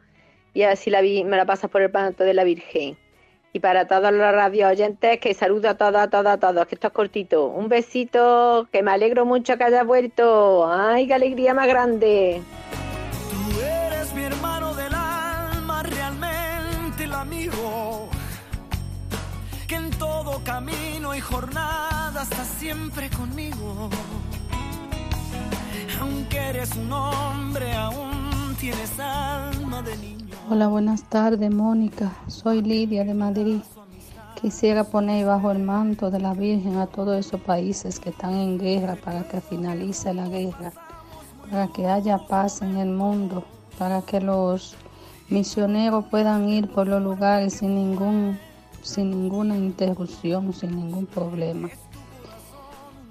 y 0.54 0.62
así 0.62 0.88
la 0.88 1.02
me 1.02 1.36
la 1.36 1.44
pasas 1.44 1.70
por 1.70 1.82
el 1.82 1.90
panto 1.90 2.24
de 2.24 2.32
la 2.32 2.44
Virgen. 2.44 2.96
Y 3.54 3.60
para 3.60 3.86
todos 3.86 4.10
los 4.12 4.32
radio 4.32 4.68
oyentes, 4.68 5.20
que 5.20 5.34
saludo 5.34 5.68
a 5.68 5.74
todos, 5.74 5.96
a 5.96 6.08
todos, 6.08 6.26
a 6.26 6.38
todos, 6.38 6.66
que 6.66 6.74
esto 6.74 6.86
es 6.86 6.92
cortito. 6.94 7.48
Un 7.48 7.68
besito, 7.68 8.66
que 8.72 8.82
me 8.82 8.92
alegro 8.92 9.26
mucho 9.26 9.58
que 9.58 9.64
hayas 9.64 9.86
vuelto. 9.86 10.66
¡Ay, 10.72 11.06
qué 11.06 11.12
alegría 11.12 11.52
más 11.52 11.66
grande! 11.68 12.40
Tú 13.30 13.60
eres 13.60 14.14
mi 14.14 14.22
hermano 14.22 14.72
del 14.74 14.94
alma, 14.94 15.82
realmente 15.82 17.04
el 17.04 17.12
amigo. 17.12 18.08
Que 19.68 19.74
en 19.74 19.90
todo 19.90 20.42
camino 20.44 21.14
y 21.14 21.20
jornada 21.20 22.22
estás 22.22 22.48
siempre 22.58 23.10
conmigo. 23.10 23.90
Aunque 26.00 26.38
eres 26.38 26.74
un 26.74 26.90
hombre, 26.90 27.74
aún 27.74 28.56
tienes 28.58 28.98
alma 28.98 29.82
de 29.82 29.96
niño. 29.98 30.31
Hola, 30.54 30.68
buenas 30.68 31.04
tardes, 31.04 31.50
Mónica. 31.50 32.12
Soy 32.26 32.60
Lidia 32.60 33.04
de 33.04 33.14
Madrid. 33.14 33.62
Quisiera 34.38 34.84
poner 34.84 35.24
bajo 35.24 35.50
el 35.50 35.60
manto 35.60 36.10
de 36.10 36.20
la 36.20 36.34
Virgen 36.34 36.76
a 36.76 36.86
todos 36.86 37.16
esos 37.18 37.40
países 37.40 37.98
que 37.98 38.10
están 38.10 38.34
en 38.34 38.58
guerra 38.58 38.96
para 39.02 39.26
que 39.26 39.40
finalice 39.40 40.12
la 40.12 40.28
guerra, 40.28 40.74
para 41.50 41.68
que 41.68 41.86
haya 41.86 42.18
paz 42.18 42.60
en 42.60 42.76
el 42.76 42.90
mundo, 42.90 43.44
para 43.78 44.02
que 44.02 44.20
los 44.20 44.76
misioneros 45.30 46.04
puedan 46.10 46.46
ir 46.50 46.68
por 46.70 46.86
los 46.86 47.02
lugares 47.02 47.54
sin 47.54 47.74
ningún 47.74 48.38
sin 48.82 49.10
ninguna 49.10 49.56
interrupción, 49.56 50.52
sin 50.52 50.76
ningún 50.76 51.06
problema. 51.06 51.70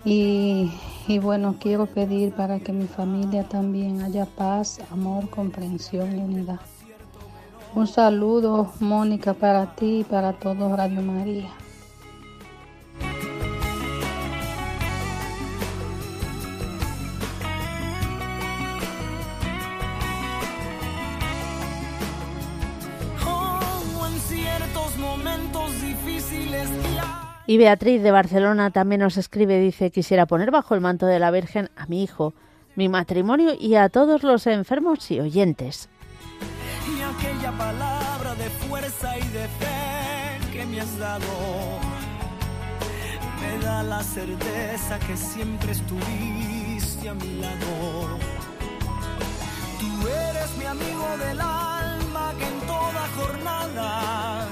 Y, 0.06 0.72
y, 1.08 1.18
bueno, 1.18 1.56
quiero 1.60 1.88
pedir 1.88 2.34
para 2.34 2.60
que 2.60 2.72
mi 2.72 2.86
familia 2.86 3.50
también 3.50 4.04
haya 4.04 4.28
paz, 4.28 4.80
amor, 4.92 5.28
comprensión 5.32 6.16
y 6.16 6.22
unidad. 6.22 6.60
Un 7.74 7.88
saludo, 7.88 8.74
Mónica, 8.82 9.34
para 9.34 9.76
ti 9.76 10.00
y 10.00 10.04
para 10.04 10.34
todo 10.34 10.76
Radio 10.76 11.02
María. 11.02 11.50
Y 27.48 27.58
Beatriz 27.58 28.04
de 28.04 28.12
Barcelona 28.12 28.72
también 28.72 29.02
nos 29.02 29.18
escribe, 29.18 29.60
dice, 29.60 29.92
quisiera 29.92 30.26
poner 30.26 30.52
bajo 30.52 30.76
el 30.76 30.82
manto 30.82 31.06
de 31.06 31.20
la 31.20 31.32
Virgen 31.32 31.70
a 31.76 31.86
mi 31.88 32.04
hijo, 32.04 32.34
mi 32.76 32.90
matrimonio 32.90 33.54
y 33.58 33.76
a 33.76 33.90
todos 33.90 34.24
los 34.24 34.46
enfermos 34.48 35.10
y 35.12 35.20
oyentes 35.20 35.90
aquella 37.22 37.52
palabra 37.52 38.36
de 38.36 38.50
fuerza 38.50 39.18
y 39.18 39.28
de 39.30 39.48
fe 39.48 40.52
que 40.52 40.66
me 40.66 40.82
has 40.82 40.98
dado. 40.98 41.28
Me 43.40 43.64
da 43.64 43.84
la 43.84 44.02
certeza 44.02 45.00
que 45.00 45.16
siempre 45.16 45.72
estuviste 45.72 47.10
a 47.10 47.14
mi 47.14 47.40
lado. 47.40 48.18
Tú 49.80 50.08
eres 50.08 50.58
mi 50.58 50.66
amigo 50.66 51.08
del 51.18 51.42
alma 51.42 52.34
que 52.38 52.48
en 52.48 52.60
toda 52.62 53.08
jornada, 53.18 54.48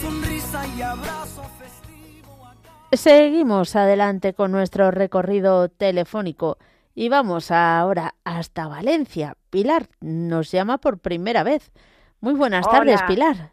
sonrisa 0.00 0.66
y 0.76 0.82
abrazo 0.82 1.42
festivo. 1.58 2.48
Seguimos 2.92 3.76
adelante 3.76 4.32
con 4.32 4.52
nuestro 4.52 4.90
recorrido 4.90 5.68
telefónico. 5.68 6.56
Y 6.94 7.08
vamos 7.08 7.50
ahora 7.50 8.14
hasta 8.24 8.68
Valencia. 8.68 9.34
Pilar 9.50 9.88
nos 10.00 10.52
llama 10.52 10.78
por 10.78 11.00
primera 11.00 11.42
vez. 11.42 11.72
Muy 12.20 12.34
buenas 12.34 12.68
tardes, 12.68 13.02
Pilar. 13.02 13.50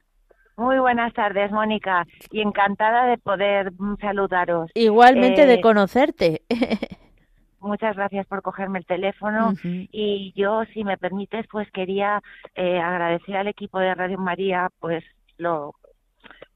Muy 0.58 0.78
buenas 0.78 1.12
tardes, 1.14 1.52
Mónica, 1.52 2.06
y 2.30 2.42
encantada 2.42 3.08
de 3.08 3.18
poder 3.18 3.72
saludaros. 4.00 4.70
Igualmente 4.76 5.48
de 5.48 5.56
eh, 5.56 5.62
conocerte. 5.62 6.44
muchas 7.60 7.96
gracias 7.96 8.28
por 8.28 8.42
cogerme 8.42 8.80
el 8.80 8.86
teléfono 8.86 9.54
y 9.64 10.34
yo, 10.36 10.64
si 10.74 10.84
me 10.84 10.98
permites, 10.98 11.48
pues 11.52 11.70
quería 11.72 12.22
eh, 12.56 12.80
agradecer 12.80 13.38
al 13.38 13.48
equipo 13.48 13.80
de 13.80 13.96
Radio 13.96 14.18
María, 14.18 14.70
pues 14.80 15.04
lo, 15.38 15.74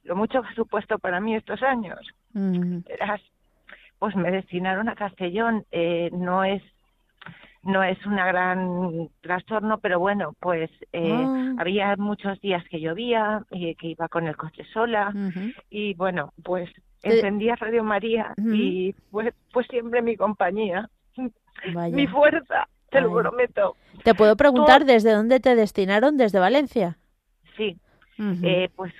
lo 0.03 0.15
mucho 0.15 0.41
que 0.41 0.49
ha 0.49 0.55
supuesto 0.55 0.99
para 0.99 1.19
mí 1.19 1.35
estos 1.35 1.63
años. 1.63 1.99
pues 3.97 4.15
me 4.15 4.29
destinaron 4.29 4.89
a 4.89 4.95
Castellón, 4.95 5.65
eh, 5.71 6.09
no 6.11 6.43
es 6.43 6.61
no 7.65 7.83
es 7.83 8.03
un 8.05 8.15
gran 8.15 9.09
trastorno, 9.21 9.79
pero 9.79 9.99
bueno, 9.99 10.33
pues 10.39 10.69
eh, 10.93 11.11
ah. 11.11 11.55
había 11.57 11.95
muchos 11.97 12.39
días 12.39 12.63
que 12.69 12.79
llovía, 12.79 13.43
y 13.51 13.75
que 13.75 13.87
iba 13.87 14.07
con 14.07 14.27
el 14.27 14.37
coche 14.37 14.63
sola 14.71 15.11
y 15.69 15.93
bueno, 15.95 16.31
pues 16.43 16.69
encendía 17.01 17.55
Radio 17.55 17.83
María 17.83 18.33
y 18.37 18.93
fue, 19.11 19.33
siempre 19.69 20.01
mi 20.01 20.15
compañía, 20.15 20.89
mi 21.91 22.07
fuerza, 22.07 22.67
te 22.89 23.01
lo 23.01 23.11
prometo. 23.13 23.75
¿Te 24.03 24.13
puedo 24.13 24.35
preguntar 24.37 24.85
desde 24.85 25.11
dónde 25.11 25.39
te 25.39 25.55
destinaron? 25.55 26.17
¿Desde 26.17 26.39
Valencia? 26.39 26.97
Sí, 27.57 27.77
eh, 28.43 28.69
pues 28.75 28.93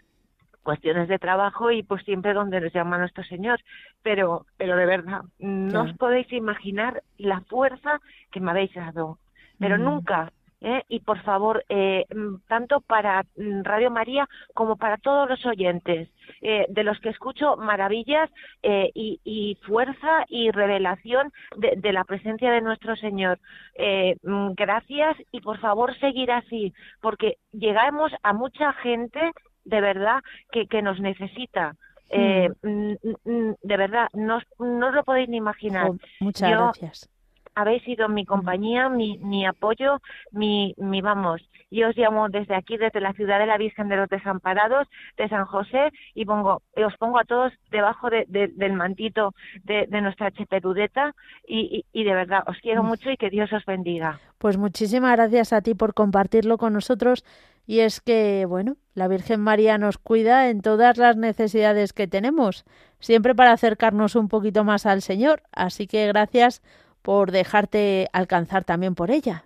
cuestiones 0.66 1.08
de 1.08 1.20
trabajo 1.20 1.72
y 1.72 1.84
pues 1.84 2.04
siempre 2.04 2.34
donde 2.34 2.60
nos 2.60 2.74
llama 2.74 2.98
nuestro 2.98 3.24
Señor. 3.24 3.62
Pero, 4.04 4.46
pero 4.58 4.76
de 4.76 4.86
verdad, 4.86 5.22
no 5.40 5.84
os 5.84 5.94
podéis 5.94 6.32
imaginar 6.34 7.02
la 7.18 7.40
fuerza 7.42 8.02
que 8.32 8.42
me 8.42 8.52
habéis 8.52 8.74
dado. 8.74 9.20
Pero 9.58 9.78
nunca, 9.78 10.34
¿eh? 10.66 10.84
y 10.90 11.00
por 11.00 11.22
favor, 11.22 11.64
eh, 11.70 12.06
mm, 12.14 12.38
tanto 12.48 12.82
para 12.82 13.24
mm, 13.38 13.62
Radio 13.64 13.92
María 13.92 14.28
como 14.54 14.76
para 14.76 14.98
todos 14.98 15.30
los 15.30 15.46
oyentes, 15.46 16.10
eh, 16.42 16.66
de 16.70 16.84
los 16.84 17.00
que 17.00 17.10
escucho 17.10 17.56
maravillas 17.56 18.30
eh, 18.64 18.92
y, 18.94 19.20
y, 19.24 19.56
fuerza 19.68 20.26
y 20.28 20.52
revelación 20.52 21.32
de, 21.56 21.76
de, 21.78 21.94
la 21.94 22.04
presencia 22.04 22.52
de 22.52 22.62
nuestro 22.62 22.96
Señor. 22.96 23.40
Eh, 23.76 24.18
mm, 24.24 24.54
gracias 24.56 25.18
y 25.32 25.42
por 25.42 25.60
favor 25.60 25.98
seguir 26.00 26.32
así, 26.32 26.74
porque 27.00 27.38
llegamos 27.52 28.12
a 28.24 28.34
mucha 28.34 28.74
gente 28.74 29.32
de 29.66 29.82
verdad 29.82 30.22
que, 30.52 30.68
que 30.68 30.82
nos 30.82 31.00
necesita. 31.00 31.76
Eh, 32.10 32.50
mm, 32.62 32.92
mm, 32.92 33.32
mm, 33.32 33.56
de 33.62 33.78
verdad, 33.78 34.08
no, 34.14 34.40
no 34.60 34.88
os 34.88 34.94
lo 34.94 35.04
podéis 35.04 35.28
ni 35.28 35.38
imaginar. 35.38 35.90
muchas 36.20 36.50
gracias. 36.50 37.10
Habéis 37.58 37.84
sido 37.84 38.10
mi 38.10 38.26
compañía, 38.26 38.90
mi, 38.90 39.18
mi 39.20 39.46
apoyo, 39.46 40.02
mi, 40.32 40.76
mi 40.78 41.02
vamos. 41.02 41.42
Yo 41.72 41.88
os 41.88 41.96
llamo 41.96 42.28
desde 42.28 42.54
aquí, 42.54 42.76
desde 42.76 43.00
la 43.00 43.14
ciudad 43.14 43.40
de 43.40 43.46
la 43.46 43.58
Virgen 43.58 43.88
de 43.88 43.96
los 43.96 44.10
Desamparados, 44.10 44.90
de 45.16 45.30
San 45.30 45.46
José, 45.46 45.90
y 46.14 46.26
pongo, 46.26 46.62
os 46.76 46.98
pongo 46.98 47.18
a 47.18 47.24
todos 47.24 47.54
debajo 47.72 48.10
de, 48.10 48.26
del 48.28 48.74
mantito 48.74 49.34
de, 49.64 49.88
de 49.88 50.02
nuestra 50.02 50.32
cheperudeta, 50.32 51.16
y, 51.48 51.86
y, 51.94 52.02
y, 52.02 52.04
de 52.04 52.14
verdad, 52.14 52.44
os 52.46 52.58
quiero 52.60 52.84
mucho 52.84 53.10
y 53.10 53.16
que 53.16 53.30
Dios 53.30 53.52
os 53.54 53.66
bendiga. 53.66 54.20
Pues 54.38 54.58
muchísimas 54.58 55.16
gracias 55.16 55.54
a 55.54 55.62
ti 55.62 55.76
por 55.76 55.94
compartirlo 55.94 56.58
con 56.58 56.74
nosotros 56.74 57.24
y 57.68 57.80
es 57.80 58.02
que, 58.02 58.46
bueno, 58.48 58.78
la 58.94 59.08
Virgen 59.08 59.42
María 59.42 59.78
nos 59.78 59.98
cuida 59.98 60.50
en 60.50 60.62
todas 60.62 60.98
las 60.98 61.18
necesidades 61.18 61.94
que 61.94 62.08
tenemos, 62.08 62.64
siempre 63.00 63.36
para 63.36 63.52
acercarnos 63.52 64.16
un 64.16 64.28
poquito 64.28 64.64
más 64.64 64.86
al 64.86 65.02
Señor. 65.02 65.44
Así 65.52 65.88
que 65.88 66.08
gracias 66.08 66.62
por 67.02 67.32
dejarte 67.32 68.08
alcanzar 68.14 68.64
también 68.64 68.96
por 68.96 69.12
ella. 69.12 69.46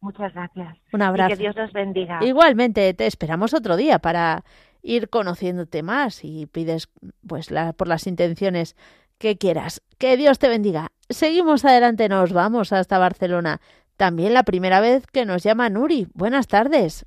Muchas 0.00 0.32
gracias. 0.32 0.78
Un 0.92 1.02
abrazo. 1.02 1.34
Y 1.34 1.36
que 1.36 1.42
Dios 1.42 1.56
los 1.56 1.72
bendiga. 1.72 2.20
Igualmente, 2.24 2.94
te 2.94 3.06
esperamos 3.06 3.52
otro 3.54 3.76
día 3.76 3.98
para 3.98 4.44
ir 4.82 5.08
conociéndote 5.08 5.82
más 5.82 6.24
y 6.24 6.46
pides 6.46 6.88
pues 7.26 7.50
la, 7.50 7.72
por 7.72 7.88
las 7.88 8.06
intenciones 8.06 8.76
que 9.18 9.36
quieras. 9.36 9.82
Que 9.98 10.16
Dios 10.16 10.38
te 10.38 10.48
bendiga. 10.48 10.92
Seguimos 11.08 11.64
adelante, 11.64 12.08
nos 12.08 12.32
vamos 12.32 12.72
hasta 12.72 12.98
Barcelona. 12.98 13.60
También 13.98 14.32
la 14.32 14.44
primera 14.44 14.80
vez 14.80 15.04
que 15.08 15.26
nos 15.26 15.42
llama 15.42 15.68
Nuri. 15.68 16.06
Buenas 16.14 16.46
tardes. 16.46 17.04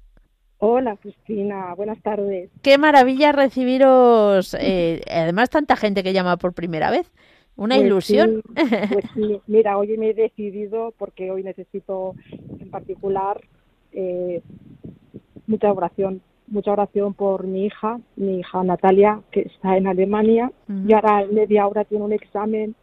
Hola, 0.58 0.98
Cristina. 0.98 1.74
Buenas 1.74 2.02
tardes. 2.02 2.52
Qué 2.62 2.78
maravilla 2.78 3.32
recibiros. 3.32 4.54
Eh, 4.60 5.00
además, 5.10 5.50
tanta 5.50 5.78
gente 5.78 6.04
que 6.04 6.12
llama 6.12 6.36
por 6.36 6.54
primera 6.54 6.92
vez. 6.92 7.10
Una 7.56 7.76
pues 7.76 7.88
ilusión. 7.88 8.42
pues 8.54 9.06
sí. 9.16 9.40
Mira, 9.48 9.78
hoy 9.78 9.98
me 9.98 10.10
he 10.10 10.14
decidido 10.14 10.94
porque 10.98 11.32
hoy 11.32 11.44
necesito 11.44 12.14
en 12.60 12.70
particular 12.70 13.40
eh, 13.94 14.42
mucha 15.48 15.72
oración. 15.72 16.22
Mucha 16.48 16.74
oración 16.74 17.14
por 17.14 17.48
mi 17.48 17.68
hija, 17.68 18.02
mi 18.18 18.40
hija 18.40 18.62
Natalia, 18.66 19.22
que 19.32 19.44
está 19.44 19.78
en 19.78 19.88
Alemania 19.88 20.52
y 20.86 20.92
ahora 20.92 21.22
en 21.22 21.36
media 21.36 21.66
hora 21.66 21.86
tiene 21.86 22.04
un 22.04 22.12
examen 22.12 22.76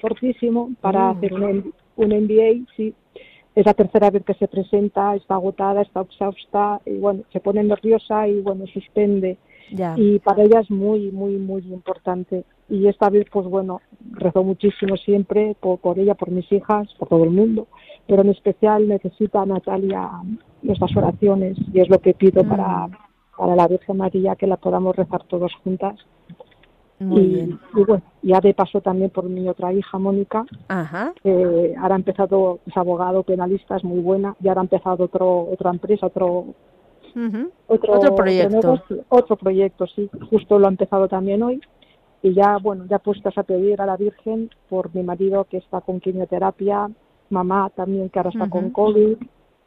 fortísimo 0.00 0.72
para 0.80 1.10
hacer 1.10 1.32
un, 1.32 1.72
un 1.94 2.08
MBA, 2.08 2.66
sí. 2.76 2.92
Es 3.56 3.64
la 3.64 3.72
tercera 3.72 4.10
vez 4.10 4.22
que 4.22 4.34
se 4.34 4.48
presenta, 4.48 5.14
está 5.14 5.34
agotada, 5.34 5.80
está 5.80 6.02
exhausta, 6.02 6.80
y 6.84 6.98
bueno, 6.98 7.22
se 7.32 7.40
pone 7.40 7.64
nerviosa 7.64 8.28
y 8.28 8.40
bueno, 8.42 8.66
suspende. 8.66 9.38
Y 9.96 10.18
para 10.18 10.44
ella 10.44 10.60
es 10.60 10.70
muy, 10.70 11.10
muy, 11.10 11.38
muy 11.38 11.62
importante. 11.62 12.44
Y 12.68 12.86
esta 12.86 13.08
vez, 13.08 13.26
pues 13.32 13.46
bueno, 13.46 13.80
rezó 14.12 14.44
muchísimo 14.44 14.98
siempre 14.98 15.56
por, 15.58 15.78
por 15.78 15.98
ella, 15.98 16.14
por 16.14 16.30
mis 16.30 16.50
hijas, 16.52 16.86
por 16.98 17.08
todo 17.08 17.24
el 17.24 17.30
mundo, 17.30 17.66
pero 18.06 18.20
en 18.22 18.28
especial 18.28 18.86
necesita 18.86 19.40
a 19.40 19.46
Natalia 19.46 20.10
nuestras 20.62 20.94
oraciones 20.94 21.56
y 21.72 21.80
es 21.80 21.88
lo 21.88 21.98
que 22.00 22.12
pido 22.12 22.44
mm. 22.44 22.48
para, 22.48 22.88
para 23.38 23.56
la 23.56 23.68
Virgen 23.68 23.96
María, 23.96 24.36
que 24.36 24.46
la 24.46 24.58
podamos 24.58 24.94
rezar 24.94 25.24
todos 25.24 25.52
juntas 25.64 25.96
muy 26.98 27.22
y, 27.22 27.28
bien. 27.28 27.58
y, 27.74 27.84
bueno, 27.84 28.02
ya 28.22 28.40
de 28.40 28.54
paso 28.54 28.80
también 28.80 29.10
por 29.10 29.24
mi 29.24 29.48
otra 29.48 29.72
hija, 29.72 29.98
Mónica, 29.98 30.44
que 31.22 31.74
ahora 31.78 31.94
ha 31.94 31.98
empezado, 31.98 32.60
es 32.66 32.76
abogado 32.76 33.22
penalista, 33.22 33.76
es 33.76 33.84
muy 33.84 34.00
buena, 34.00 34.34
y 34.40 34.48
ahora 34.48 34.62
ha 34.62 34.64
empezado 34.64 35.04
otro, 35.04 35.48
otra 35.50 35.70
empresa, 35.70 36.06
otro, 36.06 36.54
otro, 37.66 38.14
proyecto. 38.14 38.82
Otro, 39.08 39.36
proyecto, 39.36 39.86
sí, 39.86 40.10
justo 40.30 40.58
lo 40.58 40.66
ha 40.66 40.70
empezado 40.70 41.08
también 41.08 41.42
hoy. 41.42 41.60
Y 42.22 42.34
ya, 42.34 42.58
bueno, 42.58 42.86
ya 42.88 42.98
puestas 42.98 43.36
a 43.38 43.42
pedir 43.42 43.80
a 43.80 43.86
la 43.86 43.96
Virgen 43.96 44.50
por 44.68 44.94
mi 44.94 45.02
marido 45.02 45.44
que 45.44 45.58
está 45.58 45.80
con 45.80 46.00
quimioterapia, 46.00 46.90
mamá 47.30 47.70
también 47.74 48.08
que 48.08 48.18
ahora 48.18 48.30
está 48.30 48.48
con 48.48 48.70
COVID, 48.70 49.16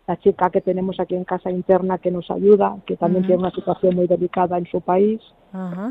la 0.09 0.17
chica 0.17 0.49
que 0.49 0.61
tenemos 0.61 0.99
aquí 0.99 1.13
en 1.13 1.23
casa 1.23 1.51
interna 1.51 1.99
que 1.99 2.09
nos 2.09 2.31
ayuda, 2.31 2.77
que 2.87 2.97
también 2.97 3.27
tiene 3.27 3.43
una 3.43 3.51
situación 3.51 3.95
muy 3.95 4.07
delicada 4.07 4.57
en 4.57 4.65
su 4.65 4.81
país, 4.81 5.21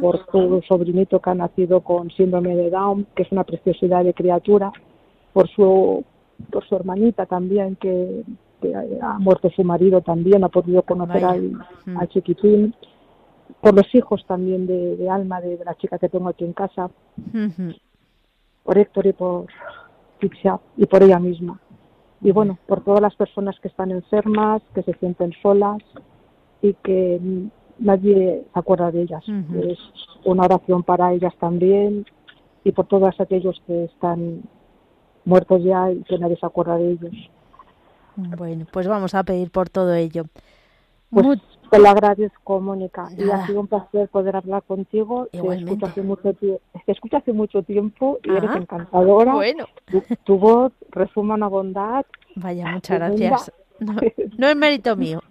por 0.01 0.27
su 0.33 0.61
sobrinito 0.67 1.21
que 1.21 1.31
ha 1.31 1.35
nacido 1.37 1.83
con 1.83 2.11
síndrome 2.11 2.57
de 2.57 2.69
Down, 2.69 3.07
que 3.15 3.23
es 3.23 3.31
una 3.31 3.45
preciosidad 3.45 4.03
de 4.03 4.15
criatura, 4.15 4.73
por 5.33 5.49
su, 5.51 6.05
por 6.51 6.67
su 6.67 6.75
hermanita 6.75 7.27
también, 7.27 7.77
que, 7.77 8.25
ha 9.01 9.21
muerto 9.21 9.51
su 9.51 9.63
marido 9.63 10.01
también, 10.01 10.43
ha 10.43 10.49
podido 10.49 10.83
conocer 10.83 11.25
al, 11.25 12.09
chiquitín, 12.09 12.75
por 13.61 13.73
los 13.73 13.87
hijos 13.95 14.27
también 14.27 14.67
de, 14.67 15.09
alma 15.09 15.41
de, 15.41 15.61
la 15.65 15.77
chica 15.77 15.97
que 15.97 16.09
tengo 16.09 16.29
aquí 16.29 16.45
en 16.45 16.55
casa, 16.55 16.91
por 18.65 18.79
Héctor 18.79 19.07
y 19.07 19.13
por 19.13 19.47
Tixia 20.19 20.59
y 20.77 20.87
por 20.87 21.05
ella 21.05 21.21
misma 21.21 21.61
y 22.21 22.33
bueno, 22.33 22.59
por 22.67 22.83
todas 22.83 23.01
las 23.01 23.15
personas 23.15 23.59
que 23.61 23.69
están 23.69 23.91
enfermas, 23.91 24.63
que 24.75 24.83
se 24.83 24.95
sienten 24.95 25.33
solas 25.41 25.79
y 26.63 26.75
que 26.75 27.21
nadie 27.79 28.45
se 28.53 28.59
acuerda 28.59 28.91
de 28.91 29.03
ellas. 29.03 29.25
Es 29.63 29.79
una 30.25 30.45
oración 30.45 30.83
para 30.83 31.13
ellas 31.13 31.35
también 31.39 32.07
y 32.65 32.73
por 32.73 32.87
todos 32.87 33.21
aquellos 33.21 33.63
que 33.67 33.85
están 33.85 34.43
muertos 35.25 35.63
ya 35.63 35.93
y 35.93 36.03
que 36.03 36.19
nadie 36.19 36.37
se 36.37 36.47
acuerda 36.47 36.77
de 36.77 36.93
ellos. 36.93 37.15
Bueno, 38.17 38.67
pues 38.73 38.89
vamos 38.89 39.15
a 39.15 39.23
pedir 39.23 39.51
por 39.53 39.69
todo 39.69 39.95
ello. 39.95 40.25
Pues 41.11 41.39
te 41.71 41.79
lo 41.79 41.89
agradezco, 41.89 42.61
Mónica. 42.61 43.09
Y 43.17 43.29
ha 43.31 43.47
sido 43.47 43.61
un 43.61 43.67
placer 43.67 44.09
poder 44.09 44.37
hablar 44.37 44.63
contigo. 44.63 45.29
Te 45.31 45.39
escucho 45.39 45.87
hace 45.87 46.03
mucho, 46.03 46.35
escucho 46.87 47.17
hace 47.17 47.33
mucho 47.33 47.63
tiempo 47.63 48.19
y 48.23 48.31
eres 48.31 48.55
encantadora. 48.55 49.35
Bueno. 49.35 49.67
Tu, 50.25 50.39
voz 50.39 50.73
resuma 50.91 51.35
una 51.35 51.49
bondad. 51.49 52.05
Vaya, 52.37 52.67
muchas 52.73 52.99
gracias. 52.99 53.53
No, 54.39 54.49
es 54.49 54.57
mérito 54.57 54.97
mío. 54.97 55.21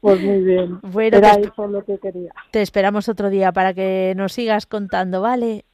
Pues 0.00 0.22
muy 0.22 0.42
bien. 0.42 0.80
Bueno, 0.92 1.16
Era 1.16 1.32
eso 1.32 1.66
lo 1.66 1.82
que 1.82 1.96
quería. 1.96 2.30
Te 2.50 2.60
esperamos 2.60 3.08
otro 3.08 3.30
día 3.30 3.52
para 3.52 3.72
que 3.72 4.12
nos 4.14 4.34
sigas 4.34 4.66
contando, 4.66 5.22
¿vale? 5.22 5.64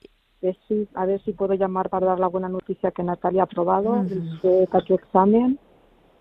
sí, 0.68 0.88
a 0.94 1.04
ver 1.04 1.20
si 1.24 1.32
puedo 1.32 1.54
llamar 1.54 1.90
para 1.90 2.06
dar 2.06 2.20
la 2.20 2.28
buena 2.28 2.48
noticia 2.48 2.92
que 2.92 3.02
Natalia 3.02 3.42
ha 3.42 3.44
aprobado 3.44 3.90
uh 3.90 4.04
-huh. 4.04 4.94
examen 4.94 5.58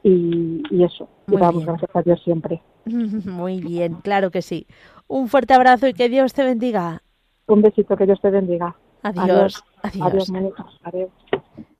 y, 0.04 0.84
eso. 0.84 1.10
y 1.28 1.36
vamos, 1.36 1.66
gracias 1.66 1.96
a 1.96 2.02
Dios 2.02 2.22
siempre. 2.24 2.62
Muy 2.86 3.62
bien, 3.62 3.96
claro 3.96 4.32
que 4.32 4.42
sí. 4.42 4.68
Un 5.08 5.28
fuerte 5.28 5.54
abrazo 5.54 5.88
y 5.88 5.94
que 5.94 6.10
Dios 6.10 6.34
te 6.34 6.44
bendiga. 6.44 7.02
Un 7.48 7.62
besito, 7.62 7.98
que 7.98 8.06
Dios 8.06 8.22
te 8.22 8.30
bendiga. 8.30 8.76
Adiós. 9.02 9.64
Adiós. 9.82 10.32
Adiós. 10.84 11.10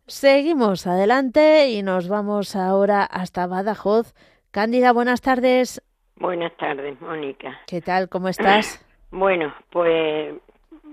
Seguimos 0.08 0.88
adelante 0.88 1.70
y 1.70 1.84
nos 1.84 2.10
vamos 2.10 2.56
ahora 2.56 3.04
hasta 3.04 3.46
Badajoz. 3.46 4.16
Cándida, 4.50 4.92
buenas 4.92 5.22
tardes. 5.22 5.84
Buenas 6.16 6.56
tardes, 6.58 7.00
Mónica. 7.00 7.60
¿Qué 7.68 7.82
tal? 7.82 8.10
¿Cómo 8.10 8.30
estás? 8.30 8.86
Bueno, 9.12 9.52
pues 9.72 10.36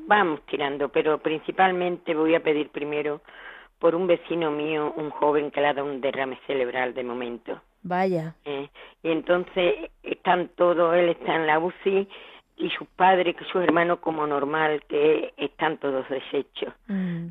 vamos 0.07 0.41
tirando, 0.47 0.89
pero 0.89 1.19
principalmente 1.19 2.15
voy 2.15 2.35
a 2.35 2.43
pedir 2.43 2.71
primero 2.71 3.21
por 3.79 3.95
un 3.95 4.07
vecino 4.07 4.51
mío, 4.51 4.93
un 4.97 5.11
joven 5.11 5.51
que 5.51 5.61
le 5.61 5.69
ha 5.69 5.75
dado 5.75 5.89
un 5.89 6.01
derrame 6.01 6.39
cerebral 6.47 6.95
de 6.95 7.05
momento. 7.05 7.61
Vaya. 7.83 8.35
Eh, 8.45 8.69
y 9.03 9.11
entonces 9.11 9.91
están 10.03 10.49
todos, 10.57 10.95
él 10.97 11.11
está 11.11 11.37
en 11.37 11.47
la 11.47 11.59
UCI 11.59 12.09
y 12.59 12.71
sus 12.71 12.89
padres, 12.89 13.37
que 13.37 13.45
sus 13.45 13.63
hermanos 13.63 13.99
como 14.01 14.27
normal, 14.27 14.83
que 14.89 15.35
están 15.37 15.77
todos 15.77 16.09
deshechos. 16.09 16.73
Mm. 16.89 17.29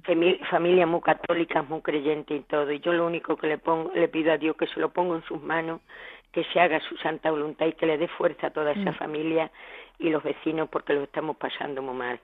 Familia 0.50 0.86
muy 0.86 1.02
católica, 1.02 1.64
muy 1.64 1.82
creyente 1.82 2.36
y 2.36 2.42
todo. 2.42 2.72
Y 2.72 2.80
yo 2.80 2.94
lo 2.94 3.08
único 3.08 3.36
que 3.36 3.48
le, 3.48 3.58
pongo, 3.58 3.92
le 3.96 4.08
pido 4.08 4.32
a 4.32 4.38
Dios 4.38 4.56
que 4.56 4.68
se 4.68 4.80
lo 4.80 4.90
ponga 4.90 5.16
en 5.16 5.24
sus 5.24 5.42
manos, 5.42 5.82
que 6.32 6.44
se 6.54 6.60
haga 6.60 6.80
su 6.82 6.96
santa 6.98 7.32
voluntad 7.32 7.66
y 7.66 7.74
que 7.74 7.88
le 7.88 7.98
dé 7.98 8.08
fuerza 8.08 8.48
a 8.48 8.52
toda 8.52 8.72
esa 8.72 8.92
mm. 8.92 8.96
familia 8.96 9.52
y 9.98 10.10
los 10.10 10.24
vecinos 10.24 10.70
porque 10.70 10.94
lo 10.94 11.04
estamos 11.04 11.38
pasando 11.38 11.82
muy 11.82 11.96
mal. 11.96 12.20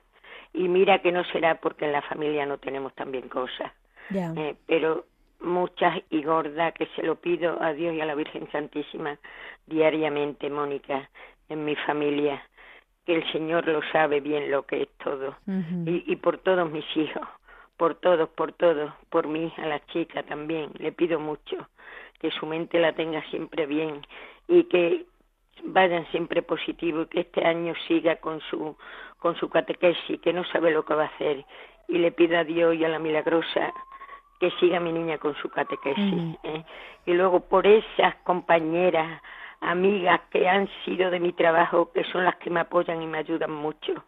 Y 0.54 0.68
mira 0.68 1.00
que 1.00 1.10
no 1.10 1.24
será 1.24 1.56
porque 1.56 1.86
en 1.86 1.92
la 1.92 2.02
familia 2.02 2.46
no 2.46 2.58
tenemos 2.58 2.94
también 2.94 3.28
cosas 3.28 3.72
eh, 4.10 4.56
pero 4.66 5.04
muchas 5.40 6.00
y 6.10 6.22
gordas 6.22 6.72
que 6.74 6.86
se 6.94 7.02
lo 7.02 7.16
pido 7.16 7.60
a 7.62 7.72
Dios 7.72 7.94
y 7.94 8.00
a 8.00 8.06
la 8.06 8.14
Virgen 8.14 8.50
Santísima 8.52 9.18
diariamente, 9.66 10.48
Mónica, 10.50 11.08
en 11.48 11.64
mi 11.64 11.74
familia, 11.76 12.42
que 13.04 13.16
el 13.16 13.32
Señor 13.32 13.66
lo 13.66 13.80
sabe 13.90 14.20
bien 14.20 14.50
lo 14.50 14.64
que 14.64 14.82
es 14.82 14.88
todo, 15.02 15.36
y, 15.46 16.04
y 16.06 16.16
por 16.16 16.38
todos 16.38 16.70
mis 16.70 16.84
hijos, 16.96 17.26
por 17.76 17.96
todos, 17.96 18.28
por 18.30 18.52
todos, 18.52 18.92
por 19.10 19.26
mí, 19.26 19.52
a 19.58 19.66
la 19.66 19.84
chica 19.86 20.22
también, 20.22 20.70
le 20.78 20.92
pido 20.92 21.18
mucho, 21.18 21.68
que 22.20 22.30
su 22.30 22.46
mente 22.46 22.78
la 22.78 22.92
tenga 22.92 23.22
siempre 23.30 23.66
bien 23.66 24.06
y 24.46 24.64
que 24.64 25.04
vayan 25.64 26.06
siempre 26.12 26.42
positivo 26.42 27.02
y 27.02 27.06
que 27.06 27.20
este 27.20 27.44
año 27.44 27.74
siga 27.88 28.16
con 28.16 28.40
su 28.42 28.76
con 29.18 29.36
su 29.36 29.48
catequesis, 29.48 30.20
que 30.20 30.32
no 30.32 30.44
sabe 30.46 30.72
lo 30.72 30.84
que 30.84 30.94
va 30.94 31.04
a 31.04 31.06
hacer. 31.06 31.44
Y 31.86 31.98
le 31.98 32.10
pido 32.10 32.38
a 32.38 32.44
Dios 32.44 32.74
y 32.74 32.84
a 32.84 32.88
la 32.88 32.98
milagrosa 32.98 33.72
que 34.42 34.50
siga 34.58 34.80
mi 34.80 34.90
niña 34.90 35.18
con 35.18 35.36
su 35.36 35.48
catequesis. 35.48 36.36
¿eh? 36.42 36.64
Y 37.06 37.12
luego 37.12 37.38
por 37.38 37.64
esas 37.64 38.16
compañeras, 38.24 39.22
amigas 39.60 40.20
que 40.32 40.48
han 40.48 40.68
sido 40.84 41.12
de 41.12 41.20
mi 41.20 41.32
trabajo, 41.32 41.92
que 41.92 42.02
son 42.10 42.24
las 42.24 42.34
que 42.38 42.50
me 42.50 42.58
apoyan 42.58 43.00
y 43.00 43.06
me 43.06 43.18
ayudan 43.18 43.52
mucho. 43.52 44.02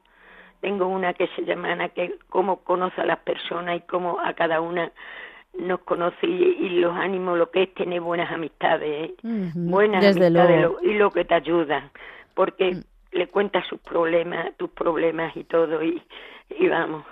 Tengo 0.61 0.89
una 0.89 1.15
que 1.15 1.29
se 1.37 1.45
llama 1.45 1.71
Ana, 1.71 1.91
que 1.91 2.17
cómo 2.29 2.65
conoce 2.65 3.01
a 3.01 3.07
las 3.07 3.21
personas 3.21 3.77
y 3.77 3.81
cómo 3.83 4.19
a 4.19 4.33
cada 4.33 4.61
una 4.61 4.91
nos 5.57 5.79
conoce 5.83 6.27
y, 6.27 6.81
los 6.81 6.97
ánimos, 6.97 7.39
lo 7.39 7.53
que 7.53 7.63
es 7.63 7.75
tener 7.75 8.01
buenas 8.01 8.33
amistades, 8.33 9.11
¿eh? 9.11 9.15
buenas 9.55 10.05
amistades 10.05 10.69
y 10.83 10.95
lo 10.95 11.13
que 11.13 11.25
te 11.25 11.35
ayudan, 11.35 11.93
porque 12.35 12.73
mm. 12.73 12.83
le 13.13 13.29
cuentas 13.29 13.65
sus 13.69 13.79
problemas, 13.79 14.53
tus 14.57 14.71
problemas 14.71 15.37
y 15.37 15.45
todo, 15.45 15.81
y, 15.81 16.03
y 16.59 16.67
vamos, 16.67 17.05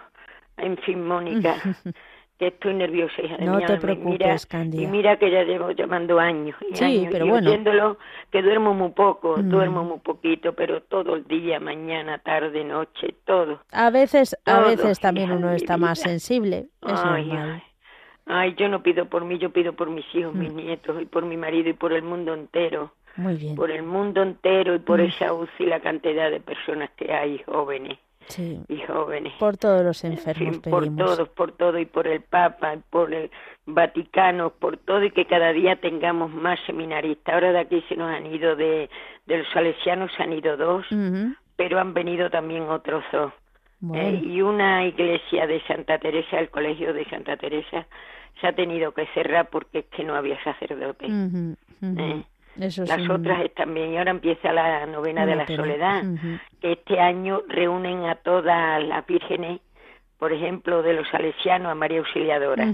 en 0.57 0.77
fin, 0.79 1.07
Mónica. 1.07 1.55
estoy 2.49 2.75
nerviosa, 2.75 3.23
hija 3.23 3.37
de 3.37 3.45
no 3.45 3.61
te 3.61 3.77
preocupes, 3.79 4.49
mira, 4.51 4.83
Y 4.83 4.87
mira 4.87 5.17
que 5.19 5.31
ya 5.31 5.43
llevo 5.43 5.71
llamando 5.71 6.19
años 6.19 6.57
y 6.71 6.77
sí, 6.77 6.85
años, 6.85 7.09
pero 7.11 7.27
y 7.27 7.31
bueno. 7.31 7.97
que 8.31 8.43
duermo 8.43 8.75
muy 8.75 8.91
poco, 8.91 9.37
mm. 9.37 9.49
duermo 9.49 9.85
muy 9.85 9.99
poquito, 10.01 10.53
pero 10.55 10.83
todo 10.83 11.17
el 11.17 11.25
día, 11.27 11.61
mañana, 11.61 12.19
tarde, 12.19 12.65
noche, 12.65 13.15
todo. 13.25 13.61
A 13.71 13.91
veces, 13.91 14.37
a 14.45 14.61
veces 14.61 15.01
también 15.01 15.33
uno 15.33 15.53
está 15.53 15.77
más 15.77 16.01
sensible, 16.01 16.69
es 16.83 17.01
ay, 17.05 17.27
normal. 17.27 17.63
Ay, 18.27 18.55
yo 18.57 18.69
no 18.69 18.83
pido 18.83 19.07
por 19.07 19.25
mí, 19.25 19.39
yo 19.39 19.51
pido 19.51 19.73
por 19.73 19.91
mis 19.91 20.05
hijos, 20.15 20.35
mis 20.35 20.53
mm. 20.53 20.57
nietos, 20.57 21.03
y 21.03 21.07
por 21.07 21.25
mi 21.25 21.37
marido, 21.37 21.71
y 21.71 21.75
por 21.75 21.93
el 21.93 22.03
mundo 22.03 22.35
entero. 22.35 22.93
Muy 23.17 23.35
bien. 23.35 23.57
Por 23.57 23.71
el 23.71 23.83
mundo 23.83 24.23
entero 24.23 24.75
y 24.75 24.79
por 24.79 25.01
mm. 25.01 25.07
esa 25.07 25.35
UCI 25.35 25.67
la 25.67 25.81
cantidad 25.81 26.31
de 26.31 26.41
personas 26.41 26.91
que 26.97 27.13
hay 27.13 27.43
jóvenes 27.45 27.99
y 28.69 28.81
jóvenes. 28.87 29.33
Por 29.39 29.57
todos 29.57 29.83
los 29.83 30.05
enfermos 30.05 30.59
Por 30.59 30.95
todos, 30.97 31.29
por 31.31 31.53
todo 31.53 31.79
y 31.79 31.87
por 31.87 32.07
el 32.07 32.23
Papa, 32.23 32.77
por 32.91 33.13
el 33.13 33.31
Vaticano, 33.67 34.51
por 34.51 34.77
todo 34.79 35.05
y 35.05 35.11
que 35.11 35.27
cada 35.27 35.53
día 35.53 35.77
tengamos 35.77 36.31
más 36.33 36.59
seminaristas. 36.67 37.35
Ahora 37.35 37.53
de 37.53 37.61
aquí 37.61 37.85
se 37.89 37.97
nos 37.97 38.11
han 38.11 38.27
ido 38.27 38.57
de, 38.57 38.91
de 39.27 39.39
los 39.39 39.47
salesianos, 39.53 40.11
se 40.17 40.23
han 40.23 40.33
ido 40.33 40.57
dos, 40.57 40.87
pero 41.57 41.79
han 41.79 41.95
venido 41.95 42.31
también 42.31 42.63
otros 42.65 43.05
dos. 43.13 43.33
Eh, 43.95 44.23
y 44.25 44.43
una 44.43 44.87
iglesia 44.87 45.47
de 45.47 45.61
Santa 45.67 45.99
Teresa, 45.99 46.39
el 46.39 46.51
colegio 46.51 46.95
de 46.95 47.05
Santa 47.07 47.37
Teresa, 47.37 47.87
se 48.41 48.47
ha 48.47 48.53
tenido 48.53 48.93
que 48.93 49.07
cerrar 49.09 49.49
porque 49.51 49.81
es 49.81 49.85
que 49.87 50.05
no 50.05 50.15
había 50.15 50.43
sacerdote. 50.45 51.07
Eh, 51.07 52.25
las 52.57 53.11
otras 53.11 53.45
están 53.45 53.75
bien 53.75 53.93
y 53.93 53.99
ahora 53.99 54.11
empieza 54.11 54.53
la 54.53 54.87
novena 54.87 55.27
de 55.27 55.37
la 55.37 55.47
soledad, 55.47 56.03
que 56.61 56.73
este 56.73 57.01
año 57.01 57.43
reúnen 57.49 58.05
a 58.05 58.17
todas 58.17 58.83
las 58.83 59.07
vírgenes 59.07 59.61
por 60.23 60.33
ejemplo, 60.33 60.85
de 60.85 60.93
los 60.93 61.09
salesianos 61.09 61.73
a 61.73 61.75
María 61.75 61.99
Auxiliadora, 61.99 62.73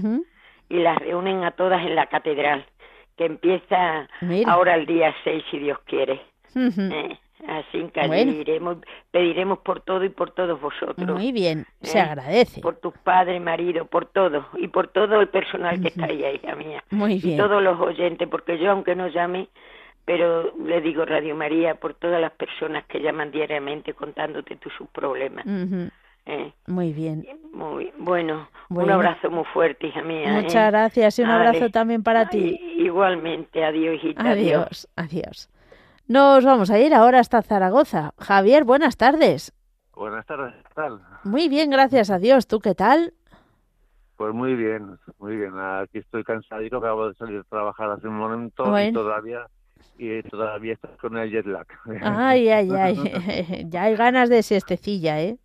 y 0.69 0.77
las 0.77 0.95
reúnen 0.99 1.43
a 1.43 1.49
todas 1.49 1.83
en 1.83 1.95
la 1.95 2.05
catedral, 2.05 2.63
que 3.17 3.25
empieza 3.25 4.07
ahora 4.45 4.75
el 4.75 4.85
día 4.85 5.15
6, 5.23 5.43
si 5.49 5.57
Dios 5.57 5.79
quiere. 5.85 6.21
Eh, 6.55 7.17
así 7.47 7.89
que 7.93 8.81
pediremos 9.11 9.59
por 9.59 9.81
todo 9.81 10.03
y 10.03 10.09
por 10.09 10.31
todos 10.31 10.59
vosotros. 10.59 11.09
Muy 11.09 11.31
bien, 11.31 11.65
se 11.81 11.97
¿eh? 11.97 12.01
agradece. 12.01 12.61
Por 12.61 12.75
tus 12.77 12.93
padres, 12.97 13.41
marido, 13.41 13.85
por 13.85 14.05
todo, 14.05 14.47
y 14.57 14.67
por 14.67 14.87
todo 14.89 15.21
el 15.21 15.29
personal 15.29 15.81
que 15.81 15.89
está 15.89 16.05
ahí, 16.05 16.23
hija 16.25 16.55
mía. 16.55 16.83
Muy 16.89 17.19
bien. 17.19 17.35
Y 17.35 17.37
todos 17.37 17.61
los 17.61 17.79
oyentes, 17.79 18.27
porque 18.29 18.57
yo, 18.57 18.71
aunque 18.71 18.95
no 18.95 19.07
llame, 19.07 19.49
pero 20.05 20.53
le 20.57 20.81
digo 20.81 21.05
Radio 21.05 21.35
María 21.35 21.75
por 21.75 21.93
todas 21.93 22.19
las 22.19 22.31
personas 22.31 22.85
que 22.85 22.99
llaman 22.99 23.31
diariamente 23.31 23.93
contándote 23.93 24.57
sus 24.77 24.87
problemas. 24.89 25.45
Eh, 26.25 26.51
muy 26.67 26.93
bien. 26.93 27.25
Muy 27.53 27.91
bueno, 27.97 28.49
Un 28.69 28.89
abrazo 28.89 29.31
muy 29.31 29.45
fuerte, 29.45 29.87
hija 29.87 30.03
mía. 30.03 30.31
Muchas 30.33 30.55
¿eh? 30.67 30.71
gracias 30.71 31.19
y 31.19 31.23
un 31.23 31.29
abrazo 31.29 31.69
también 31.69 32.03
para 32.03 32.29
ti. 32.29 32.59
Igualmente, 32.77 33.63
adiós, 33.63 33.95
hijita. 33.95 34.29
Adiós, 34.29 34.87
adiós. 34.95 35.49
Nos 36.09 36.43
vamos 36.43 36.71
a 36.71 36.79
ir 36.79 36.95
ahora 36.95 37.19
hasta 37.19 37.43
Zaragoza. 37.43 38.15
Javier, 38.17 38.63
buenas 38.63 38.97
tardes. 38.97 39.53
Buenas 39.93 40.25
tardes, 40.25 40.55
¿qué 40.55 40.73
tal? 40.73 40.99
Muy 41.23 41.47
bien, 41.49 41.69
gracias 41.69 42.09
a 42.09 42.17
Dios. 42.17 42.47
¿Tú 42.47 42.59
qué 42.61 42.73
tal? 42.73 43.13
Pues 44.15 44.33
muy 44.33 44.55
bien, 44.55 44.97
muy 45.19 45.35
bien. 45.35 45.51
Aquí 45.55 45.99
estoy 45.99 46.23
cansadito, 46.23 46.77
acabo 46.77 47.09
de 47.09 47.13
salir 47.13 47.41
a 47.41 47.43
trabajar 47.43 47.91
hace 47.91 48.07
un 48.07 48.15
momento 48.15 48.63
y 48.81 48.91
todavía 48.91 49.45
y 49.99 50.23
todavía 50.23 50.73
estás 50.73 50.97
con 50.97 51.15
el 51.15 51.29
jet 51.29 51.45
lag. 51.45 51.67
Ay, 52.01 52.49
ay, 52.49 52.71
ay. 52.71 53.65
ya 53.69 53.83
hay 53.83 53.95
ganas 53.95 54.29
de 54.29 54.41
siestecilla, 54.41 55.21
¿eh? 55.21 55.37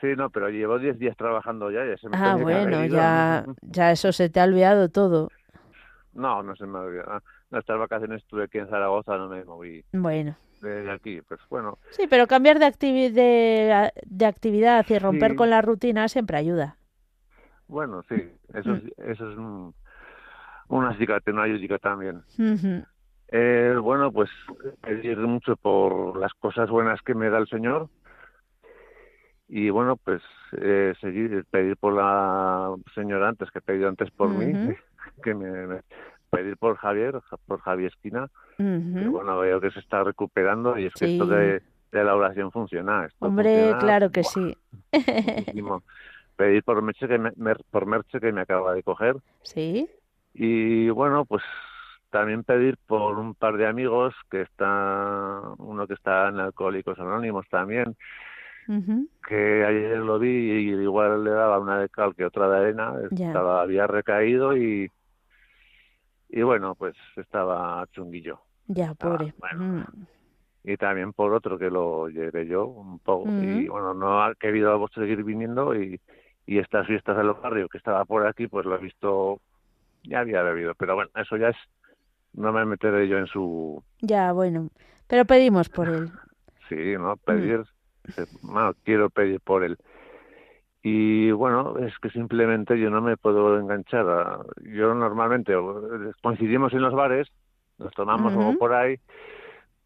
Sí, 0.00 0.08
no, 0.16 0.30
pero 0.30 0.48
llevo 0.48 0.80
10 0.80 0.98
días 0.98 1.16
trabajando 1.16 1.70
ya. 1.70 1.86
ya 1.86 1.96
se 1.96 2.08
me 2.08 2.16
ah, 2.16 2.34
bueno, 2.34 2.84
ya, 2.86 3.44
ya 3.60 3.92
eso 3.92 4.10
se 4.10 4.28
te 4.28 4.40
ha 4.40 4.44
olvidado 4.44 4.88
todo. 4.88 5.28
No, 6.12 6.42
no 6.42 6.56
se 6.56 6.66
me 6.66 6.78
ha 6.78 6.80
olvidado. 6.80 7.22
Estas 7.52 7.78
vacaciones 7.78 8.22
estuve 8.22 8.44
aquí 8.44 8.58
en 8.58 8.68
Zaragoza, 8.68 9.16
no 9.18 9.28
me 9.28 9.44
moví. 9.44 9.84
Bueno. 9.92 10.36
De 10.60 10.90
aquí, 10.90 11.20
pues 11.22 11.40
bueno. 11.50 11.78
Sí, 11.90 12.06
pero 12.08 12.26
cambiar 12.26 12.58
de, 12.58 12.70
de, 13.10 13.92
de 14.06 14.26
actividad 14.26 14.86
y 14.88 14.98
romper 14.98 15.34
con 15.34 15.50
la 15.50 15.60
rutina 15.60 16.08
siempre 16.08 16.36
ayuda. 16.36 16.76
Bueno, 17.66 18.02
sí, 18.08 18.30
eso, 18.54 18.70
mm. 18.70 18.74
es, 18.74 18.82
eso 18.98 19.30
es 19.30 19.36
un, 19.36 19.74
una 20.68 20.96
cicatriz, 20.96 21.34
una 21.34 21.44
ayuda 21.44 21.78
también. 21.78 22.22
Eh, 23.28 23.76
bueno, 23.80 24.12
pues 24.12 24.30
pedir 24.82 25.18
mucho 25.18 25.56
por 25.56 26.16
las 26.18 26.32
cosas 26.34 26.70
buenas 26.70 27.00
que 27.02 27.14
me 27.14 27.30
da 27.30 27.38
el 27.38 27.48
Señor 27.48 27.88
y 29.48 29.70
bueno, 29.70 29.96
pues 29.96 30.22
eh, 30.58 30.94
seguir 31.00 31.44
pedir 31.50 31.76
por 31.76 31.94
la 31.94 32.74
señora 32.94 33.28
antes 33.28 33.50
que 33.50 33.58
he 33.58 33.62
pedido 33.62 33.88
antes 33.88 34.10
por 34.10 34.30
mí, 34.30 34.74
que 35.22 35.34
me, 35.34 35.80
pedir 36.32 36.56
por 36.56 36.76
Javier, 36.76 37.20
por 37.46 37.60
Javier 37.60 37.92
Esquina, 37.92 38.28
que 38.56 39.08
bueno, 39.08 39.38
veo 39.38 39.60
que 39.60 39.70
se 39.70 39.80
está 39.80 40.02
recuperando 40.02 40.78
y 40.78 40.86
es 40.86 40.94
que 40.94 41.12
esto 41.12 41.26
de, 41.26 41.62
la 41.92 42.16
oración 42.16 42.50
funciona. 42.50 43.06
Hombre, 43.18 43.74
claro 43.78 44.10
que 44.10 44.24
sí. 44.24 44.56
pedir 46.36 46.64
por 46.64 46.80
Merche 46.80 47.06
que 47.06 47.18
me, 47.18 47.32
por 47.70 47.84
Merche 47.84 48.18
que 48.18 48.32
me 48.32 48.40
acaba 48.40 48.72
de 48.72 48.82
coger. 48.82 49.16
Sí. 49.42 49.90
Y 50.32 50.88
bueno, 50.88 51.26
pues 51.26 51.42
también 52.08 52.44
pedir 52.44 52.78
por 52.86 53.18
un 53.18 53.34
par 53.34 53.58
de 53.58 53.66
amigos 53.66 54.14
que 54.30 54.40
está, 54.40 55.42
uno 55.58 55.86
que 55.86 55.94
está 55.94 56.28
en 56.28 56.40
Alcohólicos 56.40 56.98
Anónimos 56.98 57.46
también, 57.50 57.94
que 59.28 59.64
ayer 59.66 59.98
lo 59.98 60.18
vi 60.18 60.30
y 60.30 60.68
igual 60.70 61.24
le 61.24 61.30
daba 61.30 61.58
una 61.58 61.78
de 61.78 61.90
cal 61.90 62.14
que 62.14 62.24
otra 62.24 62.48
de 62.48 62.56
arena, 62.56 62.94
estaba, 63.10 63.60
había 63.60 63.86
recaído 63.86 64.56
y, 64.56 64.90
y 66.32 66.42
bueno, 66.42 66.74
pues 66.74 66.96
estaba 67.16 67.86
chunguillo. 67.92 68.40
Ya, 68.66 68.90
ah, 68.90 68.94
pobre. 68.94 69.34
Mm. 69.54 69.82
Y 70.64 70.76
también 70.76 71.12
por 71.12 71.32
otro 71.34 71.58
que 71.58 71.70
lo 71.70 72.08
llevé 72.08 72.46
yo 72.46 72.66
un 72.66 72.98
poco. 72.98 73.28
Y 73.28 73.68
bueno, 73.68 73.94
no 73.94 74.22
ha 74.22 74.34
querido 74.34 74.88
seguir 74.94 75.22
viniendo 75.22 75.74
y, 75.74 76.00
y 76.46 76.58
estas 76.58 76.86
fiestas 76.86 77.16
de 77.16 77.24
los 77.24 77.40
barrios 77.40 77.68
que 77.68 77.78
estaba 77.78 78.04
por 78.04 78.26
aquí, 78.26 78.46
pues 78.46 78.64
lo 78.64 78.76
he 78.76 78.78
visto, 78.78 79.40
ya 80.04 80.20
había 80.20 80.42
bebido. 80.42 80.74
Pero 80.74 80.94
bueno, 80.94 81.10
eso 81.16 81.36
ya 81.36 81.50
es 81.50 81.56
no 82.34 82.52
me 82.52 82.64
meteré 82.64 83.08
yo 83.08 83.18
en 83.18 83.26
su... 83.26 83.82
Ya, 84.00 84.32
bueno, 84.32 84.70
pero 85.06 85.24
pedimos 85.24 85.68
por 85.68 85.88
él. 85.88 86.10
Sí, 86.68 86.94
¿no? 86.96 87.18
Pedir, 87.18 87.64
bueno, 88.40 88.72
quiero 88.82 89.10
pedir 89.10 89.40
por 89.40 89.62
él. 89.62 89.76
Y 90.82 91.30
bueno, 91.30 91.78
es 91.78 91.96
que 91.98 92.10
simplemente 92.10 92.78
yo 92.78 92.90
no 92.90 93.00
me 93.00 93.16
puedo 93.16 93.58
enganchar. 93.58 94.08
A... 94.08 94.40
Yo 94.62 94.94
normalmente 94.94 95.54
coincidimos 96.20 96.72
en 96.72 96.82
los 96.82 96.92
bares, 96.92 97.28
nos 97.78 97.92
tomamos 97.92 98.32
algo 98.32 98.58
por 98.58 98.74
ahí, 98.74 98.98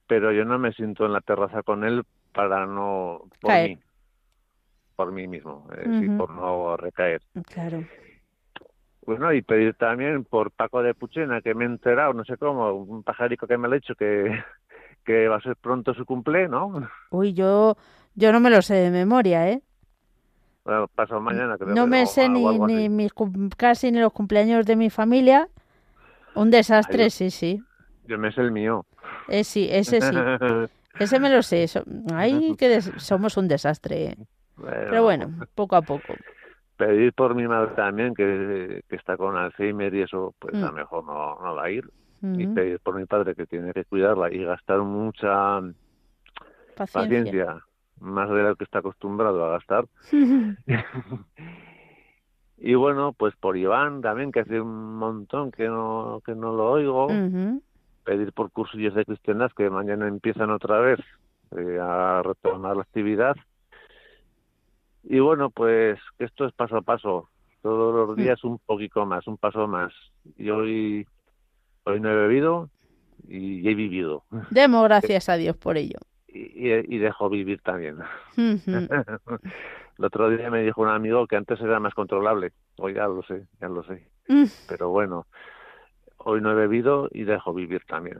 pero 0.06 0.32
yo 0.32 0.44
no 0.44 0.58
me 0.58 0.72
siento 0.72 1.04
en 1.04 1.12
la 1.12 1.20
terraza 1.20 1.62
con 1.62 1.84
él 1.84 2.04
para 2.32 2.66
no... 2.66 3.22
por 3.40 3.52
mí, 3.52 3.78
por 4.94 5.12
mí 5.12 5.26
mismo, 5.26 5.68
eh, 5.76 6.08
por 6.16 6.30
no 6.30 6.76
recaer. 6.76 7.20
Claro. 7.46 7.84
Bueno, 9.04 9.32
y 9.32 9.42
pedir 9.42 9.74
también 9.74 10.24
por 10.24 10.50
Paco 10.50 10.82
de 10.82 10.94
Puchena, 10.94 11.40
que 11.40 11.54
me 11.54 11.64
he 11.64 11.68
enterado, 11.68 12.12
no 12.12 12.24
sé 12.24 12.36
cómo, 12.38 12.72
un 12.72 13.04
pajarico 13.04 13.46
que 13.46 13.56
me 13.56 13.68
lo 13.68 13.74
ha 13.74 13.76
dicho 13.78 13.94
que, 13.94 14.42
que 15.04 15.28
va 15.28 15.36
a 15.36 15.40
ser 15.40 15.56
pronto 15.56 15.94
su 15.94 16.04
cumple, 16.04 16.48
¿no? 16.48 16.88
Uy, 17.10 17.32
yo, 17.32 17.76
yo 18.14 18.32
no 18.32 18.40
me 18.40 18.50
lo 18.50 18.62
sé 18.62 18.74
de 18.74 18.90
memoria, 18.90 19.48
¿eh? 19.48 19.62
Bueno, 20.66 20.88
pasado 20.88 21.20
mañana 21.20 21.56
creo. 21.56 21.74
No 21.74 21.86
me 21.86 22.04
sé 22.06 22.28
ni, 22.28 22.44
ni 22.58 22.88
mis, 22.88 23.12
casi 23.56 23.90
ni 23.90 24.00
los 24.00 24.12
cumpleaños 24.12 24.66
de 24.66 24.76
mi 24.76 24.90
familia. 24.90 25.48
Un 26.34 26.50
desastre, 26.50 27.08
sí, 27.08 27.30
sí. 27.30 27.62
Yo 28.06 28.18
me 28.18 28.30
sé 28.32 28.42
el 28.42 28.52
mío. 28.52 28.84
Eh, 29.28 29.44
sí, 29.44 29.68
ese 29.70 30.02
sí. 30.02 30.14
ese 30.98 31.20
me 31.20 31.30
lo 31.30 31.42
sé. 31.42 31.66
Ay, 32.12 32.54
que 32.58 32.82
somos 32.82 33.38
un 33.38 33.48
desastre. 33.48 34.04
¿eh? 34.04 34.16
Pero 34.56 35.04
bueno, 35.04 35.32
poco 35.54 35.76
a 35.76 35.82
poco 35.82 36.14
pedir 36.76 37.12
por 37.12 37.34
mi 37.34 37.46
madre 37.48 37.72
también, 37.74 38.14
que, 38.14 38.82
está 38.90 39.16
con 39.16 39.36
Alzheimer 39.36 39.94
y 39.94 40.02
eso, 40.02 40.34
pues 40.38 40.54
a 40.54 40.66
lo 40.66 40.72
mm. 40.72 40.74
mejor 40.74 41.04
no, 41.04 41.38
no 41.42 41.54
va 41.54 41.64
a 41.64 41.70
ir. 41.70 41.88
Y 42.22 42.46
mm. 42.46 42.54
pedir 42.54 42.80
por 42.80 42.96
mi 42.96 43.04
padre, 43.06 43.34
que 43.34 43.46
tiene 43.46 43.72
que 43.72 43.84
cuidarla 43.84 44.32
y 44.32 44.42
gastar 44.44 44.80
mucha 44.80 45.60
paciencia, 46.74 47.58
más 48.00 48.28
de 48.28 48.42
lo 48.42 48.56
que 48.56 48.64
está 48.64 48.80
acostumbrado 48.80 49.44
a 49.44 49.50
gastar. 49.50 49.86
y 52.58 52.74
bueno, 52.74 53.12
pues 53.12 53.34
por 53.36 53.56
Iván 53.56 54.00
también, 54.00 54.32
que 54.32 54.40
hace 54.40 54.60
un 54.60 54.96
montón 54.96 55.50
que 55.50 55.68
no, 55.68 56.22
que 56.24 56.34
no 56.34 56.52
lo 56.52 56.70
oigo. 56.70 57.08
Pedir 58.04 58.32
por 58.32 58.52
cursillos 58.52 58.94
de 58.94 59.04
cristiandad 59.04 59.50
que 59.56 59.68
mañana 59.68 60.06
empiezan 60.06 60.50
otra 60.50 60.78
vez 60.78 61.00
eh, 61.56 61.78
a 61.80 62.22
retomar 62.22 62.76
la 62.76 62.82
actividad 62.82 63.36
y 65.08 65.20
bueno, 65.20 65.50
pues 65.50 65.98
esto 66.18 66.46
es 66.46 66.52
paso 66.52 66.76
a 66.76 66.82
paso, 66.82 67.28
todos 67.62 68.08
los 68.08 68.16
días 68.16 68.42
un 68.42 68.58
poquito 68.58 69.06
más, 69.06 69.26
un 69.28 69.36
paso 69.36 69.68
más. 69.68 69.92
Y 70.36 70.50
hoy, 70.50 71.06
hoy 71.84 72.00
no 72.00 72.10
he 72.10 72.16
bebido 72.16 72.70
y 73.28 73.68
he 73.68 73.74
vivido. 73.74 74.24
Demos 74.50 74.82
gracias 74.88 75.28
a 75.28 75.36
Dios 75.36 75.56
por 75.56 75.76
ello. 75.76 75.98
Y, 76.36 76.94
y, 76.94 76.98
dejo 76.98 77.28
vivir 77.30 77.60
también. 77.62 77.98
El 78.36 80.04
otro 80.04 80.28
día 80.28 80.50
me 80.50 80.62
dijo 80.62 80.82
un 80.82 80.88
amigo 80.88 81.26
que 81.26 81.36
antes 81.36 81.60
era 81.60 81.80
más 81.80 81.94
controlable. 81.94 82.52
Hoy 82.76 82.94
ya 82.94 83.06
lo 83.06 83.22
sé, 83.22 83.46
ya 83.60 83.68
lo 83.68 83.82
sé. 83.84 84.06
Mm. 84.28 84.44
Pero 84.68 84.90
bueno, 84.90 85.26
hoy 86.18 86.40
no 86.40 86.50
he 86.50 86.54
bebido 86.54 87.08
y 87.12 87.24
dejo 87.24 87.54
vivir 87.54 87.82
también. 87.86 88.18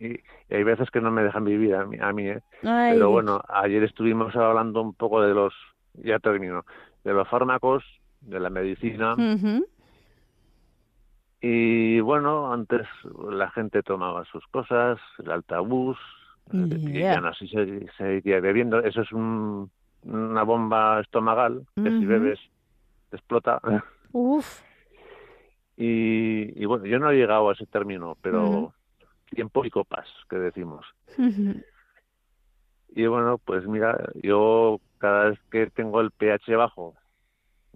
Y, 0.00 0.18
hay 0.52 0.64
veces 0.64 0.90
que 0.90 1.00
no 1.00 1.10
me 1.10 1.22
dejan 1.22 1.44
vivir 1.44 1.74
a 1.76 1.86
mí, 1.86 1.98
a 2.00 2.12
mí 2.12 2.28
¿eh? 2.28 2.42
Pero 2.62 3.10
bueno, 3.10 3.40
ayer 3.48 3.84
estuvimos 3.84 4.34
hablando 4.34 4.82
un 4.82 4.94
poco 4.94 5.22
de 5.22 5.34
los 5.34 5.54
ya 5.94 6.18
termino, 6.18 6.64
de 7.04 7.12
los 7.12 7.28
fármacos, 7.28 7.84
de 8.20 8.40
la 8.40 8.50
medicina. 8.50 9.14
Y 11.40 12.00
bueno, 12.00 12.52
antes 12.52 12.86
la 13.30 13.50
gente 13.50 13.82
tomaba 13.82 14.24
sus 14.26 14.46
cosas, 14.48 14.98
el 15.18 15.30
altabús, 15.30 15.98
y 16.52 16.98
ya 16.98 17.20
no 17.20 17.28
así 17.28 17.48
se, 17.48 17.86
seguía 17.96 18.40
bebiendo. 18.40 18.80
Eso 18.80 19.02
es 19.02 19.12
una 19.12 20.42
bomba 20.42 21.00
estomagal 21.00 21.66
que 21.76 21.90
si 21.90 22.04
bebes 22.04 22.38
te 23.10 23.16
explota. 23.16 23.60
Uf. 24.12 24.62
Y, 25.76 26.64
bueno, 26.64 26.84
yo 26.86 26.98
no 26.98 27.10
he 27.10 27.16
llegado 27.16 27.48
a 27.48 27.54
ese 27.54 27.66
término, 27.66 28.16
pero 28.20 28.72
tiempo 29.30 29.64
y 29.64 29.70
copas, 29.70 30.06
que 30.28 30.36
decimos. 30.36 30.86
Y 32.94 33.06
bueno, 33.06 33.38
pues 33.38 33.66
mira, 33.66 33.98
yo 34.22 34.80
cada 34.98 35.30
vez 35.30 35.40
que 35.50 35.66
tengo 35.68 36.00
el 36.00 36.10
pH 36.10 36.54
bajo, 36.56 36.94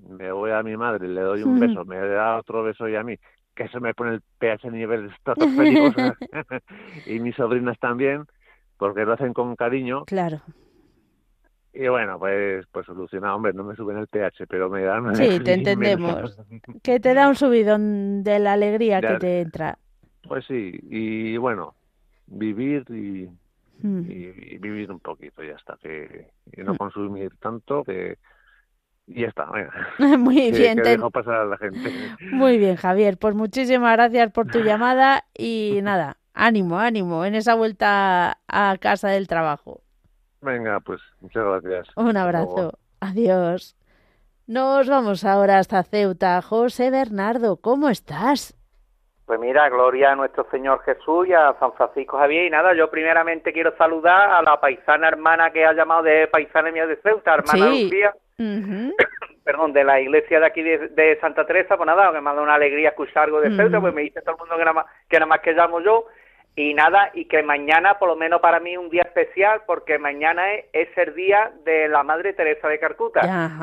me 0.09 0.31
voy 0.31 0.51
a 0.51 0.63
mi 0.63 0.77
madre, 0.77 1.09
le 1.09 1.23
doy 1.23 1.43
un 1.43 1.59
beso, 1.59 1.85
me 1.85 1.97
da 1.97 2.37
otro 2.37 2.63
beso 2.63 2.87
y 2.89 2.97
a 2.97 3.03
mí, 3.03 3.17
que 3.55 3.65
eso 3.65 3.81
me 3.81 3.95
pone 3.95 4.15
el 4.15 4.23
pH 4.39 4.69
a 4.69 4.71
nivel 4.71 5.07
estratosféricos. 5.07 5.95
y 7.07 7.19
mis 7.19 7.35
sobrinas 7.35 7.79
también, 7.79 8.27
porque 8.77 9.05
lo 9.05 9.13
hacen 9.13 9.33
con 9.33 9.57
cariño. 9.57 10.05
Claro. 10.05 10.41
y 11.73 11.89
bueno, 11.89 12.19
pues, 12.19 12.67
pues 12.73 12.87
solucionado. 12.87 13.37
Hombre, 13.37 13.53
no 13.53 13.65
me 13.65 13.77
suben 13.77 13.99
el 13.99 14.07
pH, 14.07 14.47
pero 14.49 14.71
me 14.71 14.83
dan... 14.83 15.15
Sí, 15.15 15.41
te 15.45 15.55
entendemos. 15.55 16.39
que 16.83 17.01
te 17.01 17.15
da 17.15 17.29
un 17.29 17.37
subidón 17.37 18.23
de 18.23 18.39
la 18.39 18.55
alegría 18.55 19.01
que 19.01 19.19
te 19.19 19.41
entra. 19.41 19.79
Pues 20.27 20.45
sí, 20.47 20.73
y 20.91 21.37
bueno, 21.37 21.75
vivir 22.27 22.85
y, 22.89 23.29
mm. 23.87 24.11
y, 24.11 24.59
vivir 24.59 24.91
un 24.91 25.01
poquito, 25.01 25.43
ya 25.43 25.55
está. 25.55 25.77
Que, 25.81 26.29
y 26.53 26.63
no 26.63 26.75
mm. 26.75 26.77
consumir 26.77 27.33
tanto, 27.39 27.85
que... 27.85 28.19
Y 29.09 29.21
ya 29.21 29.29
está, 29.29 29.47
Muy 30.19 30.51
bien. 30.51 30.79
Que 30.79 30.91
dejo 30.91 31.11
pasar 31.11 31.35
a 31.35 31.45
la 31.45 31.57
gente. 31.59 31.93
Muy 32.33 32.59
bien, 32.59 32.75
Javier. 32.75 33.19
Pues 33.19 33.37
muchísimas 33.37 33.93
gracias 33.93 34.33
por 34.33 34.49
tu 34.49 34.59
llamada 34.65 35.25
y 35.33 35.79
nada, 35.83 36.17
ánimo, 36.37 36.79
ánimo 36.79 37.25
en 37.25 37.35
esa 37.35 37.55
vuelta 37.55 38.39
a 38.47 38.77
casa 38.79 39.09
del 39.09 39.27
trabajo. 39.27 39.81
Venga, 40.43 40.79
pues 40.81 41.01
muchas 41.21 41.43
gracias. 41.45 41.89
Un 41.97 42.17
abrazo. 42.17 42.79
Adiós. 43.01 43.77
Nos 44.47 44.89
vamos 44.89 45.25
ahora 45.25 45.59
hasta 45.59 45.83
Ceuta. 45.83 46.41
José 46.41 46.91
Bernardo, 46.91 47.57
¿cómo 47.57 47.89
estás? 47.89 48.57
Pues 49.25 49.41
mira, 49.41 49.69
gloria 49.69 50.13
a 50.13 50.15
nuestro 50.15 50.47
Señor 50.53 50.83
Jesús 50.85 51.27
y 51.27 51.33
a 51.33 51.53
San 51.59 51.73
Francisco 51.73 52.17
Javier. 52.17 52.45
Y 52.45 52.51
nada, 52.51 52.73
yo 52.75 52.89
primeramente 52.89 53.53
quiero 53.53 53.77
saludar 53.77 54.31
a 54.31 54.43
la 54.43 54.61
paisana 54.61 55.09
hermana 55.09 55.51
que 55.51 55.67
ha 55.67 55.73
llamado 55.73 56.05
de 56.05 56.29
paisana 56.29 56.71
mía 56.71 56.87
de 56.87 56.97
Ceuta, 56.99 57.35
hermana 57.35 57.71
Lucía. 57.71 58.15
Perdón, 59.45 59.73
de 59.73 59.83
la 59.83 60.01
iglesia 60.01 60.39
de 60.39 60.47
aquí 60.47 60.63
de, 60.63 61.19
Santa 61.21 61.45
Teresa. 61.45 61.77
Pues 61.77 61.87
nada, 61.89 62.13
me 62.13 62.19
ha 62.19 62.33
dado 62.33 62.43
una 62.45 62.55
alegría 62.55 62.91
escuchar 62.91 63.25
algo 63.25 63.41
de 63.41 63.57
Ceuta, 63.57 63.81
pues 63.81 63.93
me 63.93 64.03
dice 64.03 64.21
todo 64.23 64.37
el 64.37 64.39
mundo 64.39 64.57
que 64.57 64.65
nada, 64.65 64.73
más, 64.75 64.87
que 65.09 65.17
nada 65.17 65.27
más 65.27 65.41
que 65.41 65.53
llamo 65.53 65.81
yo. 65.81 66.05
Y 66.57 66.73
nada, 66.73 67.11
y 67.13 67.27
que 67.27 67.43
mañana, 67.43 67.99
por 67.99 68.09
lo 68.09 68.17
menos 68.17 68.41
para 68.41 68.61
mí, 68.61 68.77
un 68.79 68.89
día 68.89 69.03
especial, 69.03 69.63
porque 69.67 69.99
mañana 69.99 70.55
es, 70.55 70.89
el 70.97 71.15
día 71.15 71.53
de 71.65 71.87
la 71.89 72.03
Madre 72.03 72.33
Teresa 72.33 72.67
de 72.69 72.79
Carcuta. 72.79 73.21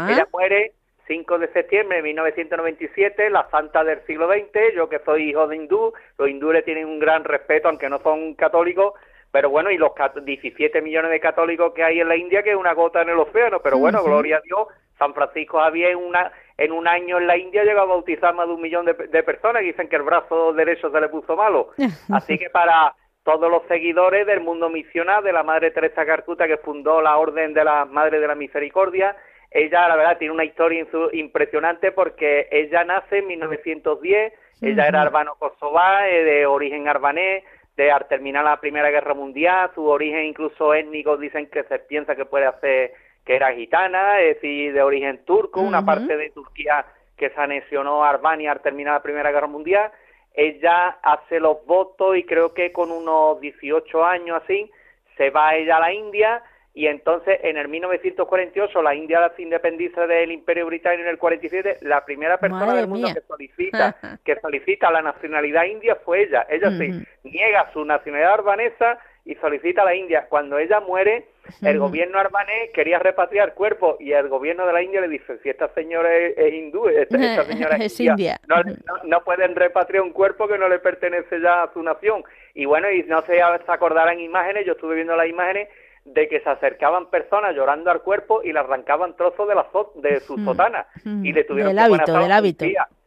Ella 0.08 0.28
muere 0.32 0.74
5 1.08 1.40
de 1.40 1.48
septiembre 1.52 1.98
de 1.98 2.04
1997, 2.04 3.30
la 3.30 3.50
santa 3.50 3.84
del 3.84 4.06
siglo 4.06 4.28
XX, 4.28 4.76
yo 4.76 4.90
que 4.90 5.00
soy 5.00 5.30
hijo 5.30 5.48
de 5.48 5.56
hindú, 5.58 5.94
los 6.18 6.30
hindúes 6.30 6.64
tienen 6.66 6.86
un 6.86 7.00
gran 7.00 7.24
respeto, 7.24 7.68
aunque 7.68 7.90
no 7.90 8.00
son 8.00 8.36
católicos, 8.36 8.94
pero 9.34 9.50
bueno, 9.50 9.72
y 9.72 9.80
los 9.80 9.94
17 10.24 10.80
millones 10.84 11.10
de 11.10 11.20
católicos 11.20 11.74
que 11.74 11.84
hay 11.84 12.00
en 12.00 12.08
la 12.08 12.16
India, 12.16 12.44
que 12.44 12.52
es 12.52 12.56
una 12.56 12.76
gota 12.76 13.02
en 13.02 13.10
el 13.10 13.18
océano, 13.18 13.62
pero 13.64 13.80
bueno, 13.80 14.04
gloria 14.04 14.38
a 14.38 14.42
Dios, 14.42 14.68
San 15.00 15.16
Francisco 15.16 15.60
había 15.60 15.90
en, 15.90 15.98
una, 15.98 16.32
en 16.56 16.72
un 16.72 16.88
año 16.88 17.18
en 17.18 17.26
la 17.26 17.36
India 17.36 17.64
llegó 17.64 17.80
a 17.80 17.86
bautizar 17.86 18.36
más 18.36 18.46
de 18.46 18.54
un 18.54 18.62
millón 18.62 18.86
de, 18.86 19.24
personas 19.24 19.64
y 19.64 19.66
dicen 19.66 19.90
que 19.90 19.96
el 19.96 20.04
brazo 20.04 20.54
derecho 20.54 20.92
se 20.92 21.02
le 21.02 21.10
puso 21.10 21.36
malo. 21.36 21.70
Así 22.14 22.38
que 22.38 22.52
para 22.52 22.94
todos 23.24 23.50
los 23.50 23.64
seguidores 23.68 24.28
del 24.28 24.42
mundo 24.42 24.70
misional 24.70 25.24
de 25.24 25.34
la 25.34 25.42
Madre 25.42 25.72
Teresa 25.72 26.06
Carcuta 26.06 26.46
que 26.46 26.58
fundó 26.58 27.02
la 27.02 27.18
Orden 27.18 27.56
de 27.56 27.64
la 27.64 27.86
Madre 27.86 28.20
de 28.20 28.28
la 28.28 28.36
Misericordia, 28.36 29.16
ella 29.50 29.88
la 29.88 29.96
verdad 29.96 30.20
tiene 30.20 30.36
una 30.36 30.46
historia 30.46 30.86
impresionante 31.12 31.92
porque 31.92 32.50
ella 32.52 32.84
nace 32.84 33.18
en 33.18 33.28
1910, 33.28 34.32
ella 34.62 34.88
era 34.88 35.02
arbano 35.02 35.34
kosovar, 35.40 36.08
eh, 36.08 36.24
de 36.24 36.46
origen 36.46 36.88
arbanés, 36.88 37.44
de 37.76 37.92
al 37.92 38.08
terminar 38.08 38.44
la 38.44 38.60
Primera 38.60 38.90
Guerra 38.90 39.14
Mundial, 39.14 39.72
su 39.74 39.86
origen 39.86 40.26
incluso 40.26 40.74
étnico 40.74 41.18
dicen 41.18 41.48
que 41.48 41.64
se 41.64 41.80
piensa 41.80 42.16
que 42.16 42.26
puede 42.26 42.46
hacer 42.46 42.94
que 43.26 43.36
era 43.36 43.54
gitana, 43.54 44.20
es 44.20 44.36
decir, 44.36 44.74
de 44.74 44.82
origen 44.82 45.24
turco, 45.26 45.62
una 45.62 45.86
parte 45.86 46.18
de 46.18 46.30
Turquía 46.32 46.86
que 47.16 47.30
se 47.30 47.40
anexionó 47.40 48.04
a 48.04 48.10
Albania 48.10 48.52
al 48.52 48.62
terminar 48.62 48.96
la 48.96 49.02
Primera 49.02 49.32
Guerra 49.32 49.48
Mundial. 49.48 49.92
Ella 50.34 50.98
hace 51.02 51.40
los 51.40 51.66
votos 51.66 52.18
y 52.18 52.24
creo 52.24 52.54
que 52.54 52.72
con 52.72 52.92
unos 52.92 53.40
18 53.40 54.04
años 54.04 54.42
así 54.44 54.70
se 55.16 55.30
va 55.30 55.56
ella 55.56 55.78
a 55.78 55.80
la 55.80 55.94
India 55.94 56.44
y 56.76 56.88
entonces 56.88 57.40
en 57.44 57.58
el 57.58 57.68
1948 57.68 58.82
la 58.82 58.96
India 58.96 59.32
se 59.36 59.44
independiza 59.44 60.08
del 60.08 60.32
Imperio 60.32 60.66
Británico 60.66 61.04
en 61.04 61.10
el 61.10 61.20
47 61.20 61.78
la 61.82 62.04
primera 62.04 62.40
persona 62.40 62.74
del 62.74 62.88
mundo 62.88 63.10
que 63.14 63.22
solicita 63.22 63.96
que 64.26 64.40
solicita 64.40 64.92
la 64.92 65.04
nacionalidad 65.04 65.66
india 65.66 65.96
fue 66.04 66.24
ella. 66.24 66.48
Ella 66.50 66.72
sí 66.72 67.06
niega 67.24 67.72
su 67.74 67.86
nacionalidad 67.86 68.34
albanesa 68.34 69.00
y 69.26 69.36
solicita 69.36 69.84
a 69.84 69.86
la 69.86 69.96
India. 69.96 70.26
Cuando 70.28 70.58
ella 70.58 70.80
muere 70.82 71.28
el 71.62 71.78
gobierno 71.78 72.20
arbanés 72.20 72.72
quería 72.74 73.00
repatriar 73.00 73.54
cuerpo 73.54 73.98
y 74.00 74.12
el 74.14 74.28
gobierno 74.30 74.66
de 74.66 74.74
la 74.74 74.82
India 74.82 75.02
le 75.02 75.10
dice 75.10 75.38
si 75.44 75.50
esta 75.50 75.68
señora 75.74 76.16
es, 76.16 76.54
hindú 76.54 76.88
esta, 76.88 77.18
señora 77.46 77.76
es, 77.78 78.00
india, 78.00 78.40
No, 78.48 78.56
no, 79.04 79.24
pueden 79.24 79.56
repatriar 79.56 80.04
un 80.04 80.12
cuerpo 80.12 80.48
que 80.48 80.58
no 80.58 80.70
le 80.70 80.80
pertenece 80.80 81.42
ya 81.42 81.64
a 81.64 81.74
su 81.74 81.84
nación 81.84 82.24
y 82.54 82.66
bueno 82.66 82.90
y 82.90 83.04
no 83.04 83.22
se 83.24 83.42
acordarán 83.42 84.20
imágenes 84.20 84.66
yo 84.66 84.72
estuve 84.74 84.96
viendo 84.96 85.16
las 85.16 85.28
imágenes 85.28 85.68
de 86.06 86.28
que 86.28 86.42
se 86.42 86.50
acercaban 86.50 87.10
personas 87.10 87.56
llorando 87.56 87.90
al 87.90 88.02
cuerpo 88.02 88.44
y 88.44 88.52
le 88.52 88.60
arrancaban 88.60 89.16
trozos 89.16 89.48
de 89.48 89.56
la 89.56 89.68
de 89.96 90.20
su 90.20 90.38
sotana. 90.38 90.86
Y 91.06 91.32
le 91.32 91.44
tuvieron 91.44 91.76
del 91.76 91.80
hábito, 91.80 92.20
del 92.20 92.32
hábito. 92.32 92.66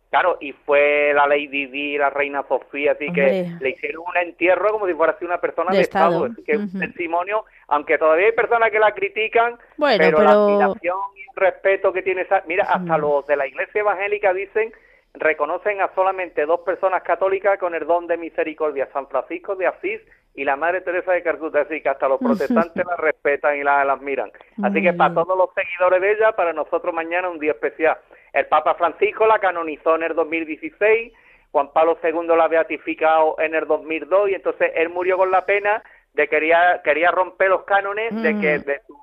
Claro, 0.08 0.38
y 0.40 0.52
fue 0.52 1.12
la 1.12 1.26
Lady 1.26 1.66
Di, 1.66 1.98
la 1.98 2.10
reina 2.10 2.44
Sofía, 2.48 2.92
así 2.92 3.12
que 3.12 3.52
le 3.60 3.70
hicieron 3.70 4.04
un 4.06 4.16
entierro 4.16 4.70
como 4.70 4.86
si 4.86 4.94
fuera 4.94 5.12
así 5.12 5.24
una 5.24 5.40
persona 5.40 5.72
de, 5.72 5.80
Estado, 5.80 6.28
que 6.46 6.52
es 6.52 6.58
un 6.58 6.78
testimonio, 6.78 7.44
aunque 7.68 7.98
todavía 7.98 8.26
hay 8.26 8.32
personas 8.32 8.70
que 8.70 8.78
la 8.78 8.92
critican, 8.92 9.58
pero, 9.98 10.22
la 10.22 10.30
admiración 10.30 10.96
y 11.16 11.22
el 11.22 11.36
respeto 11.36 11.92
que 11.92 12.02
tiene 12.02 12.22
esa... 12.22 12.42
Mira, 12.46 12.64
hasta 12.64 12.96
los 12.96 13.26
de 13.26 13.36
la 13.36 13.46
iglesia 13.46 13.80
evangélica 13.80 14.32
dicen, 14.32 14.72
reconocen 15.14 15.80
a 15.80 15.92
solamente 15.94 16.46
dos 16.46 16.60
personas 16.60 17.02
católicas 17.02 17.58
con 17.58 17.74
el 17.74 17.84
don 17.86 18.06
de 18.06 18.16
misericordia, 18.16 18.88
San 18.92 19.08
Francisco 19.08 19.56
de 19.56 19.66
Asís 19.66 20.00
y 20.36 20.44
la 20.44 20.56
Madre 20.56 20.82
Teresa 20.82 21.12
de 21.12 21.22
Calcuta, 21.22 21.62
así 21.62 21.80
que 21.80 21.88
hasta 21.88 22.08
los 22.08 22.18
protestantes 22.20 22.84
la 22.84 22.96
respetan 22.96 23.56
y 23.56 23.62
la, 23.62 23.80
admiran. 23.80 24.30
Así 24.62 24.82
que 24.82 24.92
para 24.92 25.14
todos 25.14 25.36
los 25.36 25.48
seguidores 25.54 26.00
de 26.00 26.12
ella, 26.12 26.32
para 26.32 26.52
nosotros 26.52 26.94
mañana 26.94 27.28
un 27.28 27.38
día 27.38 27.52
especial. 27.52 27.96
El 28.32 28.46
Papa 28.46 28.74
Francisco 28.74 29.26
la 29.26 29.38
canonizó 29.38 29.96
en 29.96 30.04
el 30.04 30.14
2016, 30.14 31.12
Juan 31.52 31.72
Pablo 31.72 31.98
II 32.02 32.36
la 32.36 32.44
ha 32.44 32.48
beatificado 32.48 33.36
en 33.40 33.54
el 33.54 33.66
2002 33.66 34.30
y 34.30 34.34
entonces 34.34 34.72
él 34.74 34.90
murió 34.90 35.16
con 35.16 35.30
la 35.30 35.46
pena 35.46 35.82
de 36.12 36.28
quería 36.28 36.80
quería 36.82 37.10
romper 37.10 37.48
los 37.50 37.64
cánones 37.64 38.14
de 38.22 38.38
que 38.38 38.58
mm. 38.58 38.62
de 38.62 38.82
su, 38.86 38.94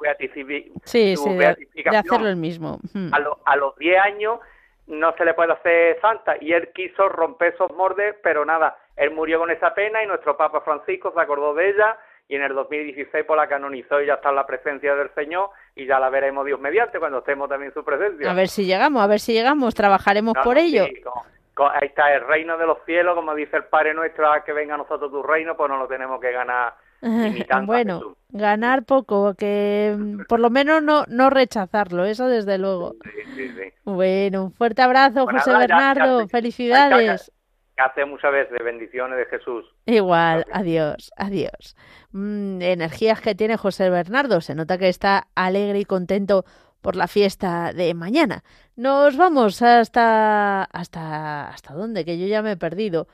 sí, 0.83 1.15
sí, 1.15 1.37
beatificación 1.37 1.91
de 1.93 1.97
hacerlo 1.97 2.27
el 2.27 2.35
mismo. 2.35 2.79
A, 3.11 3.51
a 3.51 3.55
los 3.55 3.75
10 3.77 4.05
años 4.05 4.39
no 4.87 5.13
se 5.15 5.25
le 5.25 5.33
puede 5.33 5.53
hacer 5.53 5.99
santa 6.01 6.35
y 6.39 6.53
él 6.53 6.69
quiso 6.73 7.09
romper 7.09 7.53
esos 7.53 7.71
mordes, 7.71 8.15
pero 8.21 8.45
nada, 8.45 8.77
él 8.95 9.11
murió 9.11 9.39
con 9.39 9.51
esa 9.51 9.73
pena 9.73 10.03
y 10.03 10.07
nuestro 10.07 10.37
Papa 10.37 10.61
Francisco 10.61 11.11
se 11.13 11.21
acordó 11.21 11.53
de 11.53 11.69
ella 11.69 11.97
y 12.27 12.35
en 12.35 12.43
el 12.43 12.53
2016 12.53 13.25
pues 13.25 13.37
la 13.37 13.47
canonizó 13.47 14.01
y 14.01 14.07
ya 14.07 14.15
está 14.15 14.29
en 14.29 14.35
la 14.35 14.45
presencia 14.45 14.95
del 14.95 15.09
Señor 15.13 15.49
y 15.75 15.85
ya 15.85 15.99
la 15.99 16.09
veremos 16.09 16.45
Dios 16.45 16.59
mediante 16.59 16.99
cuando 16.99 17.19
estemos 17.19 17.49
también 17.49 17.69
en 17.69 17.73
su 17.73 17.83
presencia. 17.83 18.29
A 18.29 18.33
ver 18.33 18.47
si 18.47 18.65
llegamos, 18.65 19.03
a 19.03 19.07
ver 19.07 19.19
si 19.19 19.33
llegamos, 19.33 19.73
trabajaremos 19.73 20.35
por 20.43 20.57
ello. 20.57 20.85
ahí 20.85 21.87
está 21.87 22.13
el 22.13 22.25
reino 22.25 22.57
de 22.57 22.65
los 22.65 22.77
cielos, 22.85 23.15
como 23.15 23.35
dice 23.35 23.57
el 23.57 23.65
Padre 23.65 23.93
nuestro, 23.93 24.31
a 24.31 24.43
que 24.43 24.53
venga 24.53 24.75
a 24.75 24.77
nosotros 24.77 25.11
tu 25.11 25.21
reino, 25.21 25.57
pues 25.57 25.69
no 25.69 25.77
lo 25.77 25.87
tenemos 25.87 26.19
que 26.21 26.31
ganar 26.31 26.73
bueno, 27.65 28.15
ganar 28.29 28.83
poco, 28.83 29.33
que 29.35 29.97
por 30.29 30.39
lo 30.39 30.49
menos 30.49 30.81
no, 30.81 31.03
no 31.07 31.29
rechazarlo, 31.29 32.05
eso 32.05 32.27
desde 32.27 32.57
luego. 32.57 32.95
Bueno, 33.83 34.45
un 34.45 34.51
fuerte 34.53 34.81
abrazo, 34.81 35.27
José 35.27 35.51
Bernardo, 35.51 36.27
felicidades. 36.29 37.31
Hace 37.77 38.05
muchas 38.05 38.31
veces, 38.31 38.63
bendiciones 38.63 39.17
de 39.17 39.25
Jesús. 39.25 39.65
Igual, 39.87 40.45
adiós, 40.51 41.11
adiós. 41.17 41.75
Mm, 42.11 42.61
energías 42.61 43.19
que 43.19 43.33
tiene 43.33 43.57
José 43.57 43.89
Bernardo, 43.89 44.41
se 44.41 44.53
nota 44.53 44.77
que 44.77 44.89
está 44.89 45.27
alegre 45.35 45.79
y 45.79 45.85
contento 45.85 46.45
por 46.81 46.95
la 46.95 47.07
fiesta 47.07 47.73
de 47.73 47.93
mañana. 47.95 48.43
Nos 48.75 49.17
vamos 49.17 49.61
hasta 49.61 50.63
hasta 50.65 51.49
hasta 51.49 51.73
dónde, 51.73 52.05
que 52.05 52.19
yo 52.19 52.27
ya 52.27 52.43
me 52.43 52.51
he 52.51 52.57
perdido. 52.57 53.07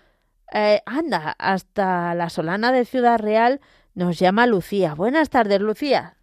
Eh, 0.51 0.82
anda, 0.86 1.36
hasta 1.38 2.14
la 2.16 2.30
Solana 2.30 2.72
de 2.72 2.84
Ciudad 2.84 3.20
Real 3.20 3.62
nos 3.93 4.20
llama 4.20 4.47
Lucía. 4.47 4.95
Buenas 4.95 5.30
tardes, 5.30 5.62
Lucía. 5.62 6.16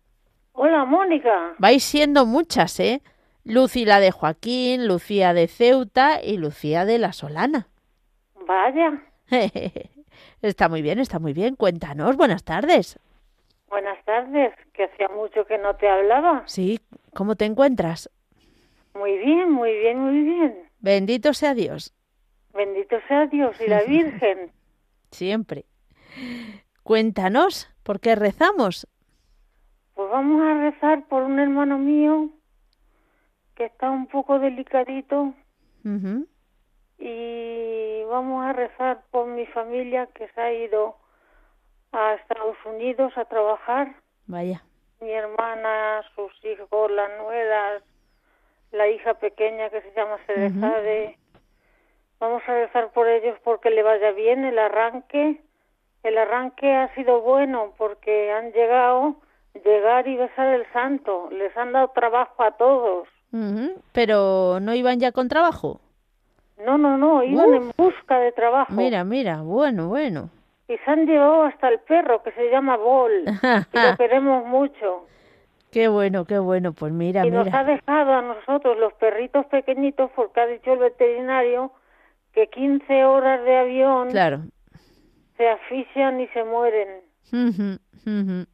Hola, 0.53 0.84
Mónica. 0.84 1.55
Vais 1.59 1.84
siendo 1.84 2.26
muchas, 2.26 2.80
¿eh? 2.80 3.03
Lucy 3.45 3.84
la 3.84 4.01
de 4.01 4.11
Joaquín, 4.11 4.89
Lucía 4.89 5.32
de 5.32 5.47
Ceuta 5.47 6.20
y 6.22 6.37
Lucía 6.37 6.84
de 6.84 6.99
la 6.99 7.12
Solana. 7.12 7.68
Vaya. 8.47 9.03
está 10.42 10.68
muy 10.68 10.82
bien, 10.82 10.99
está 11.01 11.18
muy 11.18 11.32
bien. 11.32 11.57
Cuéntanos, 11.57 12.16
buenas 12.16 12.44
tardes. 12.44 12.99
Buenas 13.68 14.03
tardes, 14.05 14.55
que 14.72 14.84
hacía 14.84 15.09
mucho 15.09 15.44
que 15.47 15.59
no 15.59 15.74
te 15.74 15.88
hablaba. 15.88 16.44
Sí, 16.47 16.80
¿cómo 17.12 17.34
te 17.34 17.44
encuentras? 17.44 18.09
Muy 18.94 19.18
bien, 19.18 19.51
muy 19.51 19.76
bien, 19.76 19.99
muy 19.99 20.22
bien. 20.22 20.57
Bendito 20.78 21.34
sea 21.34 21.55
Dios. 21.55 21.92
Bendito 22.55 22.97
sea 23.09 23.26
Dios 23.26 23.61
y 23.61 23.68
la 23.68 23.82
Virgen. 23.88 24.53
Siempre. 25.11 25.64
Cuéntanos, 26.84 27.68
¿por 27.82 27.99
qué 28.01 28.14
rezamos? 28.14 28.86
Pues 29.94 30.11
vamos 30.11 30.40
a 30.42 30.55
rezar 30.61 31.05
por 31.09 31.24
un 31.24 31.40
hermano 31.40 31.78
mío 31.78 32.30
que 33.57 33.64
está 33.64 33.90
un 33.90 34.07
poco 34.07 34.38
delicadito 34.38 35.34
y 36.99 38.03
vamos 38.05 38.44
a 38.44 38.53
rezar 38.53 39.03
por 39.11 39.26
mi 39.26 39.47
familia 39.47 40.07
que 40.14 40.28
se 40.28 40.40
ha 40.40 40.53
ido 40.53 40.97
a 41.92 42.14
Estados 42.14 42.57
Unidos 42.64 43.12
a 43.16 43.24
trabajar. 43.24 43.94
Vaya. 44.26 44.62
mi 45.01 45.12
hermana, 45.12 46.03
sus 46.14 46.32
hijos, 46.44 46.90
las 46.90 47.11
nueras, 47.18 47.82
la 48.72 48.88
hija 48.88 49.14
pequeña 49.14 49.70
que 49.70 49.82
se 49.82 49.92
llama 49.94 50.18
Cedejade. 50.26 51.18
Vamos 52.18 52.42
a 52.47 52.55
rezar 52.55 52.90
por 52.92 53.07
ellos 53.09 53.38
porque 53.44 53.70
le 53.70 53.82
vaya 53.82 54.11
bien 54.12 54.44
el 54.44 54.59
arranque. 54.59 55.40
El 56.03 56.18
arranque 56.18 56.74
ha 56.74 56.94
sido 56.94 57.20
bueno 57.20 57.74
porque 57.76 58.32
han 58.32 58.53
llegado, 58.53 59.16
llegar 59.64 60.09
y 60.09 60.16
besar 60.16 60.47
el 60.49 60.66
santo. 60.72 61.28
Les 61.30 61.55
han 61.57 61.72
dado 61.72 61.88
trabajo 61.88 62.42
a 62.42 62.53
todos. 62.53 63.09
Pero 63.92 64.61
no 64.61 64.74
iban 64.74 64.99
ya 64.99 65.12
con 65.12 65.28
trabajo. 65.28 65.80
No, 66.64 66.78
no, 66.78 66.96
no, 66.96 67.22
iban 67.22 67.54
en 67.54 67.72
busca 67.76 68.18
de 68.18 68.32
trabajo. 68.32 68.72
Mira, 68.72 69.04
mira, 69.04 69.42
bueno, 69.42 69.88
bueno. 69.88 70.30
Y 70.68 70.76
se 70.78 70.90
han 70.90 71.07
llevado 71.07 71.44
hasta 71.44 71.68
el 71.68 71.78
perro 71.80 72.22
que 72.22 72.32
se 72.32 72.50
llama 72.50 72.76
Bol. 72.76 73.12
y 73.72 73.78
lo 73.78 73.96
queremos 73.96 74.46
mucho. 74.46 75.07
Qué 75.70 75.88
bueno, 75.88 76.24
qué 76.24 76.38
bueno, 76.38 76.72
pues 76.72 76.92
mira, 76.92 77.26
y 77.26 77.30
mira. 77.30 77.44
nos 77.44 77.54
ha 77.54 77.64
dejado 77.64 78.14
a 78.14 78.22
nosotros 78.22 78.78
los 78.78 78.94
perritos 78.94 79.44
pequeñitos 79.46 80.11
porque 80.16 80.40
ha 80.40 80.46
dicho 80.46 80.72
el 80.72 80.78
veterinario 80.78 81.72
que 82.32 82.48
15 82.48 83.04
horas 83.04 83.44
de 83.44 83.57
avión 83.57 84.11
claro. 84.11 84.40
se 85.36 85.48
asfixian 85.48 86.20
y 86.20 86.28
se 86.28 86.44
mueren. 86.44 86.88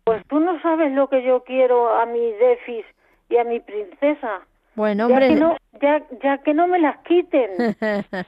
Pues 0.04 0.26
tú 0.28 0.40
no 0.40 0.60
sabes 0.62 0.92
lo 0.92 1.08
que 1.08 1.22
yo 1.22 1.44
quiero 1.44 1.94
a 1.94 2.06
mi 2.06 2.32
Defis 2.32 2.86
y 3.28 3.36
a 3.36 3.44
mi 3.44 3.60
princesa. 3.60 4.40
Bueno, 4.74 5.06
hombre. 5.06 5.28
Ya 5.28 5.34
que 5.34 5.40
no, 5.40 5.56
ya, 5.80 6.02
ya 6.22 6.38
que 6.38 6.54
no 6.54 6.66
me 6.66 6.78
las 6.78 6.98
quiten. 6.98 7.50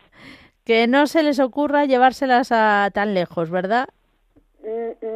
que 0.64 0.86
no 0.86 1.06
se 1.06 1.22
les 1.22 1.40
ocurra 1.40 1.84
llevárselas 1.84 2.52
a 2.52 2.90
tan 2.92 3.14
lejos, 3.14 3.50
¿verdad? 3.50 3.88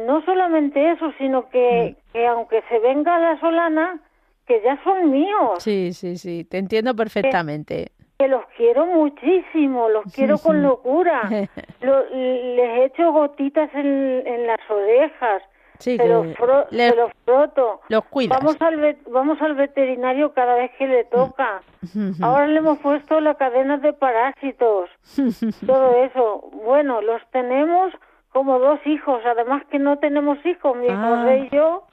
No 0.07 0.23
solamente 0.25 0.91
eso, 0.91 1.11
sino 1.17 1.49
que, 1.49 1.95
que 2.13 2.27
aunque 2.27 2.61
se 2.69 2.79
venga 2.79 3.17
la 3.17 3.39
solana, 3.39 3.99
que 4.45 4.61
ya 4.63 4.81
son 4.83 5.09
míos. 5.11 5.55
Sí, 5.59 5.93
sí, 5.93 6.17
sí, 6.17 6.43
te 6.43 6.57
entiendo 6.57 6.95
perfectamente. 6.95 7.91
Que, 8.17 8.27
los 8.27 8.43
quiero 8.57 8.85
muchísimo, 8.85 9.87
los 9.89 10.11
quiero 10.13 10.37
con 10.39 10.61
locura. 10.61 11.21
Lo, 11.81 12.03
les 12.09 12.91
echo 12.91 13.13
gotitas 13.13 13.69
en, 13.73 14.27
en 14.27 14.45
las 14.45 14.59
orejas, 14.69 15.41
Sí, 15.79 15.97
se, 15.97 16.07
los 16.07 16.35
fro 16.35 16.65
le- 16.71 16.89
se 16.89 16.95
los 16.95 17.11
froto. 17.25 17.81
Los 17.89 18.03
cuidas. 18.05 18.37
Vamos 18.37 18.57
al, 18.61 18.77
ve- 18.77 18.97
vamos 19.09 19.41
al 19.41 19.55
veterinario 19.55 20.33
cada 20.33 20.55
vez 20.55 20.71
que 20.77 20.87
le 20.87 21.05
toca. 21.05 21.61
Ahora 22.21 22.47
le 22.47 22.57
hemos 22.59 22.77
puesto 22.79 23.19
la 23.21 23.35
cadena 23.35 23.77
de 23.77 23.93
parásitos, 23.93 24.89
todo 25.65 25.95
eso. 26.03 26.49
Bueno, 26.65 27.01
los 27.01 27.21
tenemos 27.31 27.93
como 28.33 28.59
dos 28.59 28.79
hijos, 28.85 29.21
además 29.25 29.63
que 29.71 29.79
no 29.79 29.97
tenemos 29.99 30.37
hijos, 30.45 30.75
mi 30.77 30.87
Ah. 30.89 31.35
Y 31.37 31.49
yo, 31.55 31.87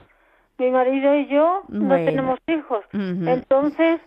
mi 0.57 0.69
marido 0.69 1.15
y 1.15 1.27
yo, 1.27 1.63
no 1.69 1.95
tenemos 1.95 2.39
hijos. 2.47 2.83
Entonces, 2.93 4.01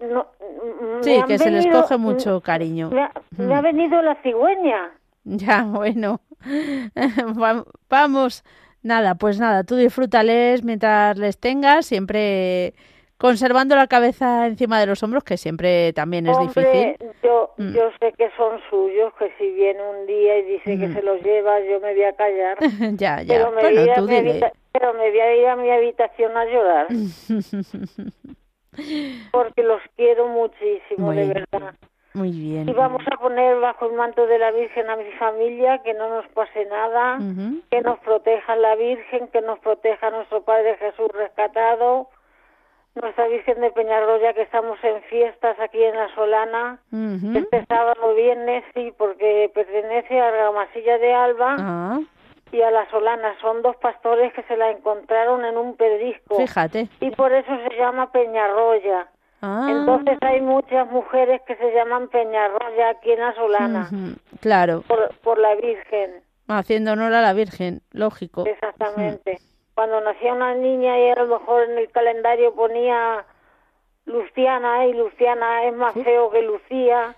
no, 0.00 0.26
mm, 0.40 1.02
Sí, 1.02 1.22
que 1.26 1.38
se 1.38 1.50
les 1.50 1.66
coge 1.66 1.96
mucho 1.96 2.40
cariño. 2.40 2.90
Me 2.90 3.02
ha, 3.02 3.12
me 3.38 3.54
ha 3.54 3.60
venido 3.60 4.00
la 4.02 4.14
cigüeña. 4.22 4.92
Ya, 5.46 5.64
bueno. 5.64 6.20
Va- 7.40 7.64
Vamos. 7.90 8.44
Nada, 8.82 9.16
pues 9.16 9.40
nada, 9.40 9.64
tú 9.64 9.74
disfrútales 9.74 10.62
mientras 10.62 11.18
les 11.18 11.36
tengas, 11.38 11.86
siempre 11.86 12.72
conservando 13.18 13.74
la 13.74 13.88
cabeza 13.88 14.46
encima 14.46 14.78
de 14.78 14.86
los 14.86 15.02
hombros, 15.02 15.24
que 15.24 15.36
siempre 15.36 15.92
también 15.92 16.28
es 16.28 16.36
Hombre, 16.36 16.94
difícil. 16.96 17.12
Yo, 17.24 17.52
Mm. 17.58 17.74
yo 17.74 17.90
sé 17.98 18.12
que 18.12 18.30
son 18.36 18.60
suyos, 18.70 19.12
que 19.18 19.32
si 19.38 19.50
viene 19.54 19.80
un 19.82 20.06
día 20.06 20.38
y 20.38 20.42
dice 20.42 20.78
que 20.78 20.86
Mm. 20.88 20.92
se 20.94 21.02
los 21.02 21.20
lleva, 21.22 21.58
yo 21.60 21.80
me 21.80 21.94
voy 21.94 22.02
a 22.04 22.12
callar. 22.12 22.58
ya, 23.00 23.22
ya. 23.22 23.26
Pero 23.26 23.50
me, 23.50 23.62
Bueno, 23.62 23.80
voy 23.80 23.90
a 23.90 23.94
tú 23.96 24.06
dile. 24.06 24.52
pero 24.72 24.92
me 24.94 25.10
voy 25.10 25.20
a 25.20 25.34
ir 25.36 25.46
a 25.48 25.56
mi 25.56 25.70
habitación 25.70 26.36
a 26.36 26.44
llorar, 26.44 26.86
porque 29.32 29.62
los 29.62 29.80
quiero 29.96 30.28
muchísimo, 30.28 31.10
de 31.12 31.26
verdad. 31.26 31.74
Muy 32.16 32.30
bien. 32.30 32.68
Y 32.68 32.72
vamos 32.72 33.02
a 33.12 33.16
poner 33.18 33.60
bajo 33.60 33.86
el 33.86 33.92
manto 33.92 34.26
de 34.26 34.38
la 34.38 34.50
Virgen 34.50 34.88
a 34.88 34.96
mi 34.96 35.10
familia, 35.12 35.82
que 35.84 35.92
no 35.92 36.08
nos 36.08 36.26
pase 36.28 36.64
nada, 36.64 37.18
que 37.70 37.80
nos 37.82 37.98
proteja 38.00 38.56
la 38.56 38.74
Virgen, 38.74 39.28
que 39.28 39.42
nos 39.42 39.58
proteja 39.58 40.10
nuestro 40.10 40.40
Padre 40.42 40.76
Jesús 40.78 41.08
rescatado, 41.12 42.08
nuestra 42.94 43.28
Virgen 43.28 43.60
de 43.60 43.70
Peñarroya, 43.70 44.32
que 44.32 44.40
estamos 44.40 44.78
en 44.82 45.02
fiestas 45.02 45.60
aquí 45.60 45.82
en 45.84 45.94
La 45.94 46.08
Solana, 46.14 46.78
Ujú. 46.90 47.36
este 47.38 47.66
sábado 47.66 48.14
viernes, 48.14 48.64
sí, 48.74 48.94
porque 48.96 49.50
pertenece 49.54 50.18
a 50.18 50.30
la 50.30 50.50
Masilla 50.52 50.96
de 50.96 51.12
Alba 51.12 51.56
Ah, 51.58 52.00
y 52.50 52.62
a 52.62 52.70
La 52.70 52.88
Solana. 52.90 53.34
Son 53.42 53.60
dos 53.60 53.76
pastores 53.76 54.32
que 54.32 54.42
se 54.44 54.56
la 54.56 54.70
encontraron 54.70 55.44
en 55.44 55.58
un 55.58 55.76
pedrisco. 55.76 56.36
fíjate. 56.38 56.88
Y 57.00 57.10
por 57.10 57.30
eso 57.32 57.52
se 57.68 57.76
llama 57.76 58.10
Peñarroya. 58.10 59.08
Ah. 59.48 59.68
Entonces 59.70 60.18
hay 60.22 60.40
muchas 60.40 60.90
mujeres 60.90 61.40
que 61.46 61.54
se 61.54 61.72
llaman 61.72 62.08
Peñarroya 62.08 62.88
aquí 62.90 63.12
en 63.12 63.20
La 63.20 63.32
Solana, 63.34 63.88
Ujú, 63.92 64.16
Claro, 64.40 64.82
por, 64.88 65.14
por 65.20 65.38
la 65.38 65.54
Virgen. 65.54 66.20
haciendo 66.48 66.92
honor 66.92 67.12
a 67.14 67.22
la 67.22 67.32
Virgen, 67.32 67.80
lógico. 67.92 68.44
Exactamente. 68.44 69.38
Cuando 69.74 70.00
nacía 70.00 70.32
una 70.32 70.54
niña 70.54 70.98
y 70.98 71.10
a 71.10 71.14
lo 71.14 71.38
mejor 71.38 71.62
en 71.70 71.78
el 71.78 71.90
calendario 71.92 72.54
ponía 72.54 73.24
Luciana 74.06 74.86
y 74.86 74.94
Luciana 74.94 75.64
es 75.64 75.74
más 75.74 75.94
feo 75.94 76.30
que 76.30 76.42
Lucía, 76.42 77.14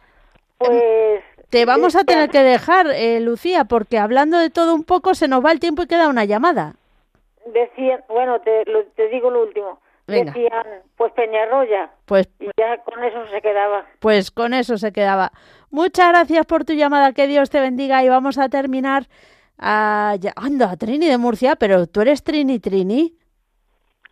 pues 0.59 1.23
Te 1.51 1.65
vamos 1.65 1.97
a 1.97 2.05
tener 2.05 2.29
que 2.31 2.43
dejar, 2.43 2.89
eh, 2.89 3.21
Lucía, 3.21 3.65
porque 3.65 3.99
hablando 3.99 4.39
de 4.39 4.51
todo 4.51 4.75
un 4.75 4.85
poco 4.85 5.15
se 5.15 5.29
nos 5.29 5.45
va 5.45 5.53
el 5.53 5.61
tiempo 5.61 5.83
y 5.83 5.87
queda 5.87 6.09
una 6.09 6.25
llamada. 6.25 6.75
decían, 7.47 8.05
bueno, 8.09 8.41
te, 8.41 8.65
lo- 8.67 8.85
te 8.97 9.09
digo 9.09 9.31
lo 9.31 9.43
último, 9.45 9.81
Venga. 10.09 10.33
decían, 10.33 10.67
pues 10.97 11.13
Peñarroya, 11.13 11.91
Pues, 12.07 12.29
y 12.41 12.47
ya 12.57 12.79
con 12.85 13.03
eso 13.05 13.27
se 13.31 13.41
quedaba. 13.43 13.85
pues 14.01 14.31
con 14.31 14.55
eso 14.55 14.77
se 14.79 14.93
quedaba. 14.93 15.31
Muchas 15.71 16.09
gracias 16.09 16.47
por 16.47 16.65
tu 16.65 16.73
llamada, 16.73 17.13
que 17.13 17.27
Dios 17.27 17.51
te 17.51 17.61
bendiga 17.61 18.03
y 18.03 18.09
vamos 18.09 18.39
a 18.39 18.49
terminar. 18.49 19.07
a 19.61 20.15
ya, 20.21 20.33
anda, 20.37 20.77
Trini 20.77 21.09
de 21.09 21.19
Murcia, 21.19 21.57
pero 21.57 21.87
tú 21.89 22.01
eres 22.01 22.23
Trini 22.23 22.59
Trini. 22.61 23.15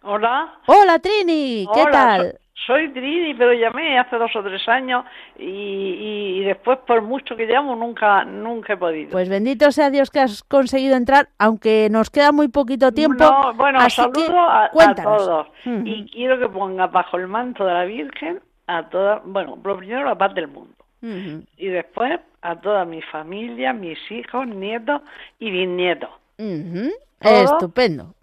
Hola. 0.03 0.59
Hola 0.66 0.99
Trini, 0.99 1.66
¿qué 1.72 1.82
Hola, 1.82 1.90
tal? 1.92 2.38
So- 2.57 2.66
soy 2.66 2.88
Trini, 2.92 3.34
pero 3.34 3.52
llamé 3.52 3.98
hace 3.98 4.16
dos 4.16 4.34
o 4.34 4.42
tres 4.42 4.68
años 4.68 5.04
y, 5.38 6.38
y 6.40 6.44
después, 6.44 6.78
por 6.86 7.02
mucho 7.02 7.36
que 7.36 7.46
llamo, 7.46 7.76
nunca 7.76 8.24
nunca 8.24 8.72
he 8.72 8.76
podido. 8.76 9.11
Pues 9.11 9.28
bendito 9.28 9.70
sea 9.70 9.90
Dios 9.90 10.11
que 10.11 10.20
has 10.20 10.42
conseguido 10.42 10.96
entrar, 10.96 11.28
aunque 11.38 11.88
nos 11.90 12.11
queda 12.11 12.32
muy 12.32 12.48
poquito 12.48 12.92
tiempo. 12.92 13.24
No, 13.24 13.54
bueno, 13.54 13.78
así 13.78 14.02
que 14.12 14.20
saludo 14.20 14.40
a, 14.40 14.70
todos 14.94 15.46
Ujú. 15.64 15.82
y 15.84 16.09
quiero 16.11 16.38
que 16.38 16.48
ponga 16.48 16.86
bajo 16.86 17.16
el 17.18 17.28
manto 17.28 17.64
de 17.64 17.72
la 17.72 17.84
Virgen 17.84 18.40
a 18.66 18.88
toda, 18.88 19.22
bueno, 19.24 19.59
lo 19.62 19.76
primero 19.76 20.04
la 20.04 20.16
paz 20.16 20.34
del 20.34 20.48
mundo 20.48 20.74
Ujú. 21.02 21.44
y 21.57 21.66
después 21.68 22.18
a 22.42 22.57
toda 22.61 22.84
mi 22.84 23.00
familia, 23.02 23.72
mis 23.72 23.98
hijos, 24.11 24.46
nietos 24.46 25.02
y 25.38 25.50
bisnietos. 25.50 26.11
¿Todo? 26.36 26.90
Estupendo. 27.20 28.14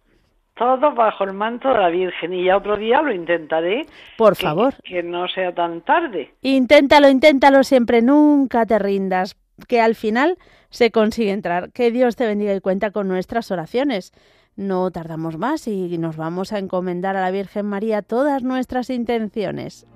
Todo 0.55 0.93
bajo 0.93 1.23
el 1.23 1.33
manto 1.33 1.69
de 1.69 1.79
la 1.79 1.89
Virgen 1.89 2.33
y 2.33 2.45
ya 2.45 2.57
otro 2.57 2.77
día 2.77 3.01
lo 3.01 3.11
intentaré. 3.13 3.87
Por 4.17 4.37
que- 4.37 4.43
favor. 4.43 4.75
Que 4.83 5.01
no 5.01 5.27
sea 5.27 5.53
tan 5.53 5.81
tarde. 5.81 6.33
Inténtalo, 6.41 7.09
inténtalo 7.09 7.63
siempre, 7.63 8.01
nunca 8.03 8.65
te 8.65 8.77
rindas, 8.77 9.35
que 9.67 9.81
al 9.81 9.95
final 9.95 10.37
se 10.69 10.91
consigue 10.91 11.31
entrar. 11.31 11.71
Que 11.71 11.89
Dios 11.91 12.15
te 12.15 12.27
bendiga 12.27 12.53
y 12.53 12.59
cuenta 12.61 12.91
con 12.91 13.07
nuestras 13.07 13.49
oraciones. 13.49 14.11
No 14.55 14.91
tardamos 14.91 15.39
más 15.39 15.67
y 15.67 15.97
nos 15.97 16.17
vamos 16.17 16.53
a 16.53 16.59
encomendar 16.59 17.15
a 17.17 17.21
la 17.21 17.31
Virgen 17.31 17.65
María 17.65 18.03
todas 18.03 18.43
nuestras 18.43 18.91
intenciones. 18.91 19.87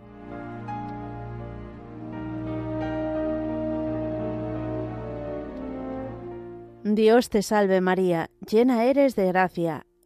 Dios 6.84 7.30
te 7.30 7.42
salve 7.42 7.82
María, 7.82 8.30
llena 8.50 8.86
eres 8.86 9.16
de 9.16 9.28
gracia, 9.28 9.86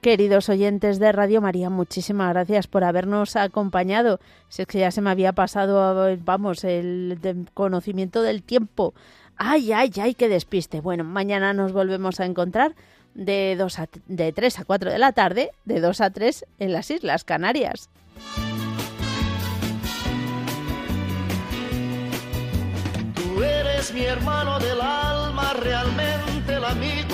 Queridos 0.00 0.48
oyentes 0.48 1.00
de 1.00 1.10
Radio 1.10 1.40
María, 1.40 1.70
muchísimas 1.70 2.32
gracias 2.32 2.68
por 2.68 2.84
habernos 2.84 3.34
acompañado. 3.34 4.20
Si 4.48 4.62
es 4.62 4.68
que 4.68 4.78
ya 4.78 4.92
se 4.92 5.00
me 5.00 5.10
había 5.10 5.32
pasado, 5.32 6.16
vamos, 6.24 6.62
el 6.62 7.18
conocimiento 7.52 8.22
del 8.22 8.44
tiempo. 8.44 8.94
Ay, 9.36 9.72
ay, 9.72 9.90
ay, 10.00 10.14
qué 10.14 10.28
despiste. 10.28 10.80
Bueno, 10.80 11.02
mañana 11.02 11.52
nos 11.52 11.72
volvemos 11.72 12.20
a 12.20 12.26
encontrar 12.26 12.76
de, 13.14 13.58
a, 13.76 13.86
de 14.06 14.32
3 14.32 14.60
a 14.60 14.64
4 14.64 14.92
de 14.92 14.98
la 14.98 15.12
tarde, 15.12 15.50
de 15.64 15.80
2 15.80 16.00
a 16.00 16.10
3 16.10 16.46
en 16.60 16.72
las 16.72 16.90
Islas 16.92 17.24
Canarias. 17.24 17.90
eres 23.42 23.92
mi 23.92 24.04
hermano 24.04 24.58
del 24.58 24.80
alma, 24.80 25.54
realmente 25.54 26.54
el 26.54 26.64
amigo. 26.64 27.07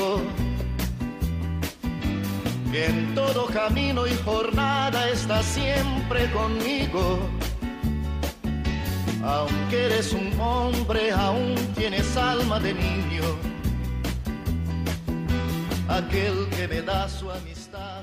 En 2.77 3.15
todo 3.15 3.47
camino 3.47 4.05
y 4.05 4.15
jornada 4.25 5.09
está 5.09 5.45
siempre 5.45 6.29
conmigo. 6.33 7.21
Aunque 9.23 9.85
eres 9.85 10.13
un 10.13 10.33
hombre, 10.41 11.13
aún 11.13 11.55
tienes 11.77 12.17
alma 12.17 12.59
de 12.59 12.75
niño. 12.75 13.23
Aquel 15.89 16.49
que 16.57 16.67
me 16.67 16.83
da 16.83 17.09
su 17.09 17.31
amistad 17.31 18.03